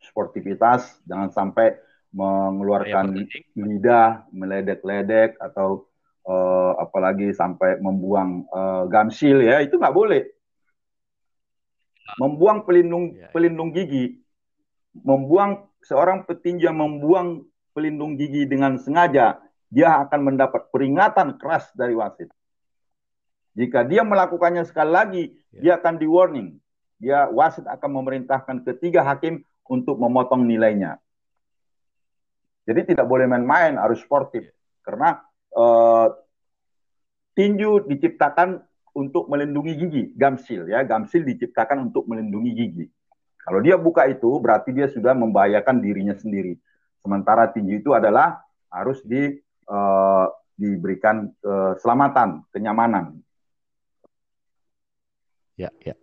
Sportivitas, 0.00 1.00
jangan 1.06 1.30
sampai 1.32 1.76
mengeluarkan 2.10 3.14
lidah, 3.54 4.26
meledek-ledek 4.34 5.38
atau 5.38 5.89
uh, 6.30 6.72
apalagi 6.78 7.34
sampai 7.34 7.82
membuang 7.82 8.46
uh, 8.54 8.86
gamsil 8.86 9.42
ya 9.42 9.58
itu 9.58 9.74
nggak 9.74 9.96
boleh. 9.96 10.22
Membuang 12.18 12.66
pelindung 12.66 13.14
ya, 13.14 13.26
ya. 13.26 13.28
pelindung 13.30 13.70
gigi, 13.70 14.18
membuang 14.94 15.70
seorang 15.86 16.26
petinju 16.26 16.66
yang 16.66 16.78
membuang 16.78 17.46
pelindung 17.70 18.18
gigi 18.18 18.50
dengan 18.50 18.78
sengaja, 18.82 19.38
dia 19.70 20.02
akan 20.02 20.34
mendapat 20.34 20.74
peringatan 20.74 21.38
keras 21.38 21.70
dari 21.78 21.94
wasit. 21.94 22.26
Jika 23.54 23.86
dia 23.86 24.02
melakukannya 24.02 24.66
sekali 24.66 24.90
lagi, 24.90 25.22
ya. 25.54 25.60
dia 25.62 25.72
akan 25.78 25.94
di 25.98 26.06
warning. 26.10 26.48
Dia 26.98 27.30
wasit 27.30 27.64
akan 27.64 27.90
memerintahkan 28.02 28.66
ketiga 28.66 29.06
hakim 29.06 29.46
untuk 29.70 29.96
memotong 29.96 30.44
nilainya. 30.44 30.98
Jadi 32.66 32.94
tidak 32.94 33.06
boleh 33.06 33.30
main-main, 33.30 33.78
harus 33.78 34.02
sportif. 34.02 34.50
Karena 34.82 35.22
uh, 35.54 36.08
tinju 37.34 37.86
diciptakan 37.86 38.60
untuk 38.94 39.30
melindungi 39.30 39.72
gigi, 39.78 40.02
gamsil 40.18 40.66
ya, 40.66 40.82
gamsil 40.82 41.22
diciptakan 41.22 41.90
untuk 41.90 42.10
melindungi 42.10 42.52
gigi. 42.52 42.86
Kalau 43.40 43.62
dia 43.64 43.78
buka 43.80 44.04
itu 44.10 44.28
berarti 44.42 44.74
dia 44.74 44.90
sudah 44.90 45.16
membahayakan 45.16 45.80
dirinya 45.80 46.12
sendiri. 46.14 46.58
Sementara 47.00 47.48
tinju 47.48 47.80
itu 47.80 47.96
adalah 47.96 48.44
harus 48.68 49.00
di 49.06 49.40
uh, 49.70 50.26
diberikan 50.60 51.32
keselamatan, 51.40 52.44
kenyamanan. 52.52 53.16
Ya, 55.56 55.72
ya. 55.80 55.96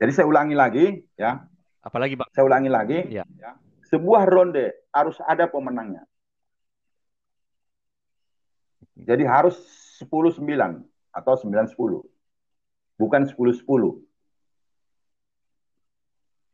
Jadi 0.00 0.10
saya 0.16 0.24
ulangi 0.24 0.56
lagi 0.56 1.04
ya. 1.20 1.44
Apalagi 1.84 2.16
Pak? 2.16 2.32
Saya 2.32 2.48
ulangi 2.48 2.70
lagi. 2.72 2.98
Ya. 3.12 3.28
ya 3.36 3.52
sebuah 3.92 4.24
ronde 4.24 4.72
harus 4.88 5.20
ada 5.28 5.44
pemenangnya. 5.44 6.08
Jadi 8.96 9.24
harus 9.24 9.56
10-9 10.04 10.44
atau 11.12 11.34
9-10. 11.36 12.04
Bukan 13.00 13.22
10-10. 13.28 14.04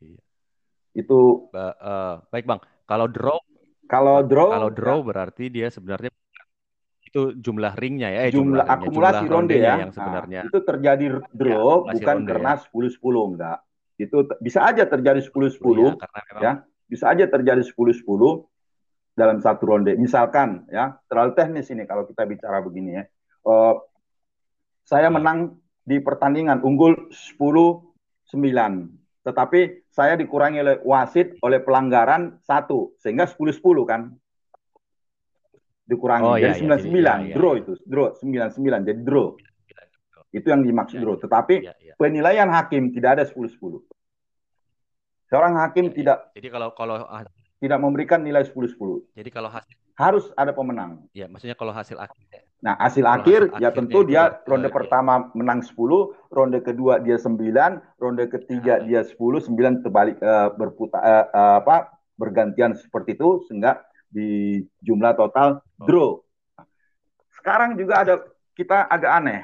Iya. 0.03 0.21
Itu 0.95 1.51
ba 1.51 1.75
uh, 1.79 2.15
baik 2.31 2.47
Bang. 2.47 2.61
Kalau 2.89 3.07
draw 3.11 3.39
kalau 3.89 4.21
draw 4.21 4.49
kalau 4.53 4.71
draw 4.71 4.99
ya. 5.01 5.05
berarti 5.05 5.45
dia 5.49 5.69
sebenarnya 5.73 6.13
itu 7.09 7.33
jumlah 7.41 7.73
ringnya 7.81 8.13
ya, 8.13 8.21
eh, 8.29 8.33
jumlah, 8.37 8.61
jumlah 8.61 8.65
akumulasi 8.69 9.25
jumlah 9.25 9.33
ronde 9.33 9.57
ya 9.57 9.81
yang 9.81 9.93
sebenarnya. 9.97 10.41
Nah, 10.45 10.49
itu 10.53 10.59
terjadi 10.61 11.05
draw 11.33 11.89
ya, 11.89 11.97
bukan 11.97 12.17
karena 12.29 12.53
ya. 12.53 12.65
10-10 12.69 13.31
enggak. 13.33 13.59
Itu 13.97 14.17
bisa 14.45 14.61
aja 14.69 14.85
terjadi 14.85 15.21
10-10 15.25 15.57
ya, 15.57 15.93
karena 15.97 16.21
memang 16.29 16.43
ya 16.45 16.53
bisa 16.89 17.13
aja 17.13 17.29
terjadi 17.29 17.63
10-10 17.63 18.49
dalam 19.19 19.43
satu 19.43 19.67
ronde. 19.67 19.99
Misalkan 19.99 20.71
ya, 20.71 20.95
terlalu 21.11 21.35
teknis 21.35 21.67
ini 21.75 21.83
kalau 21.91 22.07
kita 22.07 22.23
bicara 22.23 22.63
begini 22.63 23.03
ya. 23.03 23.05
Uh, 23.43 23.75
saya 24.87 25.11
menang 25.11 25.59
di 25.83 25.99
pertandingan 25.99 26.63
unggul 26.63 27.11
10-9. 27.11 28.31
Tetapi 29.27 29.91
saya 29.91 30.15
dikurangi 30.15 30.59
oleh 30.63 30.77
wasit 30.87 31.35
oleh 31.43 31.59
pelanggaran 31.59 32.39
satu 32.47 32.95
sehingga 33.03 33.27
10-10 33.27 33.59
kan. 33.85 34.15
Dikurangi. 35.89 36.25
Oh, 36.25 36.39
jadi 36.39 36.55
iya, 36.55 36.79
99 36.79 36.95
iya, 36.95 37.15
iya, 37.33 37.35
draw 37.35 37.53
iya. 37.59 37.61
itu, 37.65 37.73
draw 37.83 38.07
99 38.15 38.89
jadi 38.89 39.01
draw. 39.03 39.29
Itu 40.29 40.47
yang 40.53 40.63
dimaksud 40.63 40.97
iya, 41.01 41.03
draw. 41.05 41.17
Tetapi 41.19 41.55
iya, 41.65 41.75
iya. 41.81 41.93
penilaian 41.99 42.49
hakim 42.53 42.95
tidak 42.95 43.19
ada 43.19 43.25
10-10. 43.27 43.83
Seorang 45.29 45.61
hakim 45.61 45.93
ya, 45.93 45.95
tidak 45.97 46.19
Jadi 46.33 46.49
kalau 46.49 46.69
kalau 46.73 47.05
tidak 47.59 47.79
memberikan 47.83 48.23
nilai 48.23 48.47
10-10. 48.47 49.15
Jadi 49.19 49.31
kalau 49.35 49.51
hasil 49.51 49.75
harus 49.99 50.31
ada 50.39 50.55
pemenang. 50.55 51.11
Ya, 51.11 51.27
maksudnya 51.27 51.59
kalau 51.59 51.75
hasil 51.75 51.99
akhir. 51.99 52.23
Ya. 52.31 52.47
Nah, 52.63 52.75
hasil 52.79 53.03
akhir 53.03 53.41
hasil 53.51 53.63
ya 53.63 53.71
tentu 53.75 54.07
dia 54.07 54.31
itu, 54.31 54.47
ronde 54.47 54.71
uh, 54.71 54.75
pertama 54.75 55.27
ya. 55.27 55.35
menang 55.35 55.61
10, 55.67 55.75
ronde 56.31 56.59
kedua 56.63 57.03
dia 57.03 57.19
9, 57.19 57.99
ronde 57.99 58.25
ketiga 58.31 58.79
ya. 58.87 59.03
dia 59.03 59.03
10, 59.03 59.19
9 59.51 59.83
terbalik 59.83 60.17
uh, 60.23 60.55
berputar 60.55 61.03
uh, 61.03 61.27
uh, 61.35 61.55
apa 61.59 61.99
bergantian 62.15 62.79
seperti 62.79 63.19
itu 63.19 63.43
sehingga 63.51 63.83
di 64.07 64.63
jumlah 64.87 65.19
total 65.19 65.67
oh. 65.83 65.87
draw. 65.87 66.11
Sekarang 67.35 67.75
juga 67.75 68.07
ada 68.07 68.15
kita 68.55 68.87
agak 68.87 69.13
aneh. 69.19 69.43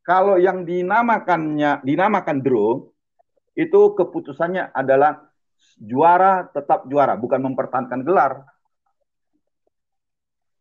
Kalau 0.00 0.40
yang 0.40 0.64
dinamakannya 0.64 1.84
dinamakan 1.84 2.40
draw 2.40 2.88
itu 3.52 3.80
keputusannya 4.00 4.72
adalah 4.72 5.29
juara 5.80 6.48
tetap 6.52 6.84
juara, 6.86 7.16
bukan 7.16 7.40
mempertahankan 7.52 8.04
gelar. 8.04 8.44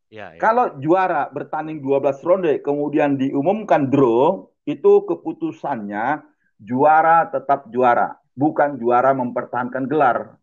Ya, 0.09 0.33
ya. 0.33 0.41
Kalau 0.41 0.79
juara 0.81 1.29
bertanding 1.29 1.85
12 1.85 2.25
ronde 2.25 2.53
kemudian 2.65 3.13
diumumkan 3.19 3.93
draw, 3.93 4.49
itu 4.65 5.05
keputusannya 5.05 6.25
juara 6.57 7.29
tetap 7.29 7.69
juara, 7.69 8.17
bukan 8.33 8.81
juara 8.81 9.13
mempertahankan 9.13 9.85
gelar. 9.85 10.37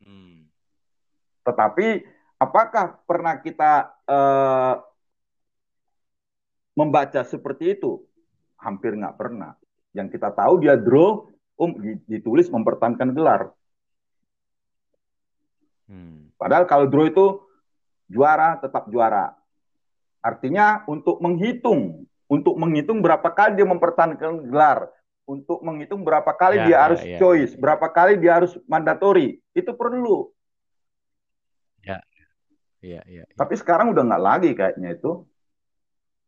Hmm. 0.00 0.48
Tetapi 1.44 2.04
apakah 2.40 2.96
pernah 3.04 3.36
kita 3.44 3.92
uh, 4.08 4.80
membaca 6.74 7.20
seperti 7.28 7.76
itu? 7.76 8.00
Hampir 8.56 8.96
nggak 8.96 9.16
pernah. 9.20 9.52
Yang 9.92 10.16
kita 10.16 10.32
tahu 10.32 10.64
dia 10.64 10.80
draw, 10.80 11.28
um 11.60 11.76
ditulis 12.08 12.48
mempertahankan 12.48 13.12
gelar. 13.12 13.52
Hmm. 15.84 16.32
Padahal 16.40 16.64
kalau 16.64 16.88
draw 16.88 17.04
itu 17.04 17.26
juara 18.08 18.56
tetap 18.56 18.88
juara. 18.88 19.36
Artinya 20.24 20.88
untuk 20.88 21.20
menghitung, 21.20 22.08
untuk 22.24 22.56
menghitung 22.56 23.04
berapa 23.04 23.28
kali 23.28 23.60
dia 23.60 23.68
mempertahankan 23.68 24.48
gelar, 24.48 24.88
untuk 25.28 25.60
menghitung 25.60 26.00
berapa 26.00 26.32
kali 26.32 26.60
ya, 26.60 26.64
dia 26.64 26.72
ya, 26.72 26.80
harus 26.80 27.00
ya, 27.04 27.18
choice, 27.20 27.52
berapa 27.56 27.86
kali 27.92 28.16
dia 28.16 28.40
harus 28.40 28.56
mandatori, 28.64 29.40
itu 29.52 29.72
perlu. 29.76 30.32
Ya. 31.84 32.00
Ya, 32.80 33.04
ya, 33.04 33.24
ya. 33.28 33.36
Tapi 33.36 33.60
sekarang 33.60 33.92
udah 33.92 34.04
nggak 34.08 34.24
lagi 34.24 34.50
kayaknya 34.56 34.96
itu. 34.96 35.28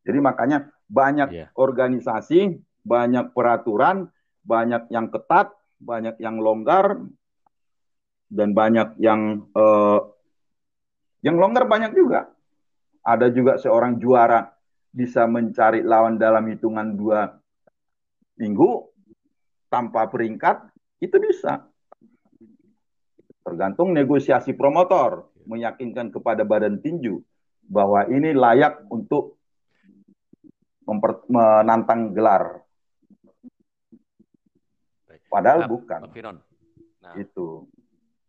Jadi 0.05 0.19
makanya 0.21 0.69
banyak 0.85 1.29
ya. 1.33 1.47
organisasi 1.57 2.61
banyak 2.83 3.33
peraturan, 3.33 4.11
banyak 4.43 4.91
yang 4.91 5.09
ketat, 5.09 5.55
banyak 5.79 6.19
yang 6.19 6.39
longgar, 6.39 6.99
dan 8.33 8.57
banyak 8.57 8.99
yang 8.99 9.47
uh, 9.55 10.01
yang 11.23 11.39
longgar 11.39 11.69
banyak 11.69 11.95
juga. 11.95 12.31
Ada 13.03 13.35
juga 13.35 13.59
seorang 13.59 13.99
juara 13.99 14.47
bisa 14.93 15.27
mencari 15.27 15.83
lawan 15.83 16.21
dalam 16.21 16.47
hitungan 16.47 16.95
dua 16.95 17.35
minggu 18.39 18.93
tanpa 19.73 20.07
peringkat, 20.07 20.71
itu 21.03 21.17
bisa. 21.19 21.67
Tergantung 23.43 23.91
negosiasi 23.91 24.55
promotor 24.55 25.27
meyakinkan 25.51 26.15
kepada 26.15 26.47
badan 26.47 26.79
tinju 26.79 27.19
bahwa 27.67 28.07
ini 28.07 28.31
layak 28.31 28.87
untuk 28.87 29.43
menantang 31.27 32.15
gelar 32.15 32.62
Padahal 35.33 35.65
nah, 35.65 35.69
bukan. 35.73 36.01
Nah. 37.01 37.15
Itu. 37.17 37.73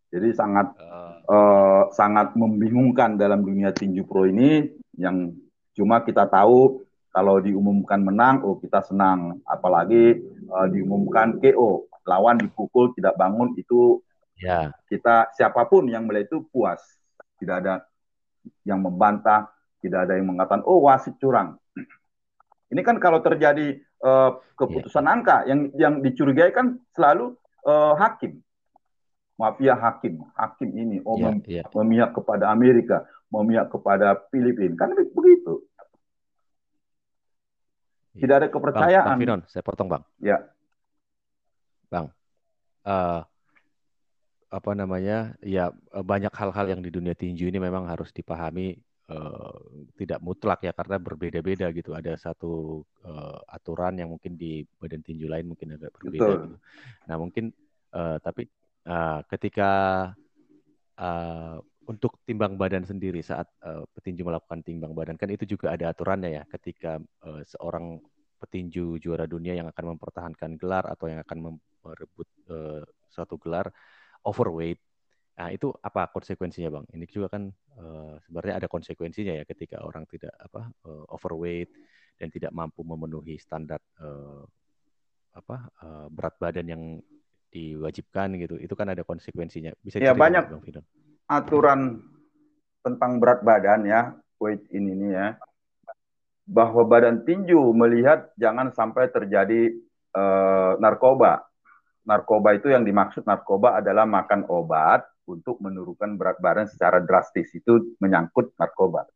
Jadi 0.08 0.30
sangat 0.32 0.78
uh, 0.80 1.20
uh, 1.28 1.84
sangat 1.91 2.38
membingungkan 2.39 3.20
dalam 3.20 3.43
dunia 3.43 3.76
tinju 3.76 4.08
pro 4.08 4.30
ini 4.30 4.72
yang 4.95 5.36
cuma 5.74 6.06
kita 6.06 6.30
tahu 6.30 6.86
kalau 7.12 7.41
diumumkan 7.43 7.99
menang, 7.99 8.45
oh 8.47 8.56
kita 8.62 8.86
senang. 8.86 9.43
Apalagi 9.43 10.22
uh, 10.47 10.68
diumumkan 10.72 11.41
KO, 11.41 11.89
lawan 12.08 12.39
dipukul 12.39 12.93
tidak 12.95 13.18
bangun 13.20 13.58
itu 13.58 13.99
ya. 14.39 14.70
kita 14.88 15.34
siapa 15.34 15.66
pun 15.68 15.89
yang 15.91 16.08
melihat 16.08 16.32
itu 16.34 16.45
puas. 16.49 16.80
Tidak 17.41 17.56
ada 17.60 17.84
yang 18.64 18.80
membantah, 18.80 19.51
tidak 19.84 20.08
ada 20.08 20.16
yang 20.16 20.30
mengatakan 20.30 20.64
oh 20.64 20.88
wasit 20.88 21.18
curang. 21.20 21.58
Ini 22.74 22.82
kan 22.82 22.97
kalau 22.97 23.22
terjadi 23.22 23.82
uh, 24.04 24.38
keputusan 24.60 25.08
yeah. 25.08 25.14
angka 25.16 25.38
yang 25.47 25.60
yang 25.80 25.93
dicurigai 26.04 26.51
kan 26.51 26.78
selalu 26.93 27.34
uh, 27.64 27.95
hakim. 27.97 28.43
Mafia 29.34 29.74
hakim, 29.74 30.22
hakim 30.38 30.70
ini 30.78 31.01
oh 31.01 31.18
yeah, 31.18 31.34
mem 31.34 31.38
yeah. 31.49 31.66
memihak 31.74 32.14
kepada 32.14 32.54
Amerika, 32.54 33.10
memihak 33.34 33.66
kepada 33.74 34.14
Filipina. 34.30 34.78
Kan 34.78 34.93
begitu. 34.93 35.66
Tidak 38.14 38.36
ada 38.38 38.45
kepercayaan. 38.45 39.18
Bang, 39.18 39.18
Bang 39.18 39.22
Finon, 39.26 39.41
saya 39.49 39.66
potong 39.66 39.89
Bang. 39.89 40.06
Ya. 40.22 40.45
Bang, 41.89 42.14
uh, 42.86 43.26
apa 44.54 44.72
namanya? 44.78 45.34
Ya 45.41 45.74
banyak 45.89 46.30
hal-hal 46.30 46.78
yang 46.78 46.82
di 46.86 46.93
dunia 46.93 47.18
tinju 47.18 47.49
ini 47.49 47.58
memang 47.58 47.89
harus 47.89 48.14
dipahami 48.14 48.78
uh, 49.14 49.57
tidak 49.93 50.20
mutlak 50.26 50.66
ya 50.66 50.74
karena 50.74 50.97
berbeda-beda 50.97 51.70
gitu. 51.70 51.93
Ada 51.93 52.18
satu 52.18 52.82
uh, 53.05 53.39
aturan 53.45 54.01
yang 54.01 54.09
mungkin 54.09 54.34
di 54.34 54.66
badan 54.82 55.05
tinju 55.05 55.30
lain 55.30 55.53
mungkin 55.53 55.78
agak 55.78 55.93
berbeda. 56.01 56.34
Gitu. 56.49 56.57
Nah 57.05 57.16
mungkin 57.22 57.53
uh, 57.93 58.18
tapi 58.18 58.49
uh, 58.89 59.22
ketika 59.30 59.72
uh, 60.97 61.57
untuk 61.84 62.16
timbang 62.24 62.55
badan 62.55 62.88
sendiri 62.88 63.20
saat 63.20 63.47
uh, 63.64 63.84
petinju 63.91 64.24
melakukan 64.24 64.64
timbang 64.64 64.95
badan 64.95 65.20
kan 65.20 65.28
itu 65.28 65.43
juga 65.43 65.76
ada 65.76 65.91
aturannya 65.91 66.41
ya 66.41 66.43
ketika 66.47 66.99
uh, 67.28 67.43
seorang 67.43 67.99
petinju 68.39 68.99
juara 68.99 69.28
dunia 69.28 69.55
yang 69.55 69.68
akan 69.72 69.95
mempertahankan 69.95 70.59
gelar 70.59 70.84
atau 70.88 71.07
yang 71.07 71.24
akan 71.24 71.59
merebut 71.84 72.28
uh, 72.51 72.84
suatu 73.11 73.39
gelar 73.39 73.72
overweight 74.24 74.80
nah 75.34 75.50
itu 75.50 75.74
apa 75.82 76.14
konsekuensinya 76.14 76.70
bang? 76.70 76.86
Ini 76.94 77.06
juga 77.10 77.34
kan 77.34 77.50
uh, 77.82 78.16
sebenarnya 78.22 78.62
ada 78.62 78.68
konsekuensinya 78.70 79.34
ya 79.42 79.44
ketika 79.50 79.82
orang 79.82 80.06
tidak 80.06 80.34
apa 80.38 80.70
uh, 80.86 81.06
overweight 81.10 81.74
dan 82.22 82.30
tidak 82.30 82.54
mampu 82.54 82.86
memenuhi 82.86 83.42
standar 83.42 83.82
uh, 83.98 84.46
apa 85.34 85.74
uh, 85.82 86.06
berat 86.14 86.38
badan 86.38 86.68
yang 86.70 86.84
diwajibkan 87.50 88.38
gitu. 88.38 88.62
Itu 88.62 88.78
kan 88.78 88.94
ada 88.94 89.02
konsekuensinya. 89.02 89.74
Bisa 89.82 89.98
ya 89.98 90.14
banyak 90.14 90.50
bang, 90.50 90.86
aturan 91.30 92.02
tentang 92.86 93.18
berat 93.18 93.42
badan 93.42 93.90
ya, 93.90 94.14
weight 94.38 94.62
in 94.70 94.92
ini 94.92 95.18
ya, 95.18 95.34
bahwa 96.44 96.84
badan 96.84 97.24
tinju 97.24 97.72
melihat 97.74 98.30
jangan 98.36 98.70
sampai 98.76 99.08
terjadi 99.10 99.72
uh, 100.14 100.76
narkoba. 100.78 101.46
Narkoba 102.04 102.52
itu 102.60 102.68
yang 102.68 102.84
dimaksud 102.84 103.24
narkoba 103.24 103.80
adalah 103.80 104.04
makan 104.04 104.44
obat 104.52 105.08
untuk 105.28 105.60
menurunkan 105.64 106.16
berat 106.20 106.38
badan 106.44 106.68
secara 106.68 107.00
drastis. 107.04 107.52
Itu 107.56 107.96
menyangkut 108.00 108.56
narkoba. 108.60 109.08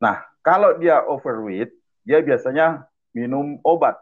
Nah, 0.00 0.24
kalau 0.40 0.80
dia 0.80 1.04
overweight, 1.04 1.72
dia 2.04 2.24
biasanya 2.24 2.88
minum 3.12 3.60
obat. 3.60 4.00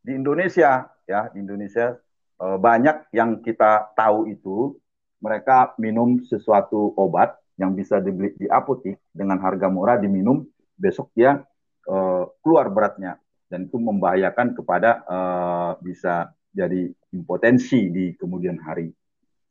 Di 0.00 0.16
Indonesia, 0.16 0.88
ya, 1.04 1.28
di 1.34 1.42
Indonesia 1.42 1.98
uh, 2.40 2.56
banyak 2.56 3.12
yang 3.12 3.42
kita 3.44 3.92
tahu 3.98 4.30
itu 4.30 4.78
mereka 5.20 5.76
minum 5.76 6.22
sesuatu 6.24 6.96
obat 6.96 7.36
yang 7.60 7.76
bisa 7.76 8.00
dibeli 8.00 8.32
di 8.40 8.48
apotik 8.48 8.96
dengan 9.12 9.36
harga 9.44 9.68
murah 9.68 10.00
diminum 10.00 10.48
besok 10.80 11.12
dia 11.12 11.44
uh, 11.84 12.24
keluar 12.40 12.72
beratnya 12.72 13.20
dan 13.52 13.68
itu 13.68 13.76
membahayakan 13.76 14.56
kepada 14.56 15.04
uh, 15.04 15.70
bisa 15.84 16.32
jadi 16.50 16.90
impotensi 17.14 17.90
di 17.90 18.14
kemudian 18.18 18.58
hari. 18.60 18.90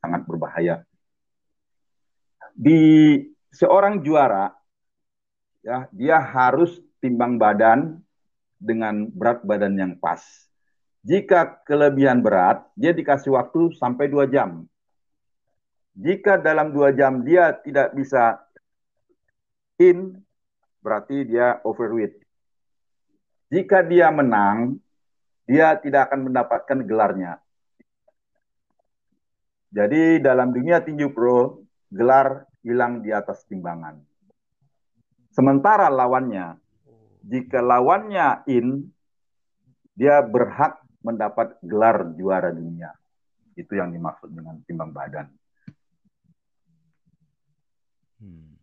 Sangat 0.00 0.24
berbahaya. 0.24 0.80
Di 2.56 3.20
seorang 3.52 4.00
juara 4.00 4.52
ya 5.60 5.88
dia 5.92 6.16
harus 6.20 6.80
timbang 7.00 7.36
badan 7.36 8.00
dengan 8.56 9.08
berat 9.08 9.44
badan 9.44 9.76
yang 9.76 9.92
pas. 9.96 10.20
Jika 11.00 11.64
kelebihan 11.64 12.20
berat 12.20 12.64
dia 12.76 12.92
dikasih 12.92 13.32
waktu 13.32 13.72
sampai 13.76 14.08
dua 14.08 14.28
jam. 14.28 14.68
Jika 15.96 16.40
dalam 16.40 16.72
dua 16.72 16.92
jam 16.96 17.24
dia 17.24 17.52
tidak 17.60 17.92
bisa 17.92 18.40
in, 19.80 20.20
berarti 20.84 21.24
dia 21.28 21.60
overweight. 21.64 22.20
Jika 23.50 23.82
dia 23.82 24.08
menang, 24.12 24.78
dia 25.50 25.74
tidak 25.82 26.06
akan 26.06 26.30
mendapatkan 26.30 26.78
gelarnya. 26.86 27.42
Jadi 29.74 30.22
dalam 30.22 30.54
dunia 30.54 30.78
tinju 30.78 31.10
pro, 31.10 31.66
gelar 31.90 32.46
hilang 32.62 33.02
di 33.02 33.10
atas 33.10 33.42
timbangan. 33.50 33.98
Sementara 35.34 35.90
lawannya, 35.90 36.54
jika 37.26 37.58
lawannya 37.58 38.46
in, 38.46 38.94
dia 39.98 40.22
berhak 40.22 40.78
mendapat 41.02 41.58
gelar 41.66 42.14
juara 42.14 42.54
dunia. 42.54 42.94
Itu 43.58 43.74
yang 43.74 43.90
dimaksud 43.90 44.30
dengan 44.30 44.62
timbang 44.70 44.94
badan. 44.94 45.26
Hmm. 48.22 48.54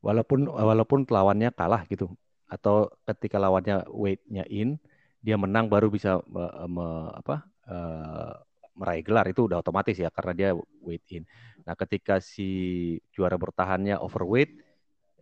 Walaupun 0.00 0.48
walaupun 0.48 1.04
lawannya 1.04 1.52
kalah 1.52 1.84
gitu 1.92 2.16
atau 2.48 2.88
ketika 3.04 3.36
lawannya 3.36 3.84
weightnya 3.92 4.48
in 4.48 4.80
dia 5.18 5.36
menang 5.36 5.66
baru 5.66 5.90
bisa 5.90 6.22
me, 6.30 6.46
me, 6.70 6.86
apa 7.14 7.42
uh, 7.66 8.32
meraih 8.78 9.02
gelar 9.02 9.26
itu 9.26 9.50
udah 9.50 9.58
otomatis 9.58 9.98
ya 9.98 10.08
karena 10.14 10.32
dia 10.32 10.50
weight 10.82 11.04
in. 11.10 11.26
Nah 11.66 11.74
ketika 11.74 12.22
si 12.22 12.94
juara 13.10 13.34
bertahannya 13.34 13.98
overweight 13.98 14.54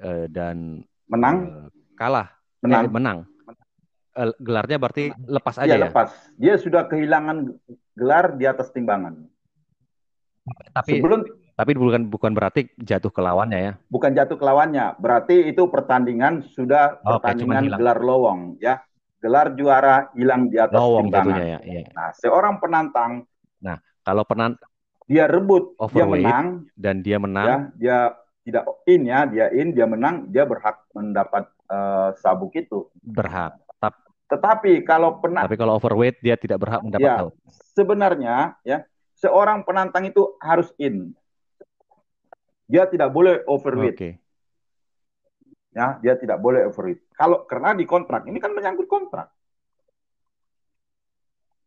uh, 0.04 0.28
dan 0.28 0.84
menang 1.08 1.36
uh, 1.48 1.68
kalah 1.96 2.28
menang 2.60 2.84
eh, 2.84 2.92
menang 2.92 3.18
uh, 4.20 4.32
gelarnya 4.36 4.76
berarti 4.76 5.04
lepas 5.24 5.56
aja 5.56 5.72
ya, 5.72 5.76
ya 5.80 5.84
lepas 5.88 6.10
dia 6.36 6.54
sudah 6.60 6.84
kehilangan 6.88 7.56
gelar 7.96 8.36
di 8.36 8.44
atas 8.44 8.68
timbangan. 8.72 9.24
Tapi 10.76 11.00
sebelum 11.00 11.24
tapi 11.56 11.72
bukan 11.72 12.12
bukan 12.12 12.36
berarti 12.36 12.68
jatuh 12.76 13.08
ke 13.08 13.20
lawannya 13.24 13.60
ya. 13.60 13.72
Bukan 13.88 14.12
jatuh 14.12 14.36
ke 14.36 14.44
lawannya, 14.44 15.00
berarti 15.00 15.48
itu 15.48 15.64
pertandingan 15.72 16.44
sudah 16.52 17.00
oh, 17.00 17.16
pertandingan 17.16 17.72
okay, 17.72 17.80
gelar 17.80 17.98
lowong 18.04 18.60
ya. 18.60 18.84
Gelar 19.16 19.56
juara 19.56 20.12
hilang 20.12 20.52
di 20.52 20.60
atas 20.60 20.76
lowong 20.76 21.08
timbangan. 21.08 21.40
Ya, 21.40 21.58
ya. 21.64 21.82
Nah, 21.90 22.10
seorang 22.20 22.60
penantang 22.60 23.24
Nah, 23.60 23.76
kalau 24.04 24.22
penant 24.28 24.54
dia 25.06 25.24
rebut, 25.30 25.74
dia 25.94 26.06
menang 26.06 26.66
dan 26.74 27.00
dia 27.00 27.16
menang. 27.16 27.46
Ya, 27.46 27.56
dia 27.78 27.98
tidak 28.46 28.64
in 28.86 29.02
ya, 29.06 29.26
dia 29.26 29.46
in, 29.54 29.74
dia 29.74 29.86
menang, 29.86 30.30
dia 30.30 30.42
berhak 30.46 30.82
mendapat 30.94 31.46
uh, 31.70 32.10
sabuk 32.18 32.54
itu. 32.54 32.90
Berhak. 33.02 33.58
Tetapi 34.26 34.82
kalau 34.82 35.22
penantang 35.22 35.46
Tapi 35.46 35.54
kalau 35.54 35.78
overweight 35.78 36.18
dia 36.18 36.34
tidak 36.34 36.58
berhak 36.58 36.82
mendapat 36.82 37.30
ya, 37.30 37.30
Sebenarnya 37.78 38.36
ya, 38.66 38.82
seorang 39.14 39.62
penantang 39.62 40.10
itu 40.10 40.34
harus 40.42 40.66
in 40.82 41.14
dia 42.66 42.82
tidak 42.90 43.14
boleh 43.14 43.46
overweight. 43.46 43.94
Okay. 43.94 44.18
Ya, 45.76 46.00
dia 46.00 46.16
tidak 46.16 46.40
boleh 46.40 46.64
overweight. 46.72 47.04
Kalau 47.12 47.44
karena 47.44 47.76
di 47.76 47.84
kontrak, 47.84 48.24
ini 48.24 48.40
kan 48.40 48.56
menyangkut 48.56 48.88
kontrak. 48.88 49.28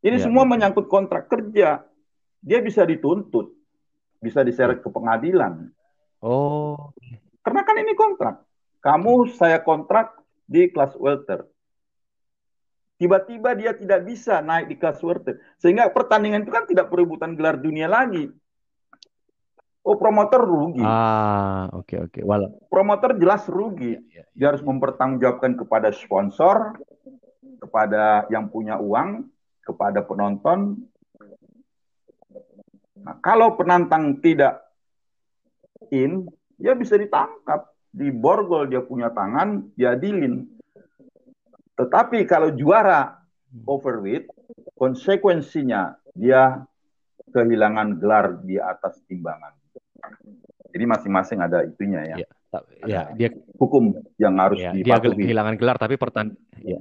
Ini 0.01 0.17
ya, 0.17 0.25
semua 0.25 0.49
ya. 0.49 0.49
menyangkut 0.49 0.89
kontrak 0.89 1.29
kerja. 1.29 1.85
Dia 2.41 2.59
bisa 2.65 2.89
dituntut, 2.89 3.53
bisa 4.17 4.41
diseret 4.41 4.81
ke 4.81 4.89
pengadilan. 4.89 5.69
Oh. 6.25 6.89
Karena 7.45 7.61
kan 7.61 7.77
ini 7.77 7.93
kontrak. 7.93 8.41
Kamu 8.81 9.29
saya 9.37 9.61
kontrak 9.61 10.17
di 10.49 10.73
kelas 10.73 10.97
welter. 10.97 11.45
Tiba-tiba 12.97 13.53
dia 13.53 13.77
tidak 13.77 14.09
bisa 14.09 14.41
naik 14.41 14.73
di 14.73 14.75
kelas 14.81 15.05
welter. 15.05 15.37
Sehingga 15.61 15.93
pertandingan 15.93 16.41
itu 16.41 16.51
kan 16.51 16.65
tidak 16.65 16.89
perebutan 16.89 17.37
gelar 17.37 17.61
dunia 17.61 17.85
lagi. 17.85 18.25
Oh 19.89 19.97
promotor 19.97 20.45
rugi. 20.45 20.85
Ah 20.85 21.65
oke 21.73 21.89
okay, 21.89 21.97
oke. 21.97 22.11
Okay. 22.13 22.21
Walau 22.21 22.53
promotor 22.69 23.17
jelas 23.17 23.49
rugi. 23.49 23.97
Ya, 24.13 24.21
ya, 24.21 24.23
Dia 24.37 24.45
harus 24.53 24.61
mempertanggungjawabkan 24.61 25.57
kepada 25.57 25.89
sponsor, 25.89 26.77
kepada 27.57 28.29
yang 28.29 28.53
punya 28.53 28.77
uang, 28.77 29.25
kepada 29.65 30.05
penonton. 30.05 30.85
Nah, 33.01 33.15
kalau 33.25 33.57
penantang 33.57 34.21
tidak 34.21 34.61
in, 35.89 36.29
dia 36.61 36.77
bisa 36.77 36.93
ditangkap, 36.93 37.73
di 37.89 38.13
borgol 38.13 38.69
dia 38.69 38.85
punya 38.85 39.09
tangan, 39.09 39.73
dia 39.73 39.97
dilin. 39.97 40.45
Tetapi 41.79 42.29
kalau 42.29 42.53
juara 42.53 43.17
overweight, 43.65 44.29
konsekuensinya 44.77 45.97
dia 46.13 46.61
kehilangan 47.31 47.97
gelar 47.97 48.43
di 48.43 48.59
atas 48.59 48.99
timbangan. 49.07 49.58
Jadi 50.69 50.85
masing-masing 50.85 51.39
ada 51.41 51.65
itunya 51.65 52.01
ya. 52.05 52.15
Ya, 52.21 52.29
ya 52.85 53.01
dia 53.13 53.29
hukum 53.57 53.93
yang 54.17 54.33
harus 54.37 54.57
ya. 54.61 54.73
Dia 54.73 54.97
kehilangan 55.01 55.55
gelar 55.57 55.77
tapi 55.77 55.97
pertan 55.97 56.33
ya. 56.61 56.77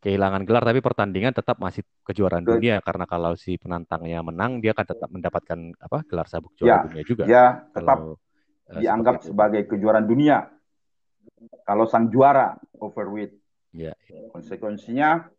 kehilangan 0.00 0.48
gelar 0.48 0.64
tapi 0.64 0.80
pertandingan 0.80 1.36
tetap 1.36 1.60
masih 1.60 1.84
kejuaraan 2.08 2.42
Ke- 2.42 2.56
dunia 2.56 2.80
karena 2.80 3.04
kalau 3.04 3.36
si 3.36 3.60
penantangnya 3.60 4.24
menang 4.24 4.64
dia 4.64 4.72
akan 4.72 4.86
tetap 4.88 5.08
mendapatkan 5.12 5.76
apa 5.76 5.98
gelar 6.08 6.24
sabuk 6.24 6.56
juara 6.56 6.72
Ya, 6.72 6.84
dunia 6.88 7.02
juga. 7.04 7.22
Dia 7.28 7.44
tetap 7.76 7.98
Kalau 8.00 8.16
eh, 8.72 8.80
dianggap 8.80 9.14
itu. 9.20 9.26
sebagai 9.28 9.62
kejuaraan 9.68 10.06
dunia. 10.08 10.48
Kalau 11.68 11.84
sang 11.84 12.08
juara 12.08 12.56
overweight, 12.80 13.36
Ya, 13.70 13.94
konsekuensinya 14.34 15.30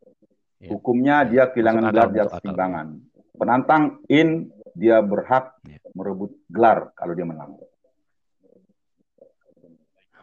ya. 0.62 0.70
hukumnya 0.72 1.28
dia 1.28 1.51
kehilangan 1.51 1.84
Masuk 1.84 1.91
akal, 1.91 1.97
gelar 1.99 2.09
di 2.16 2.20
atas 2.24 2.39
timbangan. 2.39 2.88
Penantang 3.36 3.84
in 4.07 4.47
dia 4.72 5.03
berhak 5.03 5.57
Ya. 5.68 5.78
Merebut 5.92 6.32
gelar 6.48 6.92
kalau 6.96 7.14
dia 7.16 7.28
menang. 7.28 7.60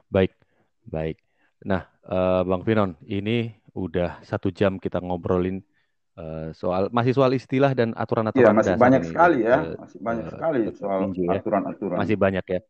Baik, 0.08 0.32
baik. 0.88 1.20
Nah, 1.68 1.84
eh, 2.08 2.42
Bang 2.48 2.64
Finon, 2.64 2.96
ini 3.04 3.52
udah 3.76 4.24
satu 4.24 4.48
jam 4.48 4.80
kita 4.80 4.98
ngobrolin 5.04 5.60
eh, 6.18 6.50
soal 6.56 6.88
masih 6.90 7.12
soal 7.14 7.30
istilah 7.36 7.76
dan 7.76 7.92
Iya, 7.92 8.02
aturan-aturan 8.02 8.54
masih 8.56 8.74
dasar 8.74 8.82
banyak 8.82 9.02
ini, 9.04 9.10
sekali 9.12 9.38
ya, 9.44 9.56
eh, 9.60 9.76
masih 9.76 9.98
banyak 10.00 10.24
sekali 10.32 10.60
soal 10.74 11.00
ya. 11.12 11.32
aturan-aturan. 11.38 11.98
Masih 12.00 12.16
banyak 12.16 12.44
ya. 12.48 12.60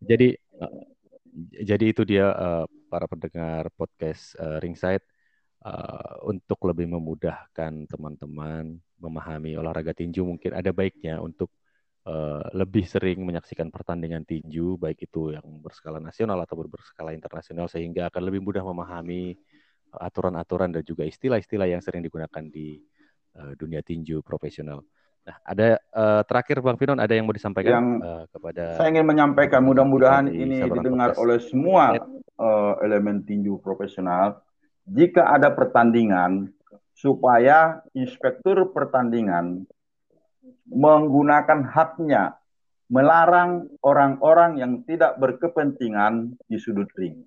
Jadi 0.00 0.28
eh, 0.38 0.74
jadi 1.66 1.84
itu 1.90 2.02
dia 2.06 2.26
eh, 2.32 2.64
para 2.88 3.06
pendengar 3.10 3.68
podcast 3.74 4.38
eh, 4.38 4.58
Ringside 4.62 5.04
eh, 5.66 6.14
untuk 6.24 6.62
lebih 6.64 6.86
memudahkan 6.88 7.90
teman-teman 7.90 8.78
memahami 8.96 9.58
olahraga 9.60 9.92
tinju 9.92 10.24
mungkin 10.24 10.56
ada 10.56 10.72
baiknya 10.72 11.20
untuk 11.20 11.52
eh, 12.06 12.44
lebih 12.54 12.86
sering 12.86 13.26
menyaksikan 13.26 13.68
pertandingan 13.74 14.22
tinju 14.22 14.78
baik 14.78 15.10
itu 15.10 15.34
yang 15.34 15.44
berskala 15.58 15.98
nasional 15.98 16.38
atau 16.38 16.54
berskala 16.64 17.10
internasional 17.12 17.66
sehingga 17.66 18.08
akan 18.08 18.22
lebih 18.22 18.40
mudah 18.40 18.62
memahami 18.62 19.34
eh, 19.34 20.00
aturan-aturan 20.00 20.70
dan 20.70 20.82
juga 20.86 21.02
istilah-istilah 21.02 21.66
yang 21.66 21.82
sering 21.82 22.00
digunakan 22.06 22.44
di 22.46 22.78
eh, 23.34 23.52
dunia 23.58 23.82
tinju 23.82 24.22
profesional. 24.22 24.86
Nah, 25.26 25.36
ada 25.42 25.82
eh, 25.82 26.22
terakhir 26.22 26.62
Bang 26.62 26.78
Finon 26.78 27.02
ada 27.02 27.10
yang 27.10 27.26
mau 27.26 27.34
disampaikan 27.34 27.74
Yang 27.74 27.88
eh, 28.06 28.24
kepada 28.30 28.64
Saya 28.78 28.88
ingin 28.94 29.06
menyampaikan 29.10 29.60
mudah-mudahan 29.66 30.30
ini 30.30 30.62
didengar 30.62 31.18
podcast. 31.18 31.22
oleh 31.26 31.38
semua 31.42 31.84
eh, 31.98 32.74
elemen 32.86 33.26
tinju 33.26 33.58
profesional. 33.58 34.38
Jika 34.86 35.34
ada 35.34 35.50
pertandingan, 35.50 36.54
supaya 36.94 37.82
inspektur 37.92 38.72
pertandingan 38.72 39.66
menggunakan 40.70 41.66
haknya 41.70 42.36
melarang 42.86 43.66
orang-orang 43.82 44.62
yang 44.62 44.72
tidak 44.86 45.18
berkepentingan 45.18 46.38
di 46.46 46.58
sudut 46.58 46.90
ring. 46.94 47.26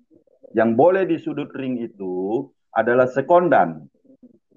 Yang 0.56 0.70
boleh 0.74 1.04
di 1.04 1.16
sudut 1.20 1.52
ring 1.52 1.78
itu 1.80 2.44
adalah 2.72 3.06
sekondan. 3.06 3.84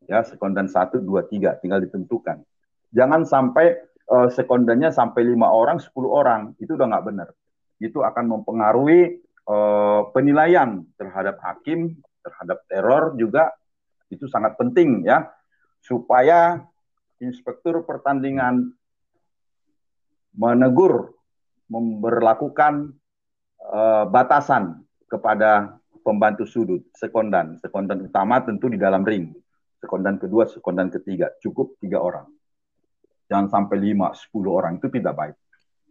Ya, 0.08 0.24
sekondan 0.24 0.68
1, 0.68 1.00
2, 1.00 1.32
3, 1.32 1.60
tinggal 1.64 1.80
ditentukan. 1.84 2.44
Jangan 2.92 3.24
sampai 3.24 3.80
eh, 3.88 4.30
sekondannya 4.32 4.92
sampai 4.92 5.22
lima 5.24 5.52
orang, 5.52 5.80
10 5.80 5.92
orang. 6.08 6.42
Itu 6.60 6.76
udah 6.76 6.88
nggak 6.92 7.06
benar. 7.08 7.28
Itu 7.80 8.04
akan 8.04 8.40
mempengaruhi 8.40 9.02
eh, 9.24 10.02
penilaian 10.12 10.84
terhadap 10.96 11.40
hakim, 11.44 12.00
terhadap 12.24 12.64
teror 12.68 13.16
juga. 13.20 13.52
Itu 14.08 14.28
sangat 14.28 14.56
penting 14.60 15.08
ya. 15.08 15.28
Supaya 15.84 16.64
inspektur 17.22 17.86
pertandingan 17.86 18.74
menegur, 20.34 21.14
memberlakukan 21.70 22.94
eh, 23.62 24.06
batasan 24.10 24.82
kepada 25.06 25.78
pembantu 26.02 26.44
sudut, 26.50 26.84
sekondan. 26.98 27.62
Sekondan 27.64 28.04
utama 28.10 28.42
tentu 28.44 28.68
di 28.68 28.78
dalam 28.82 29.06
ring. 29.06 29.32
Sekondan 29.80 30.20
kedua, 30.20 30.50
sekondan 30.50 30.90
ketiga. 30.90 31.32
Cukup 31.40 31.80
tiga 31.80 32.02
orang. 32.02 32.28
Jangan 33.32 33.48
sampai 33.50 33.78
lima, 33.80 34.12
sepuluh 34.14 34.60
orang. 34.60 34.78
Itu 34.78 34.92
tidak 34.92 35.16
baik. 35.16 35.36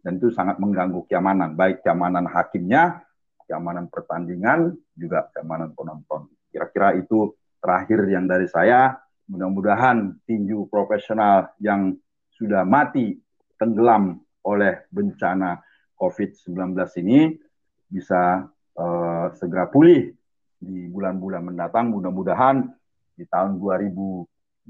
Dan 0.03 0.19
itu 0.19 0.35
sangat 0.35 0.59
mengganggu 0.59 1.07
keamanan. 1.07 1.55
Baik 1.55 1.85
keamanan 1.85 2.27
hakimnya, 2.29 3.05
keamanan 3.47 3.89
pertandingan, 3.89 4.75
juga 4.97 5.31
keamanan 5.33 5.73
penonton. 5.73 6.29
Kira-kira 6.53 6.99
itu 6.99 7.33
terakhir 7.63 8.05
yang 8.11 8.29
dari 8.29 8.49
saya. 8.51 8.99
Mudah-mudahan 9.31 10.19
tinju 10.27 10.67
profesional 10.67 11.55
yang 11.63 11.95
sudah 12.35 12.67
mati 12.67 13.19
tenggelam 13.61 14.19
oleh 14.43 14.83
bencana 14.91 15.63
COVID-19 15.95 16.75
ini 17.07 17.39
bisa 17.87 18.49
eh, 18.75 19.27
segera 19.39 19.71
pulih 19.71 20.11
di 20.59 20.91
bulan-bulan 20.91 21.43
mendatang. 21.47 21.95
Mudah-mudahan 21.95 22.67
di 23.15 23.23
tahun 23.31 23.63
2021 23.63 24.67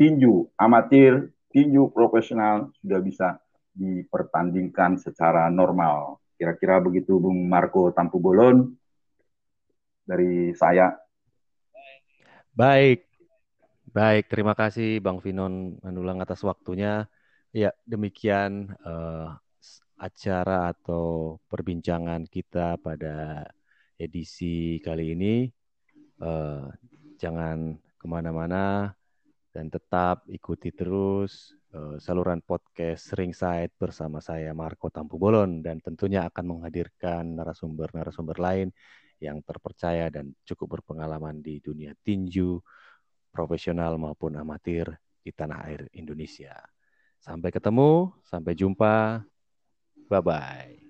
tinju 0.00 0.48
amatir, 0.56 1.28
tinju 1.52 1.92
profesional 1.92 2.72
sudah 2.80 3.00
bisa 3.04 3.28
dipertandingkan 3.76 4.96
secara 4.96 5.52
normal. 5.52 6.20
Kira-kira 6.40 6.80
begitu 6.80 7.20
Bung 7.20 7.44
Marco 7.44 7.92
Tampu 7.92 8.16
Bolon 8.16 8.64
dari 10.08 10.56
saya. 10.56 10.96
Baik, 12.56 13.09
baik. 13.96 14.22
Terima 14.32 14.54
kasih 14.60 14.86
Bang 15.04 15.18
Finon 15.24 15.78
Manulang 15.84 16.18
atas 16.24 16.40
waktunya. 16.50 17.06
Ya, 17.50 17.70
demikian 17.92 18.52
s- 19.60 19.82
acara 19.98 20.72
atau 20.72 21.38
perbincangan 21.50 22.22
kita 22.34 22.78
pada 22.86 23.46
edisi 23.98 24.78
kali 24.86 25.14
ini. 25.14 25.34
Eh, 26.22 26.64
jangan 27.22 27.76
ke 28.00 28.06
mana-mana 28.08 28.92
dan 29.54 29.66
tetap 29.74 30.24
ikuti 30.30 30.70
terus 30.70 31.54
eh, 31.74 31.96
saluran 32.02 32.40
podcast 32.44 33.12
Ringside 33.18 33.72
bersama 33.82 34.18
saya 34.22 34.50
Marco 34.56 34.88
Tampubolon 34.92 35.62
dan 35.66 35.80
tentunya 35.84 36.26
akan 36.28 36.44
menghadirkan 36.58 37.24
narasumber-narasumber 37.38 38.38
lain 38.40 38.68
yang 39.20 39.38
terpercaya 39.44 40.08
dan 40.08 40.32
cukup 40.48 40.80
berpengalaman 40.80 41.44
di 41.44 41.60
dunia 41.60 41.92
tinju 42.06 42.60
profesional 43.30 43.96
maupun 43.96 44.34
amatir 44.36 44.90
di 45.22 45.30
tanah 45.30 45.64
air 45.70 45.86
Indonesia. 45.94 46.54
Sampai 47.20 47.54
ketemu, 47.54 48.10
sampai 48.26 48.52
jumpa. 48.56 49.22
Bye 50.10 50.22
bye. 50.24 50.89